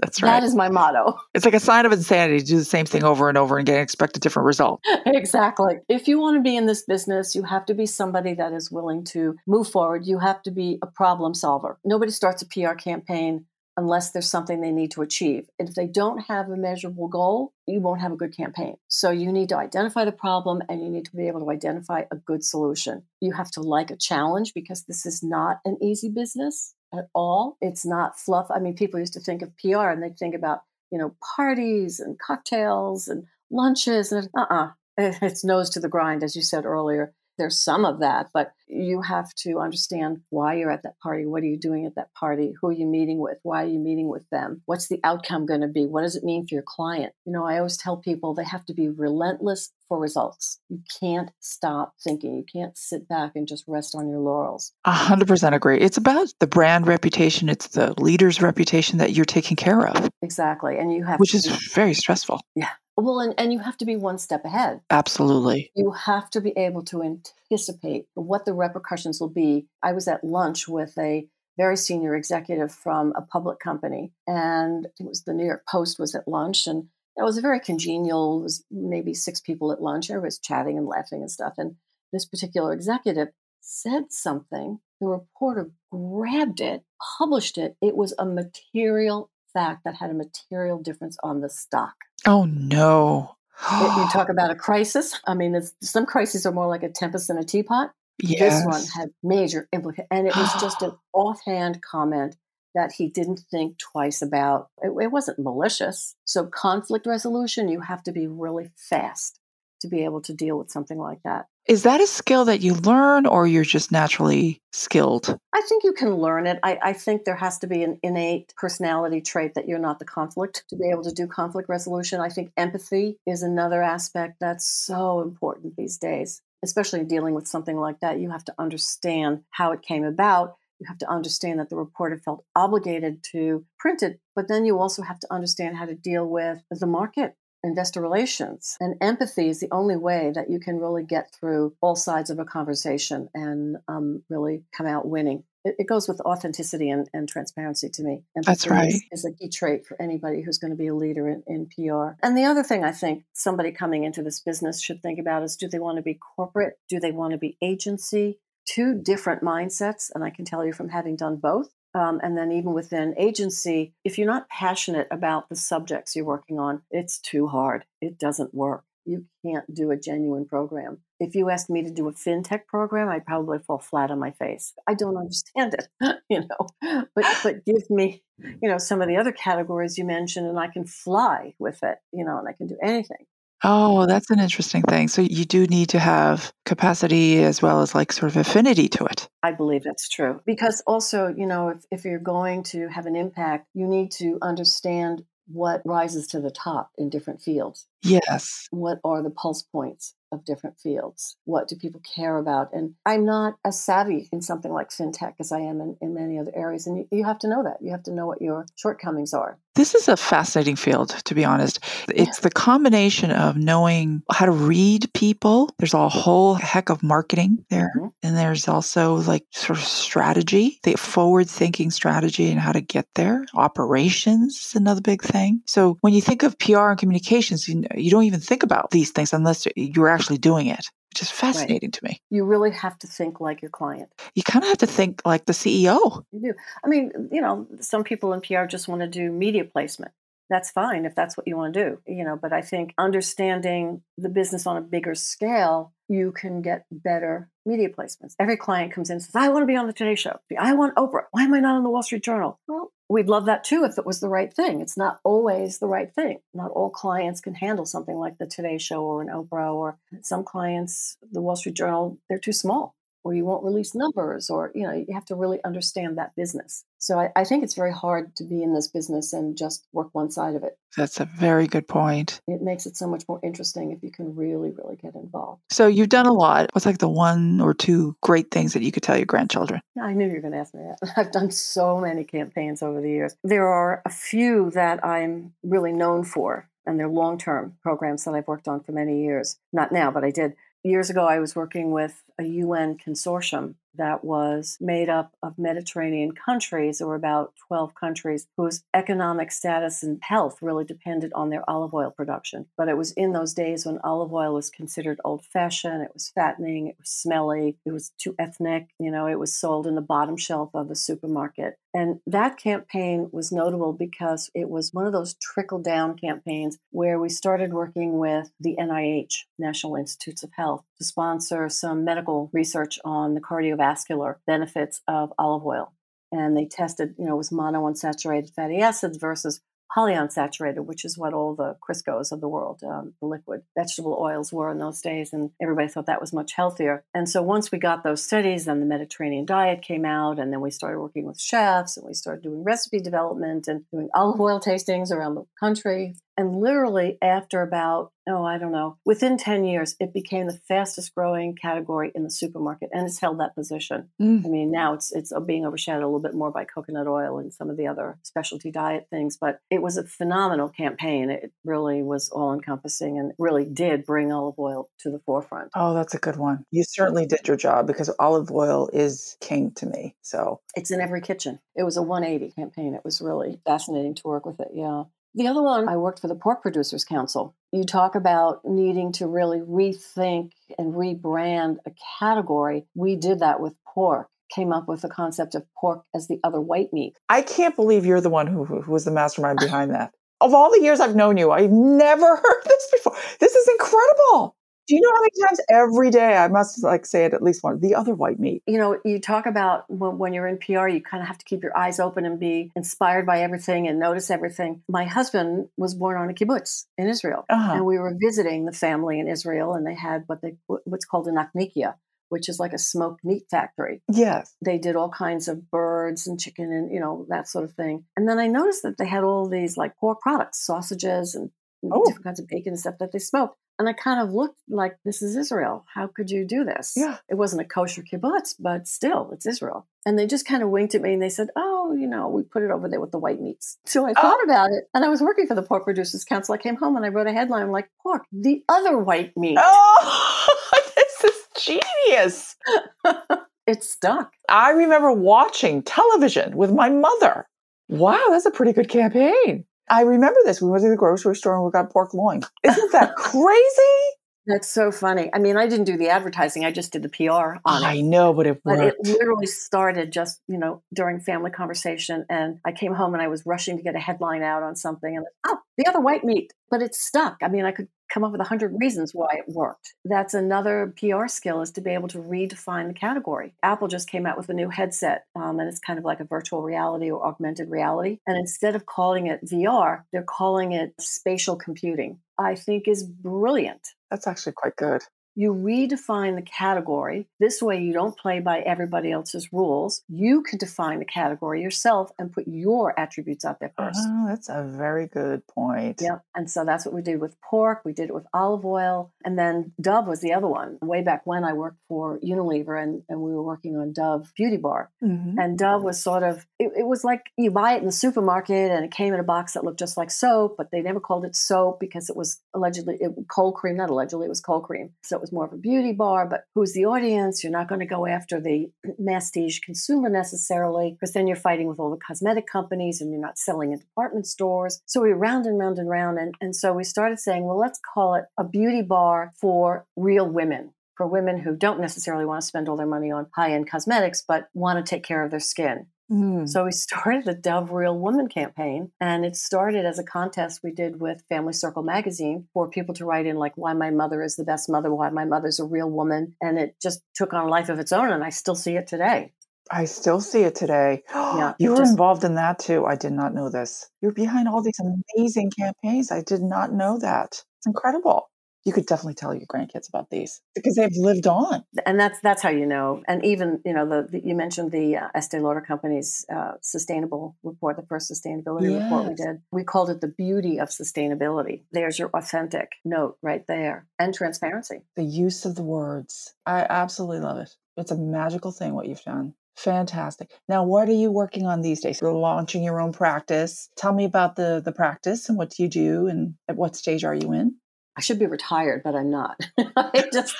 That's 0.00 0.22
right. 0.22 0.40
That 0.40 0.44
is 0.44 0.54
my 0.54 0.68
motto. 0.68 1.18
It's 1.34 1.44
like 1.44 1.54
a 1.54 1.60
sign 1.60 1.86
of 1.86 1.92
insanity 1.92 2.40
to 2.40 2.44
do 2.44 2.56
the 2.56 2.64
same 2.64 2.86
thing 2.86 3.04
over 3.04 3.28
and 3.28 3.36
over 3.36 3.58
and 3.58 3.68
expect 3.68 4.16
a 4.16 4.20
different 4.20 4.46
result. 4.46 4.80
exactly. 5.06 5.76
If 5.88 6.08
you 6.08 6.20
want 6.20 6.36
to 6.36 6.42
be 6.42 6.56
in 6.56 6.66
this 6.66 6.84
business, 6.84 7.34
you 7.34 7.42
have 7.42 7.66
to 7.66 7.74
be 7.74 7.86
somebody 7.86 8.34
that 8.34 8.52
is 8.52 8.70
willing 8.70 9.04
to 9.06 9.36
move 9.46 9.68
forward. 9.68 10.06
You 10.06 10.18
have 10.18 10.42
to 10.42 10.50
be 10.50 10.78
a 10.82 10.86
problem 10.86 11.34
solver. 11.34 11.78
Nobody 11.84 12.12
starts 12.12 12.42
a 12.42 12.46
PR 12.46 12.74
campaign 12.74 13.46
unless 13.80 14.10
there's 14.10 14.28
something 14.28 14.60
they 14.60 14.70
need 14.70 14.90
to 14.90 15.00
achieve. 15.00 15.48
And 15.58 15.66
if 15.66 15.74
they 15.74 15.86
don't 15.86 16.18
have 16.28 16.50
a 16.50 16.56
measurable 16.56 17.08
goal, 17.08 17.54
you 17.66 17.80
won't 17.80 18.02
have 18.02 18.12
a 18.12 18.16
good 18.16 18.36
campaign. 18.36 18.76
So 18.88 19.10
you 19.10 19.32
need 19.32 19.48
to 19.48 19.56
identify 19.56 20.04
the 20.04 20.12
problem 20.12 20.62
and 20.68 20.82
you 20.82 20.90
need 20.90 21.06
to 21.06 21.16
be 21.16 21.28
able 21.28 21.40
to 21.40 21.50
identify 21.50 22.02
a 22.10 22.16
good 22.16 22.44
solution. 22.44 23.04
You 23.22 23.32
have 23.32 23.50
to 23.52 23.62
like 23.62 23.90
a 23.90 23.96
challenge 23.96 24.52
because 24.52 24.82
this 24.84 25.06
is 25.06 25.22
not 25.22 25.60
an 25.64 25.78
easy 25.80 26.10
business 26.10 26.74
at 26.92 27.08
all. 27.14 27.56
It's 27.62 27.86
not 27.86 28.18
fluff. 28.18 28.48
I 28.50 28.58
mean, 28.58 28.74
people 28.74 29.00
used 29.00 29.14
to 29.14 29.20
think 29.20 29.40
of 29.40 29.56
PR 29.56 29.88
and 29.88 30.02
they 30.02 30.10
think 30.10 30.34
about, 30.34 30.60
you 30.92 30.98
know, 30.98 31.16
parties 31.34 32.00
and 32.00 32.18
cocktails 32.18 33.08
and 33.08 33.24
lunches 33.50 34.12
and 34.12 34.28
uh-uh. 34.36 34.72
It's 34.98 35.42
nose 35.42 35.70
to 35.70 35.80
the 35.80 35.88
grind, 35.88 36.22
as 36.22 36.36
you 36.36 36.42
said 36.42 36.66
earlier 36.66 37.14
there's 37.40 37.58
some 37.58 37.86
of 37.86 38.00
that, 38.00 38.28
but 38.34 38.52
you 38.68 39.00
have 39.00 39.34
to 39.34 39.58
understand 39.58 40.20
why 40.28 40.54
you're 40.54 40.70
at 40.70 40.82
that 40.82 40.98
party. 41.00 41.24
What 41.24 41.42
are 41.42 41.46
you 41.46 41.58
doing 41.58 41.86
at 41.86 41.94
that 41.94 42.12
party? 42.12 42.52
Who 42.60 42.68
are 42.68 42.72
you 42.72 42.86
meeting 42.86 43.18
with? 43.18 43.38
Why 43.42 43.64
are 43.64 43.66
you 43.66 43.78
meeting 43.78 44.08
with 44.08 44.28
them? 44.28 44.60
What's 44.66 44.88
the 44.88 45.00
outcome 45.02 45.46
going 45.46 45.62
to 45.62 45.66
be? 45.66 45.86
What 45.86 46.02
does 46.02 46.16
it 46.16 46.22
mean 46.22 46.46
for 46.46 46.54
your 46.54 46.64
client? 46.66 47.14
You 47.24 47.32
know, 47.32 47.46
I 47.46 47.56
always 47.56 47.78
tell 47.78 47.96
people 47.96 48.34
they 48.34 48.44
have 48.44 48.66
to 48.66 48.74
be 48.74 48.90
relentless 48.90 49.72
for 49.88 49.98
results. 49.98 50.60
You 50.68 50.82
can't 51.00 51.30
stop 51.40 51.94
thinking. 52.04 52.36
You 52.36 52.44
can't 52.44 52.76
sit 52.76 53.08
back 53.08 53.32
and 53.34 53.48
just 53.48 53.64
rest 53.66 53.94
on 53.94 54.08
your 54.08 54.20
laurels. 54.20 54.72
A 54.84 54.92
hundred 54.92 55.26
percent 55.26 55.54
agree. 55.54 55.80
It's 55.80 55.96
about 55.96 56.28
the 56.40 56.46
brand 56.46 56.86
reputation. 56.86 57.48
It's 57.48 57.68
the 57.68 57.94
leader's 57.98 58.42
reputation 58.42 58.98
that 58.98 59.12
you're 59.12 59.24
taking 59.24 59.56
care 59.56 59.86
of. 59.86 60.10
Exactly. 60.20 60.76
And 60.78 60.92
you 60.92 61.04
have 61.04 61.18
Which 61.18 61.34
is 61.34 61.46
very 61.46 61.94
stressful. 61.94 62.40
Yeah 62.54 62.68
Well, 63.00 63.20
and, 63.20 63.34
and 63.38 63.52
you 63.52 63.58
have 63.60 63.78
to 63.78 63.84
be 63.84 63.96
one 63.96 64.18
step 64.18 64.44
ahead. 64.44 64.80
Absolutely. 64.90 65.70
You 65.74 65.92
have 65.92 66.30
to 66.30 66.40
be 66.40 66.50
able 66.56 66.82
to 66.84 67.02
anticipate 67.02 68.06
what 68.14 68.44
the 68.44 68.52
repercussions 68.52 69.20
will 69.20 69.30
be. 69.30 69.66
I 69.82 69.92
was 69.92 70.06
at 70.06 70.22
lunch 70.24 70.68
with 70.68 70.96
a 70.98 71.26
very 71.56 71.76
senior 71.76 72.14
executive 72.14 72.72
from 72.72 73.12
a 73.16 73.22
public 73.22 73.58
company, 73.58 74.12
and 74.26 74.86
it 74.98 75.06
was 75.06 75.22
the 75.22 75.34
New 75.34 75.46
York 75.46 75.64
Post 75.68 75.98
was 75.98 76.14
at 76.14 76.28
lunch, 76.28 76.66
and 76.66 76.88
it 77.16 77.22
was 77.22 77.38
a 77.38 77.42
very 77.42 77.60
congenial. 77.60 78.40
It 78.40 78.42
was 78.44 78.64
maybe 78.70 79.14
six 79.14 79.40
people 79.40 79.72
at 79.72 79.82
lunch. 79.82 80.10
Everybody 80.10 80.28
was 80.28 80.38
chatting 80.38 80.78
and 80.78 80.86
laughing 80.86 81.20
and 81.20 81.30
stuff. 81.30 81.54
And 81.58 81.76
this 82.12 82.24
particular 82.24 82.72
executive 82.72 83.28
said 83.60 84.04
something. 84.10 84.80
The 85.00 85.06
reporter 85.06 85.70
grabbed 85.90 86.60
it, 86.60 86.82
published 87.18 87.58
it. 87.58 87.76
It 87.82 87.96
was 87.96 88.14
a 88.18 88.24
material 88.24 89.30
fact 89.52 89.84
that 89.84 89.94
had 89.96 90.10
a 90.10 90.14
material 90.14 90.78
difference 90.78 91.16
on 91.22 91.40
the 91.40 91.50
stock. 91.50 91.94
Oh, 92.26 92.44
no. 92.44 93.36
you 93.70 94.08
talk 94.12 94.28
about 94.28 94.50
a 94.50 94.54
crisis. 94.54 95.18
I 95.26 95.34
mean, 95.34 95.60
some 95.82 96.06
crises 96.06 96.46
are 96.46 96.52
more 96.52 96.68
like 96.68 96.82
a 96.82 96.88
tempest 96.88 97.30
in 97.30 97.38
a 97.38 97.44
teapot. 97.44 97.92
Yes. 98.22 98.58
This 98.58 98.66
one 98.66 98.84
had 98.94 99.10
major 99.22 99.68
implications. 99.72 100.08
And 100.10 100.26
it 100.26 100.36
was 100.36 100.60
just 100.60 100.82
an 100.82 100.92
offhand 101.12 101.82
comment 101.82 102.36
that 102.74 102.92
he 102.92 103.08
didn't 103.08 103.40
think 103.50 103.78
twice 103.78 104.22
about. 104.22 104.68
It, 104.82 104.92
it 105.00 105.10
wasn't 105.10 105.38
malicious. 105.38 106.14
So, 106.24 106.46
conflict 106.46 107.06
resolution, 107.06 107.68
you 107.68 107.80
have 107.80 108.02
to 108.04 108.12
be 108.12 108.26
really 108.26 108.70
fast 108.76 109.40
to 109.80 109.88
be 109.88 110.04
able 110.04 110.20
to 110.22 110.34
deal 110.34 110.58
with 110.58 110.70
something 110.70 110.98
like 110.98 111.22
that. 111.24 111.46
Is 111.70 111.84
that 111.84 112.00
a 112.00 112.06
skill 112.08 112.46
that 112.46 112.62
you 112.62 112.74
learn 112.74 113.26
or 113.26 113.46
you're 113.46 113.62
just 113.62 113.92
naturally 113.92 114.60
skilled? 114.72 115.38
I 115.54 115.62
think 115.68 115.84
you 115.84 115.92
can 115.92 116.16
learn 116.16 116.48
it. 116.48 116.58
I, 116.64 116.76
I, 116.82 116.92
think 116.92 117.22
there 117.22 117.36
has 117.36 117.60
to 117.60 117.68
be 117.68 117.84
an 117.84 118.00
innate 118.02 118.52
personality 118.56 119.20
trait 119.20 119.54
that 119.54 119.68
you're 119.68 119.78
not 119.78 120.00
the 120.00 120.04
conflict 120.04 120.64
to 120.70 120.74
be 120.74 120.90
able 120.90 121.04
to 121.04 121.12
do 121.12 121.28
conflict 121.28 121.68
resolution. 121.68 122.20
I 122.20 122.28
think 122.28 122.50
empathy 122.56 123.18
is 123.24 123.44
another 123.44 123.84
aspect 123.84 124.38
that's 124.40 124.66
so 124.66 125.20
important 125.20 125.76
these 125.76 125.96
days, 125.96 126.42
especially 126.64 127.04
dealing 127.04 127.34
with 127.34 127.46
something 127.46 127.76
like 127.76 128.00
that. 128.00 128.18
You 128.18 128.30
have 128.30 128.44
to 128.46 128.54
understand 128.58 129.44
how 129.50 129.70
it 129.70 129.80
came 129.80 130.02
about. 130.02 130.56
You 130.80 130.86
have 130.88 130.98
to 130.98 131.08
understand 131.08 131.60
that 131.60 131.70
the 131.70 131.76
reporter 131.76 132.18
felt 132.18 132.44
obligated 132.56 133.22
to 133.30 133.64
print 133.78 134.02
it, 134.02 134.18
but 134.34 134.48
then 134.48 134.64
you 134.64 134.80
also 134.80 135.02
have 135.02 135.20
to 135.20 135.32
understand 135.32 135.76
how 135.76 135.86
to 135.86 135.94
deal 135.94 136.26
with 136.26 136.58
the 136.68 136.86
market 136.88 137.36
investor 137.62 138.00
relations. 138.00 138.76
And 138.80 138.96
empathy 139.00 139.48
is 139.48 139.60
the 139.60 139.70
only 139.70 139.96
way 139.96 140.32
that 140.34 140.50
you 140.50 140.60
can 140.60 140.78
really 140.78 141.04
get 141.04 141.34
through 141.34 141.74
all 141.80 141.96
sides 141.96 142.30
of 142.30 142.38
a 142.38 142.44
conversation 142.44 143.28
and 143.34 143.76
um, 143.88 144.22
really 144.28 144.64
come 144.76 144.86
out 144.86 145.06
winning. 145.06 145.44
It, 145.64 145.76
it 145.78 145.86
goes 145.86 146.08
with 146.08 146.20
authenticity 146.22 146.88
and, 146.88 147.08
and, 147.12 147.28
transparency 147.28 147.90
to 147.90 148.02
me. 148.02 148.22
Empathy 148.34 148.50
That's 148.50 148.66
right. 148.66 148.88
Is, 148.88 149.04
is, 149.12 149.24
a 149.26 149.32
key 149.32 149.50
trait 149.50 149.86
for 149.86 150.00
anybody 150.00 150.42
who's 150.42 150.56
going 150.56 150.70
to 150.70 150.76
be 150.76 150.86
a 150.86 150.94
leader 150.94 151.28
in, 151.28 151.42
in 151.46 151.66
PR. 151.66 152.16
And 152.22 152.36
the 152.36 152.44
other 152.44 152.62
thing 152.62 152.82
I 152.82 152.92
think 152.92 153.24
somebody 153.34 153.70
coming 153.70 154.04
into 154.04 154.22
this 154.22 154.40
business 154.40 154.82
should 154.82 155.02
think 155.02 155.18
about 155.18 155.42
is 155.42 155.56
do 155.56 155.68
they 155.68 155.78
want 155.78 155.96
to 155.96 156.02
be 156.02 156.18
corporate? 156.36 156.78
Do 156.88 156.98
they 156.98 157.12
want 157.12 157.32
to 157.32 157.38
be 157.38 157.58
agency? 157.60 158.38
Two 158.66 159.00
different 159.02 159.42
mindsets. 159.42 160.10
And 160.14 160.24
I 160.24 160.30
can 160.30 160.44
tell 160.44 160.64
you 160.64 160.72
from 160.72 160.88
having 160.88 161.16
done 161.16 161.36
both, 161.36 161.68
um, 161.94 162.20
and 162.22 162.36
then 162.36 162.52
even 162.52 162.72
within 162.72 163.14
agency, 163.18 163.94
if 164.04 164.16
you're 164.16 164.26
not 164.26 164.48
passionate 164.48 165.08
about 165.10 165.48
the 165.48 165.56
subjects 165.56 166.14
you're 166.14 166.24
working 166.24 166.58
on, 166.58 166.82
it's 166.90 167.18
too 167.18 167.48
hard. 167.48 167.84
It 168.00 168.18
doesn't 168.18 168.54
work. 168.54 168.84
You 169.06 169.24
can't 169.44 169.72
do 169.74 169.90
a 169.90 169.96
genuine 169.96 170.44
program. 170.44 170.98
If 171.18 171.34
you 171.34 171.50
asked 171.50 171.70
me 171.70 171.82
to 171.82 171.90
do 171.90 172.06
a 172.08 172.12
fintech 172.12 172.66
program, 172.66 173.08
I'd 173.08 173.26
probably 173.26 173.58
fall 173.58 173.78
flat 173.78 174.10
on 174.10 174.20
my 174.20 174.30
face. 174.30 174.72
I 174.86 174.94
don't 174.94 175.16
understand 175.16 175.74
it, 175.74 175.88
you 176.30 176.40
know. 176.40 177.06
But 177.14 177.24
but 177.42 177.64
give 177.64 177.90
me, 177.90 178.22
you 178.38 178.68
know, 178.68 178.78
some 178.78 179.02
of 179.02 179.08
the 179.08 179.16
other 179.16 179.32
categories 179.32 179.98
you 179.98 180.04
mentioned, 180.04 180.46
and 180.46 180.58
I 180.58 180.68
can 180.68 180.84
fly 180.84 181.54
with 181.58 181.82
it, 181.82 181.98
you 182.12 182.24
know, 182.24 182.38
and 182.38 182.46
I 182.46 182.52
can 182.52 182.68
do 182.68 182.76
anything. 182.82 183.26
Oh, 183.62 184.06
that's 184.06 184.30
an 184.30 184.38
interesting 184.38 184.82
thing. 184.82 185.08
So 185.08 185.22
you 185.22 185.44
do 185.44 185.66
need 185.66 185.90
to 185.90 185.98
have 185.98 186.52
capacity 186.64 187.42
as 187.42 187.60
well 187.60 187.82
as 187.82 187.94
like 187.94 188.12
sort 188.12 188.32
of 188.32 188.36
affinity 188.36 188.88
to 188.88 189.04
it. 189.04 189.28
I 189.42 189.52
believe 189.52 189.84
that's 189.84 190.08
true. 190.08 190.40
Because 190.46 190.82
also, 190.86 191.28
you 191.28 191.46
know, 191.46 191.68
if, 191.68 191.84
if 191.90 192.04
you're 192.04 192.18
going 192.18 192.62
to 192.64 192.88
have 192.88 193.06
an 193.06 193.16
impact, 193.16 193.66
you 193.74 193.86
need 193.86 194.10
to 194.12 194.38
understand 194.40 195.24
what 195.46 195.82
rises 195.84 196.28
to 196.28 196.40
the 196.40 196.50
top 196.50 196.90
in 196.96 197.10
different 197.10 197.42
fields. 197.42 197.86
Yes. 198.02 198.66
What 198.70 198.98
are 199.04 199.22
the 199.22 199.30
pulse 199.30 199.62
points? 199.62 200.14
of 200.32 200.44
different 200.44 200.78
fields. 200.78 201.36
What 201.44 201.68
do 201.68 201.76
people 201.76 202.00
care 202.14 202.36
about? 202.36 202.72
And 202.72 202.94
I'm 203.04 203.24
not 203.24 203.56
as 203.64 203.82
savvy 203.82 204.28
in 204.32 204.42
something 204.42 204.72
like 204.72 204.90
fintech 204.90 205.34
as 205.40 205.52
I 205.52 205.60
am 205.60 205.80
in, 205.80 205.96
in 206.00 206.14
many 206.14 206.38
other 206.38 206.52
areas. 206.54 206.86
And 206.86 206.98
you, 206.98 207.08
you 207.10 207.24
have 207.24 207.38
to 207.40 207.48
know 207.48 207.62
that. 207.64 207.78
You 207.80 207.90
have 207.90 208.04
to 208.04 208.12
know 208.12 208.26
what 208.26 208.40
your 208.40 208.66
shortcomings 208.76 209.34
are. 209.34 209.58
This 209.76 209.94
is 209.94 210.08
a 210.08 210.16
fascinating 210.16 210.76
field, 210.76 211.10
to 211.24 211.34
be 211.34 211.44
honest. 211.44 211.78
It's 212.08 212.40
the 212.40 212.50
combination 212.50 213.30
of 213.30 213.56
knowing 213.56 214.22
how 214.30 214.46
to 214.46 214.52
read 214.52 215.12
people. 215.14 215.70
There's 215.78 215.94
a 215.94 216.08
whole 216.08 216.54
heck 216.54 216.90
of 216.90 217.02
marketing 217.02 217.64
there. 217.70 217.92
Mm-hmm. 217.96 218.08
And 218.22 218.36
there's 218.36 218.66
also 218.66 219.14
like 219.14 219.44
sort 219.52 219.78
of 219.78 219.84
strategy, 219.84 220.80
the 220.82 220.96
forward 220.96 221.48
thinking 221.48 221.90
strategy 221.90 222.50
and 222.50 222.60
how 222.60 222.72
to 222.72 222.80
get 222.80 223.06
there. 223.14 223.46
Operations 223.54 224.56
is 224.56 224.74
another 224.74 225.00
big 225.00 225.22
thing. 225.22 225.62
So 225.66 225.98
when 226.00 226.14
you 226.14 226.20
think 226.20 226.42
of 226.42 226.58
PR 226.58 226.90
and 226.90 226.98
communications, 226.98 227.68
you, 227.68 227.84
you 227.94 228.10
don't 228.10 228.24
even 228.24 228.40
think 228.40 228.62
about 228.62 228.90
these 228.90 229.10
things 229.10 229.32
unless 229.32 229.66
you're 229.76 230.08
actually 230.08 230.38
doing 230.38 230.66
it, 230.66 230.84
which 231.12 231.22
is 231.22 231.30
fascinating 231.30 231.88
right. 231.88 231.92
to 231.92 232.04
me. 232.04 232.20
You 232.30 232.44
really 232.44 232.70
have 232.70 232.98
to 233.00 233.06
think 233.06 233.40
like 233.40 233.62
your 233.62 233.70
client. 233.70 234.10
You 234.34 234.42
kind 234.42 234.62
of 234.62 234.68
have 234.68 234.78
to 234.78 234.86
think 234.86 235.22
like 235.24 235.46
the 235.46 235.52
CEO. 235.52 236.24
You 236.32 236.40
do. 236.40 236.54
I 236.84 236.88
mean, 236.88 237.28
you 237.32 237.40
know, 237.40 237.66
some 237.80 238.04
people 238.04 238.32
in 238.32 238.40
PR 238.40 238.64
just 238.64 238.88
want 238.88 239.00
to 239.02 239.08
do 239.08 239.30
media 239.30 239.64
placement. 239.64 240.12
That's 240.50 240.72
fine 240.72 241.04
if 241.04 241.14
that's 241.14 241.36
what 241.36 241.46
you 241.46 241.56
want 241.56 241.74
to 241.74 241.84
do, 241.84 241.98
you 242.12 242.24
know, 242.24 242.36
but 242.36 242.52
I 242.52 242.60
think 242.60 242.92
understanding 242.98 244.02
the 244.18 244.28
business 244.28 244.66
on 244.66 244.76
a 244.76 244.80
bigger 244.80 245.14
scale, 245.14 245.92
you 246.08 246.32
can 246.32 246.60
get 246.60 246.86
better 246.90 247.48
media 247.64 247.88
placements. 247.88 248.34
Every 248.40 248.56
client 248.56 248.92
comes 248.92 249.10
in 249.10 249.14
and 249.14 249.22
says, 249.22 249.36
I 249.36 249.48
want 249.48 249.62
to 249.62 249.66
be 249.66 249.76
on 249.76 249.86
the 249.86 249.92
Today 249.92 250.16
Show. 250.16 250.40
I 250.58 250.74
want 250.74 250.96
Oprah. 250.96 251.26
Why 251.30 251.44
am 251.44 251.54
I 251.54 251.60
not 251.60 251.76
on 251.76 251.84
the 251.84 251.88
Wall 251.88 252.02
Street 252.02 252.24
Journal? 252.24 252.58
Well, 252.66 252.90
we'd 253.10 253.28
love 253.28 253.44
that 253.46 253.64
too 253.64 253.84
if 253.84 253.98
it 253.98 254.06
was 254.06 254.20
the 254.20 254.28
right 254.28 254.54
thing. 254.54 254.80
It's 254.80 254.96
not 254.96 255.18
always 255.24 255.78
the 255.78 255.88
right 255.88 256.12
thing. 256.14 256.38
Not 256.54 256.70
all 256.70 256.90
clients 256.90 257.40
can 257.40 257.54
handle 257.54 257.84
something 257.84 258.16
like 258.16 258.38
the 258.38 258.46
Today 258.46 258.78
Show 258.78 259.02
or 259.02 259.20
an 259.20 259.28
Oprah, 259.28 259.74
or 259.74 259.98
some 260.22 260.44
clients, 260.44 261.16
the 261.30 261.40
Wall 261.40 261.56
Street 261.56 261.74
Journal, 261.74 262.18
they're 262.28 262.38
too 262.38 262.52
small 262.52 262.94
or 263.24 263.34
you 263.34 263.44
won't 263.44 263.64
release 263.64 263.94
numbers 263.94 264.50
or 264.50 264.70
you 264.74 264.82
know 264.82 264.92
you 264.92 265.12
have 265.12 265.24
to 265.26 265.34
really 265.34 265.62
understand 265.64 266.18
that 266.18 266.34
business. 266.36 266.84
So 266.98 267.18
I, 267.18 267.30
I, 267.34 267.44
think 267.44 267.64
it's 267.64 267.74
very 267.74 267.92
hard 267.92 268.36
to 268.36 268.44
be 268.44 268.62
in 268.62 268.74
this 268.74 268.86
business 268.86 269.32
and 269.32 269.56
just 269.56 269.86
work 269.92 270.08
one 270.12 270.30
side 270.30 270.54
of 270.54 270.62
it. 270.62 270.76
That's 270.98 271.18
a 271.18 271.24
very 271.24 271.66
good 271.66 271.88
point. 271.88 272.42
It 272.46 272.60
makes 272.60 272.84
it 272.84 272.94
so 272.96 273.06
much 273.06 273.24
more 273.26 273.40
interesting 273.42 273.90
if 273.90 274.02
you 274.02 274.10
can 274.10 274.34
really 274.36 274.70
really 274.70 274.96
get 274.96 275.14
involved. 275.14 275.62
So 275.70 275.86
you've 275.86 276.08
done 276.08 276.26
a 276.26 276.32
lot. 276.32 276.70
What's 276.72 276.86
like 276.86 276.98
the 276.98 277.08
one 277.08 277.60
or 277.60 277.74
two 277.74 278.16
great 278.22 278.50
things 278.50 278.72
that 278.74 278.82
you 278.82 278.92
could 278.92 279.02
tell 279.02 279.16
your 279.16 279.26
grandchildren? 279.26 279.80
I 280.00 280.12
knew 280.12 280.26
you 280.26 280.34
were 280.34 280.40
going 280.40 280.52
to 280.52 280.58
ask 280.58 280.74
me 280.74 280.82
that. 280.82 281.12
I've 281.16 281.32
done 281.32 281.50
so 281.50 281.98
many 281.98 282.24
campaigns 282.24 282.82
over 282.82 283.00
the 283.00 283.10
years. 283.10 283.34
There 283.44 283.66
are 283.66 284.02
a 284.04 284.10
few 284.10 284.70
that 284.70 285.04
i'm 285.04 285.52
really 285.62 285.92
known 285.92 286.24
for 286.24 286.68
and 286.86 286.98
they're 286.98 287.08
long-term 287.08 287.76
programs 287.82 288.24
that 288.24 288.34
i've 288.34 288.46
worked 288.46 288.68
on 288.68 288.80
for 288.80 288.92
many 288.92 289.22
years. 289.22 289.58
Not 289.72 289.92
now 289.92 290.10
but 290.10 290.24
i 290.24 290.30
did. 290.30 290.54
Years 290.82 291.10
ago, 291.10 291.26
I 291.26 291.40
was 291.40 291.54
working 291.54 291.90
with 291.90 292.22
a 292.40 292.44
UN 292.44 292.96
consortium 292.96 293.74
that 293.96 294.24
was 294.24 294.78
made 294.80 295.08
up 295.08 295.32
of 295.42 295.58
Mediterranean 295.58 296.32
countries. 296.32 297.00
Were 297.00 297.14
about 297.14 297.52
12 297.68 297.94
countries 297.94 298.46
whose 298.56 298.82
economic 298.94 299.50
status 299.52 300.02
and 300.02 300.18
health 300.22 300.58
really 300.62 300.84
depended 300.84 301.32
on 301.34 301.50
their 301.50 301.68
olive 301.68 301.94
oil 301.94 302.10
production. 302.10 302.66
But 302.76 302.88
it 302.88 302.96
was 302.96 303.12
in 303.12 303.32
those 303.32 303.52
days 303.52 303.84
when 303.84 303.98
olive 304.04 304.32
oil 304.32 304.54
was 304.54 304.70
considered 304.70 305.20
old 305.24 305.44
fashioned, 305.44 306.02
it 306.02 306.14
was 306.14 306.30
fattening, 306.34 306.86
it 306.88 306.96
was 306.98 307.10
smelly, 307.10 307.76
it 307.84 307.92
was 307.92 308.12
too 308.18 308.34
ethnic, 308.38 308.88
you 308.98 309.10
know, 309.10 309.26
it 309.26 309.38
was 309.38 309.56
sold 309.56 309.86
in 309.86 309.94
the 309.94 310.00
bottom 310.00 310.36
shelf 310.36 310.70
of 310.74 310.88
the 310.88 310.96
supermarket. 310.96 311.74
And 311.92 312.20
that 312.26 312.56
campaign 312.56 313.28
was 313.32 313.50
notable 313.50 313.92
because 313.92 314.50
it 314.54 314.68
was 314.68 314.92
one 314.92 315.06
of 315.06 315.12
those 315.12 315.34
trickle 315.34 315.80
down 315.80 316.16
campaigns 316.16 316.78
where 316.90 317.18
we 317.18 317.28
started 317.28 317.72
working 317.72 318.18
with 318.18 318.50
the 318.60 318.76
NIH, 318.78 319.34
National 319.58 319.96
Institutes 319.96 320.44
of 320.44 320.50
Health, 320.52 320.84
to 321.00 321.04
sponsor 321.04 321.68
some 321.68 322.04
medical 322.04 322.50
research 322.52 322.98
on 323.04 323.34
the 323.34 323.40
cardiovascular 323.40 324.36
benefits 324.46 325.00
of 325.08 325.32
olive 325.38 325.64
oil. 325.64 325.92
And 326.30 326.56
they 326.56 326.66
tested, 326.66 327.14
you 327.18 327.24
know, 327.24 327.36
was 327.36 327.50
monounsaturated 327.50 328.54
fatty 328.54 328.80
acids 328.80 329.16
versus 329.16 329.60
polyunsaturated, 329.96 330.84
which 330.84 331.04
is 331.04 331.18
what 331.18 331.34
all 331.34 331.54
the 331.54 331.76
Criscos 331.86 332.32
of 332.32 332.40
the 332.40 332.48
world, 332.48 332.80
um, 332.84 333.14
the 333.20 333.26
liquid 333.26 333.62
vegetable 333.76 334.16
oils 334.20 334.52
were 334.52 334.70
in 334.70 334.78
those 334.78 335.00
days. 335.00 335.32
And 335.32 335.50
everybody 335.60 335.88
thought 335.88 336.06
that 336.06 336.20
was 336.20 336.32
much 336.32 336.52
healthier. 336.52 337.04
And 337.14 337.28
so 337.28 337.42
once 337.42 337.72
we 337.72 337.78
got 337.78 338.04
those 338.04 338.22
studies, 338.22 338.66
then 338.66 338.80
the 338.80 338.86
Mediterranean 338.86 339.46
diet 339.46 339.82
came 339.82 340.04
out. 340.04 340.38
And 340.38 340.52
then 340.52 340.60
we 340.60 340.70
started 340.70 341.00
working 341.00 341.26
with 341.26 341.40
chefs 341.40 341.96
and 341.96 342.06
we 342.06 342.14
started 342.14 342.42
doing 342.42 342.62
recipe 342.62 343.00
development 343.00 343.66
and 343.68 343.84
doing 343.90 344.08
olive 344.14 344.40
oil 344.40 344.60
tastings 344.60 345.10
around 345.10 345.34
the 345.34 345.44
country. 345.58 346.14
And 346.40 346.56
literally 346.56 347.18
after 347.20 347.60
about, 347.60 348.12
oh, 348.26 348.42
I 348.42 348.56
don't 348.56 348.72
know, 348.72 348.96
within 349.04 349.36
10 349.36 349.64
years, 349.64 349.94
it 350.00 350.14
became 350.14 350.46
the 350.46 350.58
fastest 350.66 351.14
growing 351.14 351.54
category 351.54 352.10
in 352.14 352.24
the 352.24 352.30
supermarket 352.30 352.88
and 352.94 353.06
it's 353.06 353.20
held 353.20 353.40
that 353.40 353.54
position. 353.54 354.08
Mm. 354.20 354.46
I 354.46 354.48
mean, 354.48 354.70
now 354.70 354.94
it's 354.94 355.12
it's 355.12 355.34
being 355.46 355.66
overshadowed 355.66 356.02
a 356.02 356.06
little 356.06 356.22
bit 356.22 356.32
more 356.32 356.50
by 356.50 356.64
coconut 356.64 357.06
oil 357.06 357.38
and 357.38 357.52
some 357.52 357.68
of 357.68 357.76
the 357.76 357.88
other 357.88 358.18
specialty 358.22 358.70
diet 358.70 359.06
things, 359.10 359.36
but 359.38 359.58
it 359.70 359.82
was 359.82 359.98
a 359.98 360.06
phenomenal 360.06 360.70
campaign. 360.70 361.28
It 361.28 361.52
really 361.62 362.02
was 362.02 362.30
all 362.30 362.54
encompassing 362.54 363.18
and 363.18 363.32
really 363.38 363.66
did 363.66 364.06
bring 364.06 364.32
olive 364.32 364.58
oil 364.58 364.88
to 365.00 365.10
the 365.10 365.20
forefront. 365.26 365.72
Oh, 365.74 365.92
that's 365.92 366.14
a 366.14 366.18
good 366.18 366.36
one. 366.36 366.64
You 366.70 366.84
certainly 366.88 367.26
did 367.26 367.46
your 367.46 367.58
job 367.58 367.86
because 367.86 368.10
olive 368.18 368.50
oil 368.50 368.88
is 368.94 369.36
king 369.42 369.72
to 369.72 369.84
me. 369.84 370.16
So 370.22 370.62
It's 370.74 370.90
in 370.90 371.02
every 371.02 371.20
kitchen. 371.20 371.58
It 371.76 371.82
was 371.82 371.98
a 371.98 372.02
180 372.02 372.54
campaign. 372.54 372.94
It 372.94 373.04
was 373.04 373.20
really 373.20 373.60
fascinating 373.66 374.14
to 374.14 374.22
work 374.24 374.46
with 374.46 374.58
it. 374.58 374.68
Yeah. 374.72 375.04
The 375.34 375.46
other 375.46 375.62
one, 375.62 375.88
I 375.88 375.96
worked 375.96 376.20
for 376.20 376.26
the 376.26 376.34
Pork 376.34 376.60
Producers 376.60 377.04
Council. 377.04 377.54
You 377.70 377.84
talk 377.84 378.16
about 378.16 378.62
needing 378.64 379.12
to 379.12 379.28
really 379.28 379.60
rethink 379.60 380.50
and 380.76 380.94
rebrand 380.94 381.76
a 381.86 381.92
category. 382.18 382.86
We 382.96 383.14
did 383.14 383.38
that 383.38 383.60
with 383.60 383.74
pork, 383.86 384.28
came 384.52 384.72
up 384.72 384.88
with 384.88 385.02
the 385.02 385.08
concept 385.08 385.54
of 385.54 385.64
pork 385.80 386.02
as 386.14 386.26
the 386.26 386.40
other 386.42 386.60
white 386.60 386.92
meat. 386.92 387.14
I 387.28 387.42
can't 387.42 387.76
believe 387.76 388.04
you're 388.04 388.20
the 388.20 388.28
one 388.28 388.48
who, 388.48 388.64
who 388.64 388.90
was 388.90 389.04
the 389.04 389.12
mastermind 389.12 389.58
behind 389.62 389.92
that. 389.94 390.12
Of 390.40 390.52
all 390.52 390.72
the 390.72 390.82
years 390.82 390.98
I've 390.98 391.14
known 391.14 391.36
you, 391.36 391.52
I've 391.52 391.70
never 391.70 392.26
heard 392.36 392.62
this 392.64 392.88
before. 392.90 393.16
This 393.38 393.54
is 393.54 393.68
incredible. 393.68 394.56
Do 394.90 394.96
you 394.96 395.02
know 395.02 395.12
how 395.14 395.20
many 395.20 395.46
times 395.46 395.60
every 395.70 396.10
day 396.10 396.36
I 396.36 396.48
must 396.48 396.82
like 396.82 397.06
say 397.06 397.24
it 397.24 397.32
at 397.32 397.42
least 397.44 397.62
once? 397.62 397.80
The 397.80 397.94
other 397.94 398.12
white 398.12 398.40
meat. 398.40 398.64
You 398.66 398.76
know, 398.76 398.98
you 399.04 399.20
talk 399.20 399.46
about 399.46 399.88
when, 399.88 400.18
when 400.18 400.32
you're 400.32 400.48
in 400.48 400.58
PR, 400.58 400.88
you 400.88 401.00
kind 401.00 401.22
of 401.22 401.28
have 401.28 401.38
to 401.38 401.44
keep 401.44 401.62
your 401.62 401.76
eyes 401.78 402.00
open 402.00 402.26
and 402.26 402.40
be 402.40 402.72
inspired 402.74 403.24
by 403.24 403.40
everything 403.42 403.86
and 403.86 404.00
notice 404.00 404.32
everything. 404.32 404.82
My 404.88 405.04
husband 405.04 405.68
was 405.76 405.94
born 405.94 406.16
on 406.16 406.28
a 406.28 406.34
kibbutz 406.34 406.86
in 406.98 407.06
Israel, 407.08 407.44
Uh-huh. 407.48 407.74
and 407.74 407.86
we 407.86 408.00
were 408.00 408.16
visiting 408.20 408.64
the 408.66 408.72
family 408.72 409.20
in 409.20 409.28
Israel, 409.28 409.74
and 409.74 409.86
they 409.86 409.94
had 409.94 410.24
what 410.26 410.42
they 410.42 410.56
what's 410.66 411.04
called 411.04 411.28
a 411.28 411.30
naknikia, 411.30 411.94
which 412.30 412.48
is 412.48 412.58
like 412.58 412.72
a 412.72 412.78
smoked 412.78 413.24
meat 413.24 413.44
factory. 413.48 414.02
Yes. 414.12 414.52
They 414.64 414.78
did 414.78 414.96
all 414.96 415.10
kinds 415.10 415.46
of 415.46 415.70
birds 415.70 416.26
and 416.26 416.40
chicken 416.40 416.72
and 416.72 416.90
you 416.92 416.98
know 416.98 417.26
that 417.28 417.46
sort 417.48 417.64
of 417.64 417.74
thing. 417.74 418.06
And 418.16 418.28
then 418.28 418.40
I 418.40 418.48
noticed 418.48 418.82
that 418.82 418.98
they 418.98 419.06
had 419.06 419.22
all 419.22 419.48
these 419.48 419.76
like 419.76 419.96
pork 419.98 420.20
products, 420.20 420.66
sausages 420.66 421.36
and 421.36 421.50
Oh. 421.82 422.04
different 422.04 422.24
kinds 422.24 422.40
of 422.40 422.46
bacon 422.46 422.72
and 422.74 422.78
stuff 422.78 422.98
that 422.98 423.10
they 423.10 423.18
smoked. 423.18 423.56
And 423.80 423.88
I 423.88 423.94
kind 423.94 424.20
of 424.20 424.34
looked 424.34 424.60
like 424.68 424.98
this 425.06 425.22
is 425.22 425.36
Israel. 425.36 425.86
How 425.94 426.06
could 426.06 426.30
you 426.30 426.44
do 426.44 426.64
this? 426.64 426.92
Yeah. 426.94 427.16
It 427.30 427.36
wasn't 427.36 427.62
a 427.62 427.64
kosher 427.64 428.02
kibbutz, 428.02 428.54
but 428.60 428.86
still, 428.86 429.30
it's 429.32 429.46
Israel. 429.46 429.86
And 430.04 430.18
they 430.18 430.26
just 430.26 430.46
kind 430.46 430.62
of 430.62 430.68
winked 430.68 430.94
at 430.94 431.00
me 431.00 431.14
and 431.14 431.22
they 431.22 431.30
said, 431.30 431.48
"Oh, 431.56 431.96
you 431.98 432.06
know, 432.06 432.28
we 432.28 432.42
put 432.42 432.62
it 432.62 432.70
over 432.70 432.90
there 432.90 433.00
with 433.00 433.10
the 433.10 433.18
white 433.18 433.40
meats." 433.40 433.78
So 433.86 434.06
I 434.06 434.10
oh. 434.10 434.20
thought 434.20 434.44
about 434.44 434.68
it, 434.70 434.84
and 434.92 435.02
I 435.02 435.08
was 435.08 435.22
working 435.22 435.46
for 435.46 435.54
the 435.54 435.62
Pork 435.62 435.84
Producers 435.84 436.24
Council. 436.24 436.54
I 436.54 436.58
came 436.58 436.76
home 436.76 436.94
and 436.96 437.06
I 437.06 437.08
wrote 437.08 437.26
a 437.26 437.32
headline 437.32 437.70
like 437.70 437.88
"Pork, 438.02 438.26
the 438.30 438.62
other 438.68 438.98
white 438.98 439.34
meat." 439.34 439.56
Oh, 439.58 440.48
this 440.96 441.24
is 441.24 441.80
genius. 442.06 442.56
It 443.66 443.84
stuck. 443.84 444.32
I 444.48 444.70
remember 444.70 445.12
watching 445.12 445.84
television 445.84 446.56
with 446.56 446.72
my 446.72 446.88
mother. 446.90 447.46
Wow, 447.88 448.26
that's 448.30 448.46
a 448.46 448.50
pretty 448.50 448.72
good 448.72 448.88
campaign. 448.88 449.64
I 449.90 450.02
remember 450.02 450.38
this. 450.44 450.62
We 450.62 450.70
went 450.70 450.82
to 450.84 450.88
the 450.88 450.96
grocery 450.96 451.34
store 451.36 451.56
and 451.56 451.64
we 451.64 451.70
got 451.70 451.92
pork 451.92 452.14
loin. 452.14 452.42
Isn't 452.62 452.92
that 452.92 453.14
crazy? 453.16 454.16
That's 454.46 454.68
so 454.68 454.90
funny. 454.90 455.30
I 455.34 455.38
mean, 455.38 455.56
I 455.56 455.66
didn't 455.66 455.84
do 455.84 455.98
the 455.98 456.08
advertising; 456.08 456.64
I 456.64 456.72
just 456.72 456.92
did 456.92 457.02
the 457.02 457.08
PR 457.08 457.58
on 457.64 457.82
it. 457.82 457.86
I 457.86 458.00
know, 458.00 458.32
but 458.32 458.46
it 458.46 458.60
But 458.64 458.80
it 458.80 458.94
literally 459.04 459.46
started 459.46 460.12
just, 460.12 460.40
you 460.48 460.58
know, 460.58 460.82
during 460.94 461.20
family 461.20 461.50
conversation. 461.50 462.24
And 462.30 462.58
I 462.64 462.72
came 462.72 462.94
home 462.94 463.12
and 463.12 463.22
I 463.22 463.28
was 463.28 463.44
rushing 463.44 463.76
to 463.76 463.82
get 463.82 463.94
a 463.94 464.00
headline 464.00 464.42
out 464.42 464.62
on 464.62 464.76
something. 464.76 465.14
And 465.14 465.26
oh, 465.46 465.58
the 465.76 465.86
other 465.86 466.00
white 466.00 466.24
meat. 466.24 466.52
But 466.70 466.80
it 466.80 466.94
stuck. 466.94 467.36
I 467.42 467.48
mean, 467.48 467.66
I 467.66 467.72
could 467.72 467.88
come 468.12 468.24
up 468.24 468.32
with 468.32 468.40
a 468.40 468.44
hundred 468.44 468.74
reasons 468.80 469.12
why 469.14 469.28
it 469.32 469.44
worked. 469.48 469.94
That's 470.04 470.34
another 470.34 470.92
PR 470.98 471.28
skill 471.28 471.62
is 471.62 471.70
to 471.72 471.80
be 471.80 471.90
able 471.90 472.08
to 472.08 472.18
redefine 472.18 472.88
the 472.88 472.94
category. 472.94 473.54
Apple 473.62 473.88
just 473.88 474.08
came 474.08 474.26
out 474.26 474.36
with 474.36 474.48
a 474.48 474.54
new 474.54 474.68
headset, 474.68 475.24
um, 475.36 475.60
and 475.60 475.68
it's 475.68 475.80
kind 475.80 475.98
of 475.98 476.04
like 476.04 476.20
a 476.20 476.24
virtual 476.24 476.62
reality 476.62 477.10
or 477.10 477.24
augmented 477.26 477.70
reality. 477.70 478.18
And 478.26 478.36
instead 478.36 478.76
of 478.76 478.86
calling 478.86 479.26
it 479.26 479.44
VR, 479.44 480.02
they're 480.12 480.22
calling 480.22 480.72
it 480.72 480.94
spatial 481.00 481.56
computing. 481.56 482.18
I 482.38 482.54
think 482.54 482.88
is 482.88 483.02
brilliant 483.02 483.86
That's 484.10 484.26
actually 484.26 484.52
quite 484.52 484.76
good. 484.76 485.02
You 485.34 485.54
redefine 485.54 486.36
the 486.36 486.42
category. 486.42 487.28
This 487.38 487.62
way, 487.62 487.80
you 487.80 487.92
don't 487.92 488.16
play 488.18 488.40
by 488.40 488.60
everybody 488.60 489.12
else's 489.12 489.52
rules. 489.52 490.02
You 490.08 490.42
can 490.42 490.58
define 490.58 490.98
the 490.98 491.04
category 491.04 491.62
yourself 491.62 492.10
and 492.18 492.32
put 492.32 492.46
your 492.46 492.98
attributes 492.98 493.44
out 493.44 493.60
there 493.60 493.72
first. 493.76 493.98
Oh, 494.02 494.26
that's 494.26 494.48
a 494.48 494.62
very 494.64 495.06
good 495.06 495.46
point. 495.46 496.00
Yep. 496.00 496.22
And 496.34 496.50
so 496.50 496.64
that's 496.64 496.84
what 496.84 496.94
we 496.94 497.02
did 497.02 497.20
with 497.20 497.40
pork. 497.40 497.82
We 497.84 497.92
did 497.92 498.08
it 498.10 498.14
with 498.14 498.26
olive 498.34 498.64
oil. 498.64 499.12
And 499.24 499.38
then 499.38 499.72
Dove 499.80 500.06
was 500.06 500.20
the 500.20 500.32
other 500.32 500.48
one. 500.48 500.78
Way 500.82 501.02
back 501.02 501.22
when 501.24 501.44
I 501.44 501.52
worked 501.52 501.78
for 501.88 502.18
Unilever 502.18 502.82
and, 502.82 503.02
and 503.08 503.20
we 503.20 503.32
were 503.32 503.42
working 503.42 503.76
on 503.76 503.92
Dove 503.92 504.32
Beauty 504.36 504.56
Bar. 504.56 504.90
Mhm. 505.02 505.36
And 505.38 505.58
Dove 505.58 505.82
was 505.82 506.02
sort 506.02 506.22
of, 506.22 506.46
it, 506.60 506.72
it 506.80 506.86
was 506.86 507.04
like 507.04 507.30
you 507.38 507.50
buy 507.50 507.72
it 507.72 507.78
in 507.78 507.86
the 507.86 507.92
supermarket 507.92 508.70
and 508.70 508.84
it 508.84 508.90
came 508.90 509.14
in 509.14 509.18
a 509.18 509.24
box 509.24 509.54
that 509.54 509.64
looked 509.64 509.78
just 509.78 509.96
like 509.96 510.10
soap, 510.10 510.56
but 510.58 510.70
they 510.70 510.82
never 510.82 511.00
called 511.00 511.24
it 511.24 511.34
soap 511.34 511.80
because 511.80 512.10
it 512.10 512.16
was 512.16 512.38
allegedly 512.54 512.98
it, 513.00 513.12
cold 513.34 513.54
cream, 513.54 513.78
not 513.78 513.88
allegedly, 513.88 514.26
it 514.26 514.28
was 514.28 514.42
cold 514.42 514.64
cream. 514.64 514.90
So 515.02 515.16
it 515.16 515.22
was 515.22 515.32
more 515.32 515.46
of 515.46 515.54
a 515.54 515.56
beauty 515.56 515.92
bar, 515.92 516.26
but 516.26 516.44
who's 516.54 516.74
the 516.74 516.84
audience? 516.84 517.42
You're 517.42 517.50
not 517.50 517.66
going 517.66 517.80
to 517.80 517.86
go 517.86 518.06
after 518.06 518.38
the 518.38 518.70
masstige 519.00 519.62
consumer 519.62 520.10
necessarily 520.10 520.92
because 520.92 521.14
then 521.14 521.26
you're 521.26 521.34
fighting 521.34 521.66
with 521.66 521.80
all 521.80 521.90
the 521.90 521.96
cosmetic 521.96 522.46
companies 522.46 523.00
and 523.00 523.10
you're 523.10 523.22
not 523.22 523.38
selling 523.38 523.72
in 523.72 523.78
department 523.78 524.26
stores. 524.26 524.82
So 524.84 525.00
we 525.00 525.12
round 525.12 525.46
and 525.46 525.58
round 525.58 525.78
and 525.78 525.88
round. 525.88 526.18
And, 526.18 526.34
and 526.42 526.54
so 526.54 526.74
we 526.74 526.84
started 526.84 527.18
saying, 527.18 527.42
well, 527.42 527.58
let's 527.58 527.80
call 527.94 528.16
it 528.16 528.26
a 528.36 528.44
beauty 528.44 528.82
bar 528.82 529.32
for 529.40 529.86
real 529.96 530.28
women 530.28 530.74
for 530.96 531.06
women 531.06 531.40
who 531.40 531.56
don't 531.56 531.80
necessarily 531.80 532.26
want 532.26 532.42
to 532.42 532.46
spend 532.46 532.68
all 532.68 532.76
their 532.76 532.86
money 532.86 533.10
on 533.10 533.26
high 533.34 533.54
end 533.54 533.66
cosmetics, 533.70 534.22
but 534.28 534.50
want 534.52 534.84
to 534.84 534.90
take 534.90 535.02
care 535.02 535.24
of 535.24 535.30
their 535.30 535.40
skin. 535.40 535.86
Mm. 536.10 536.48
So 536.48 536.64
we 536.64 536.72
started 536.86 537.24
the 537.24 537.34
Dove 537.34 537.70
Real 537.70 537.96
Woman 537.98 538.28
campaign, 538.28 538.90
and 539.00 539.24
it 539.24 539.36
started 539.36 539.84
as 539.84 539.98
a 539.98 540.04
contest 540.04 540.60
we 540.62 540.72
did 540.72 541.00
with 541.00 541.22
Family 541.28 541.52
Circle 541.52 541.82
magazine 541.82 542.48
for 542.52 542.68
people 542.68 542.94
to 542.96 543.04
write 543.04 543.26
in, 543.26 543.36
like, 543.36 543.52
why 543.56 543.72
my 543.72 543.90
mother 543.90 544.22
is 544.22 544.36
the 544.36 544.44
best 544.44 544.68
mother, 544.68 544.92
why 544.94 545.10
my 545.10 545.24
mother's 545.24 545.60
a 545.60 545.64
real 545.64 545.90
woman. 545.90 546.34
And 546.40 546.58
it 546.58 546.76
just 546.82 547.02
took 547.14 547.32
on 547.32 547.44
a 547.46 547.48
life 547.48 547.68
of 547.68 547.78
its 547.78 547.92
own, 547.92 548.10
and 548.10 548.24
I 548.24 548.30
still 548.30 548.54
see 548.56 548.76
it 548.76 548.86
today. 548.86 549.32
I 549.70 549.84
still 549.84 550.20
see 550.20 550.42
it 550.42 550.56
today. 550.56 551.02
Yeah, 551.14 551.54
you 551.60 551.70
were 551.70 551.76
just- 551.76 551.92
involved 551.92 552.24
in 552.24 552.34
that 552.34 552.58
too. 552.58 552.86
I 552.86 552.96
did 552.96 553.12
not 553.12 553.34
know 553.34 553.48
this. 553.50 553.88
You're 554.02 554.10
behind 554.12 554.48
all 554.48 554.62
these 554.62 554.80
amazing 554.80 555.52
campaigns. 555.56 556.10
I 556.10 556.22
did 556.22 556.42
not 556.42 556.72
know 556.72 556.98
that. 556.98 557.44
It's 557.58 557.66
incredible. 557.66 558.28
You 558.64 558.72
could 558.72 558.86
definitely 558.86 559.14
tell 559.14 559.34
your 559.34 559.46
grandkids 559.46 559.88
about 559.88 560.10
these 560.10 560.40
because 560.54 560.74
they've 560.74 560.96
lived 560.96 561.26
on. 561.26 561.64
and 561.86 561.98
that's 561.98 562.20
that's 562.20 562.42
how 562.42 562.50
you 562.50 562.66
know. 562.66 563.02
And 563.08 563.24
even 563.24 563.60
you 563.64 563.72
know 563.72 563.88
the, 563.88 564.08
the 564.10 564.20
you 564.24 564.34
mentioned 564.34 564.70
the 564.72 564.96
uh, 564.96 565.08
Estee 565.14 565.38
Lauder 565.38 565.60
company's 565.62 566.26
uh, 566.34 566.52
sustainable 566.60 567.36
report, 567.42 567.76
the 567.76 567.86
first 567.86 568.10
sustainability 568.10 568.82
report 568.82 569.08
we 569.08 569.14
did. 569.14 569.42
We 569.50 569.64
called 569.64 569.90
it 569.90 570.00
the 570.00 570.08
beauty 570.16 570.58
of 570.58 570.68
sustainability. 570.68 571.62
There's 571.72 571.98
your 571.98 572.10
authentic 572.10 572.72
note 572.84 573.16
right 573.22 573.46
there, 573.46 573.86
and 573.98 574.14
transparency. 574.14 574.82
The 574.96 575.04
use 575.04 575.44
of 575.44 575.54
the 575.54 575.62
words. 575.62 576.34
I 576.46 576.66
absolutely 576.68 577.20
love 577.20 577.38
it. 577.38 577.50
It's 577.76 577.90
a 577.90 577.96
magical 577.96 578.52
thing 578.52 578.74
what 578.74 578.86
you've 578.86 579.02
done. 579.02 579.34
Fantastic. 579.56 580.30
Now, 580.48 580.64
what 580.64 580.88
are 580.88 580.92
you 580.94 581.10
working 581.10 581.46
on 581.46 581.60
these 581.60 581.80
days? 581.80 582.00
You're 582.00 582.12
launching 582.12 582.62
your 582.62 582.80
own 582.80 582.92
practice. 582.92 583.68
Tell 583.76 583.92
me 583.92 584.04
about 584.04 584.36
the 584.36 584.62
the 584.64 584.72
practice 584.72 585.28
and 585.28 585.36
what 585.36 585.50
do 585.50 585.62
you 585.62 585.68
do 585.68 586.06
and 586.06 586.34
at 586.48 586.56
what 586.56 586.76
stage 586.76 587.04
are 587.04 587.14
you 587.14 587.32
in? 587.32 587.56
I 587.96 588.00
should 588.02 588.18
be 588.18 588.26
retired, 588.26 588.82
but 588.84 588.94
I'm 588.94 589.10
not. 589.10 589.38
I 589.76 590.04
just, 590.12 590.34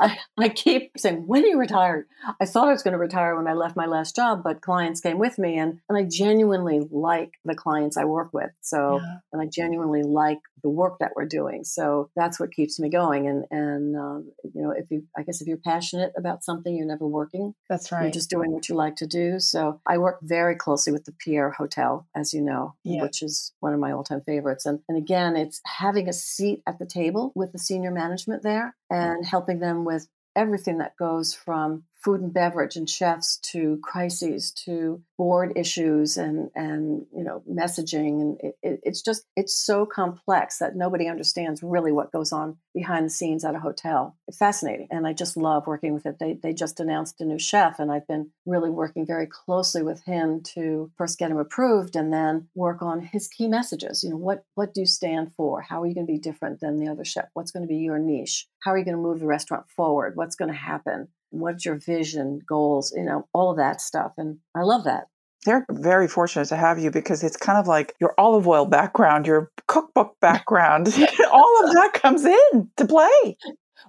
I, 0.00 0.18
I 0.38 0.48
keep 0.48 0.92
saying, 0.96 1.26
when 1.26 1.42
are 1.44 1.46
you 1.48 1.58
retired? 1.58 2.06
I 2.40 2.46
thought 2.46 2.68
I 2.68 2.72
was 2.72 2.82
going 2.82 2.92
to 2.92 2.98
retire 2.98 3.34
when 3.36 3.48
I 3.48 3.54
left 3.54 3.76
my 3.76 3.86
last 3.86 4.14
job, 4.16 4.42
but 4.44 4.60
clients 4.62 5.00
came 5.00 5.18
with 5.18 5.38
me 5.38 5.58
and, 5.58 5.80
and 5.88 5.98
I 5.98 6.04
genuinely 6.04 6.86
like 6.90 7.32
the 7.44 7.54
clients 7.54 7.96
I 7.96 8.04
work 8.04 8.30
with. 8.32 8.50
So, 8.60 9.00
Yeah. 9.02 9.16
and 9.32 9.42
I 9.42 9.46
genuinely 9.46 10.02
like 10.02 10.38
the 10.62 10.70
work 10.70 10.98
that 11.00 11.10
we're 11.16 11.26
doing. 11.26 11.64
So 11.64 12.08
that's 12.14 12.38
what 12.38 12.52
keeps 12.52 12.78
me 12.78 12.88
going. 12.88 13.26
And, 13.26 13.44
and, 13.50 13.96
um, 13.96 14.30
you 14.54 14.62
know, 14.62 14.70
if 14.70 14.88
you, 14.92 15.02
I 15.18 15.22
guess 15.24 15.40
if 15.40 15.48
you're 15.48 15.56
passionate 15.56 16.12
about 16.16 16.44
something, 16.44 16.74
you're 16.74 16.86
never 16.86 17.06
working. 17.06 17.54
That's 17.68 17.90
right. 17.90 18.02
You're 18.04 18.12
just 18.12 18.30
doing 18.30 18.52
what 18.52 18.68
you 18.68 18.76
like 18.76 18.94
to 18.96 19.06
do. 19.08 19.40
So 19.40 19.80
I 19.86 19.98
work 19.98 20.20
very 20.22 20.54
closely 20.54 20.92
with 20.92 21.04
the 21.04 21.12
Pierre 21.12 21.50
Hotel, 21.50 22.06
as 22.14 22.32
you 22.32 22.40
know, 22.42 22.76
Yeah. 22.84 23.02
which 23.02 23.22
is 23.22 23.52
one 23.58 23.74
of 23.74 23.80
my 23.80 23.90
all 23.90 24.04
time 24.04 24.20
favorites. 24.24 24.64
And, 24.66 24.78
and 24.88 24.96
again, 24.96 25.34
it's 25.34 25.60
having 25.66 26.08
a 26.08 26.12
seat 26.12 26.62
at 26.68 26.78
the 26.78 26.86
table 26.92 27.32
with 27.34 27.52
the 27.52 27.58
senior 27.58 27.90
management 27.90 28.42
there 28.42 28.74
mm-hmm. 28.90 28.94
and 28.94 29.26
helping 29.26 29.58
them 29.58 29.84
with 29.84 30.08
everything 30.36 30.78
that 30.78 30.96
goes 30.96 31.34
from 31.34 31.84
food 32.02 32.20
and 32.20 32.32
beverage 32.32 32.76
and 32.76 32.88
chefs 32.88 33.36
to 33.38 33.78
crises 33.82 34.50
to 34.50 35.00
board 35.16 35.52
issues 35.56 36.16
and 36.16 36.50
and 36.54 37.06
you 37.14 37.22
know 37.22 37.42
messaging. 37.48 38.20
And 38.20 38.40
it, 38.40 38.58
it, 38.62 38.80
it's 38.82 39.02
just 39.02 39.24
it's 39.36 39.54
so 39.54 39.86
complex 39.86 40.58
that 40.58 40.74
nobody 40.76 41.08
understands 41.08 41.62
really 41.62 41.92
what 41.92 42.12
goes 42.12 42.32
on 42.32 42.56
behind 42.74 43.06
the 43.06 43.10
scenes 43.10 43.44
at 43.44 43.54
a 43.54 43.60
hotel. 43.60 44.16
It's 44.26 44.38
fascinating. 44.38 44.88
And 44.90 45.06
i 45.06 45.12
just 45.12 45.36
love 45.36 45.66
working 45.66 45.94
with 45.94 46.06
it. 46.06 46.18
They, 46.18 46.34
they 46.34 46.52
just 46.52 46.80
announced 46.80 47.20
a 47.20 47.24
new 47.24 47.38
chef 47.38 47.78
and 47.78 47.92
i've 47.92 48.06
been 48.06 48.30
really 48.46 48.70
working 48.70 49.06
very 49.06 49.26
closely 49.26 49.82
with 49.82 50.02
him 50.04 50.42
to 50.54 50.90
first 50.96 51.18
get 51.18 51.30
him 51.30 51.36
approved 51.36 51.96
and 51.96 52.12
then 52.12 52.48
work 52.54 52.82
on 52.82 53.00
his 53.00 53.28
key 53.28 53.46
messages. 53.46 54.02
You 54.02 54.10
know 54.10 54.16
what 54.16 54.44
what 54.54 54.74
do 54.74 54.80
you 54.80 54.86
stand 54.86 55.32
for? 55.36 55.60
How 55.62 55.82
are 55.82 55.86
you 55.86 55.94
going 55.94 56.06
to 56.06 56.12
be 56.12 56.18
different 56.18 56.60
than 56.60 56.78
the 56.78 56.90
other 56.90 57.04
chef? 57.04 57.28
What's 57.34 57.52
going 57.52 57.62
to 57.62 57.68
be 57.68 57.78
your 57.78 57.98
niche? 57.98 58.46
How 58.60 58.72
are 58.72 58.78
you 58.78 58.84
going 58.84 58.96
to 58.96 59.02
move 59.02 59.20
the 59.20 59.26
restaurant 59.26 59.66
forward? 59.68 60.16
What's 60.16 60.36
going 60.36 60.50
to 60.50 60.56
happen 60.56 61.08
what's 61.32 61.64
your 61.64 61.76
vision, 61.76 62.40
goals, 62.46 62.92
you 62.96 63.04
know, 63.04 63.26
all 63.34 63.50
of 63.50 63.56
that 63.56 63.80
stuff. 63.80 64.12
And 64.16 64.38
I 64.54 64.62
love 64.62 64.84
that. 64.84 65.08
They're 65.44 65.66
very 65.70 66.06
fortunate 66.06 66.46
to 66.46 66.56
have 66.56 66.78
you 66.78 66.90
because 66.90 67.24
it's 67.24 67.36
kind 67.36 67.58
of 67.58 67.66
like 67.66 67.94
your 68.00 68.14
olive 68.16 68.46
oil 68.46 68.64
background, 68.64 69.26
your 69.26 69.50
cookbook 69.66 70.16
background, 70.20 70.88
all 71.32 71.64
of 71.64 71.72
that 71.74 71.90
comes 71.94 72.24
in 72.24 72.70
to 72.76 72.86
play. 72.86 73.36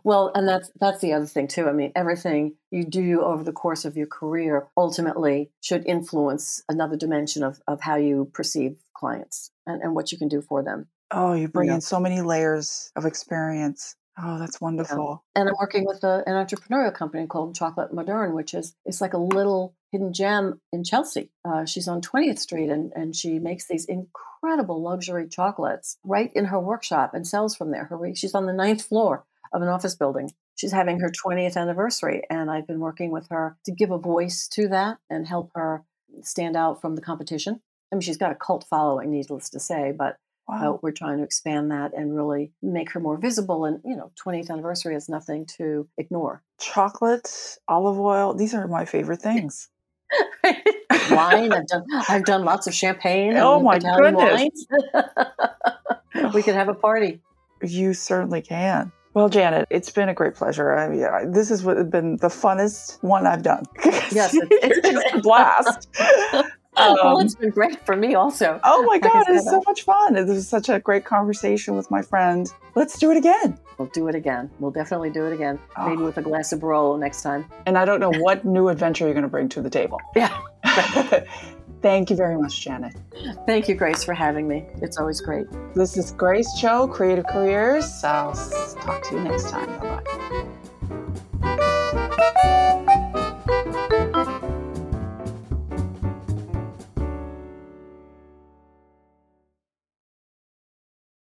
Well, 0.03 0.31
and 0.33 0.47
that's 0.47 0.71
that's 0.79 1.01
the 1.01 1.13
other 1.13 1.27
thing 1.27 1.47
too. 1.47 1.69
I 1.69 1.71
mean, 1.71 1.91
everything 1.95 2.55
you 2.71 2.83
do 2.83 3.21
over 3.21 3.43
the 3.43 3.51
course 3.51 3.85
of 3.85 3.95
your 3.95 4.07
career 4.07 4.67
ultimately 4.75 5.51
should 5.61 5.85
influence 5.85 6.63
another 6.67 6.97
dimension 6.97 7.43
of, 7.43 7.61
of 7.67 7.81
how 7.81 7.95
you 7.95 8.29
perceive 8.33 8.77
clients 8.95 9.51
and, 9.67 9.81
and 9.81 9.93
what 9.93 10.11
you 10.11 10.17
can 10.17 10.27
do 10.27 10.41
for 10.41 10.63
them. 10.63 10.87
Oh, 11.11 11.33
you 11.33 11.47
bring 11.47 11.67
you 11.67 11.71
know? 11.71 11.75
in 11.75 11.81
so 11.81 11.99
many 11.99 12.21
layers 12.21 12.91
of 12.95 13.05
experience. 13.05 13.95
Oh, 14.17 14.37
that's 14.37 14.61
wonderful. 14.61 15.23
And 15.35 15.49
I'm 15.49 15.55
working 15.59 15.85
with 15.85 16.03
a, 16.03 16.23
an 16.27 16.33
entrepreneurial 16.33 16.93
company 16.93 17.25
called 17.25 17.55
Chocolat 17.55 17.93
Moderne, 17.93 18.33
which 18.33 18.53
is 18.53 18.75
it's 18.85 19.01
like 19.01 19.13
a 19.13 19.17
little 19.17 19.75
hidden 19.91 20.13
gem 20.13 20.61
in 20.71 20.83
Chelsea. 20.83 21.31
Uh, 21.43 21.65
she's 21.65 21.87
on 21.87 22.01
20th 22.01 22.39
Street 22.39 22.69
and, 22.69 22.91
and 22.95 23.15
she 23.15 23.39
makes 23.39 23.67
these 23.67 23.85
incredible 23.85 24.81
luxury 24.81 25.27
chocolates 25.27 25.97
right 26.03 26.31
in 26.35 26.45
her 26.45 26.59
workshop 26.59 27.13
and 27.13 27.27
sells 27.27 27.55
from 27.55 27.71
there. 27.71 27.85
Her, 27.85 27.99
she's 28.15 28.35
on 28.35 28.45
the 28.45 28.53
ninth 28.53 28.83
floor 28.83 29.25
of 29.51 29.61
an 29.61 29.67
office 29.67 29.95
building. 29.95 30.31
She's 30.55 30.71
having 30.71 30.99
her 30.99 31.09
20th 31.09 31.57
anniversary, 31.57 32.21
and 32.29 32.51
I've 32.51 32.67
been 32.67 32.79
working 32.79 33.09
with 33.09 33.29
her 33.29 33.57
to 33.65 33.71
give 33.71 33.89
a 33.89 33.97
voice 33.97 34.47
to 34.49 34.67
that 34.67 34.97
and 35.09 35.27
help 35.27 35.51
her 35.55 35.83
stand 36.21 36.55
out 36.55 36.81
from 36.81 36.95
the 36.95 37.01
competition. 37.01 37.59
I 37.91 37.95
mean, 37.95 38.01
she's 38.01 38.17
got 38.17 38.31
a 38.31 38.35
cult 38.35 38.65
following, 38.69 39.11
needless 39.11 39.49
to 39.51 39.59
say, 39.59 39.91
but 39.97 40.17
Wow. 40.47 40.75
Uh, 40.75 40.77
we're 40.81 40.91
trying 40.91 41.19
to 41.19 41.23
expand 41.23 41.71
that 41.71 41.93
and 41.95 42.15
really 42.15 42.51
make 42.61 42.91
her 42.91 42.99
more 42.99 43.17
visible. 43.17 43.65
And, 43.65 43.79
you 43.85 43.95
know, 43.95 44.11
20th 44.25 44.49
anniversary 44.49 44.95
is 44.95 45.07
nothing 45.07 45.45
to 45.57 45.87
ignore. 45.97 46.43
Chocolate, 46.59 47.57
olive 47.67 47.99
oil, 47.99 48.33
these 48.33 48.53
are 48.53 48.67
my 48.67 48.85
favorite 48.85 49.21
things. 49.21 49.69
Wine, 51.09 51.53
I've 51.53 51.67
done, 51.67 51.85
I've 52.09 52.25
done 52.25 52.43
lots 52.43 52.67
of 52.67 52.73
champagne. 52.73 53.35
Oh, 53.37 53.61
my 53.61 53.77
Italian 53.77 54.15
goodness. 54.15 54.67
we 56.33 56.43
could 56.43 56.55
have 56.55 56.67
a 56.69 56.73
party. 56.73 57.21
You 57.61 57.93
certainly 57.93 58.41
can. 58.41 58.91
Well, 59.13 59.29
Janet, 59.29 59.67
it's 59.69 59.91
been 59.91 60.09
a 60.09 60.13
great 60.13 60.33
pleasure. 60.35 60.75
I 60.75 60.89
mean, 60.89 61.03
I, 61.03 61.25
this 61.25 61.49
has 61.49 61.61
been 61.63 62.17
the 62.17 62.29
funnest 62.29 63.01
one 63.03 63.27
I've 63.27 63.43
done. 63.43 63.63
yes, 64.11 64.33
it's, 64.33 64.47
it's 64.51 64.79
been 64.81 64.97
a 65.13 65.21
blast. 65.21 65.87
Um, 66.75 66.95
well, 66.95 67.19
it's 67.19 67.35
been 67.35 67.51
great 67.51 67.85
for 67.85 67.95
me 67.95 68.15
also. 68.15 68.59
Oh 68.63 68.83
my 68.83 68.97
God, 68.97 69.25
it's 69.27 69.45
so 69.45 69.61
much 69.65 69.83
fun. 69.83 70.15
It 70.15 70.27
was 70.27 70.47
such 70.47 70.69
a 70.69 70.79
great 70.79 71.05
conversation 71.05 71.75
with 71.75 71.91
my 71.91 72.01
friend. 72.01 72.51
Let's 72.75 72.97
do 72.97 73.11
it 73.11 73.17
again. 73.17 73.59
We'll 73.77 73.89
do 73.89 74.07
it 74.07 74.15
again. 74.15 74.49
We'll 74.59 74.71
definitely 74.71 75.11
do 75.11 75.25
it 75.25 75.33
again. 75.33 75.59
Oh. 75.77 75.89
Maybe 75.89 76.01
with 76.01 76.17
a 76.17 76.21
glass 76.21 76.51
of 76.51 76.61
Barolo 76.61 76.99
next 76.99 77.21
time. 77.21 77.45
And 77.65 77.77
I 77.77 77.85
don't 77.85 77.99
know 77.99 78.11
what 78.11 78.43
new 78.45 78.69
adventure 78.69 79.05
you're 79.05 79.13
going 79.13 79.23
to 79.23 79.29
bring 79.29 79.49
to 79.49 79.61
the 79.61 79.69
table. 79.69 79.99
Yeah. 80.15 80.39
Thank 81.81 82.09
you 82.09 82.15
very 82.15 82.37
much, 82.37 82.61
Janet. 82.61 82.95
Thank 83.45 83.67
you, 83.67 83.75
Grace, 83.75 84.05
for 84.05 84.13
having 84.13 84.47
me. 84.47 84.65
It's 84.81 84.97
always 84.97 85.19
great. 85.19 85.47
This 85.75 85.97
is 85.97 86.11
Grace 86.11 86.47
Cho, 86.59 86.87
Creative 86.87 87.25
Careers. 87.27 88.03
I'll 88.05 88.33
talk 88.75 89.03
to 89.09 89.15
you 89.15 89.21
next 89.21 89.49
time. 89.49 89.67
Bye 89.79 90.01
bye. 91.41 92.59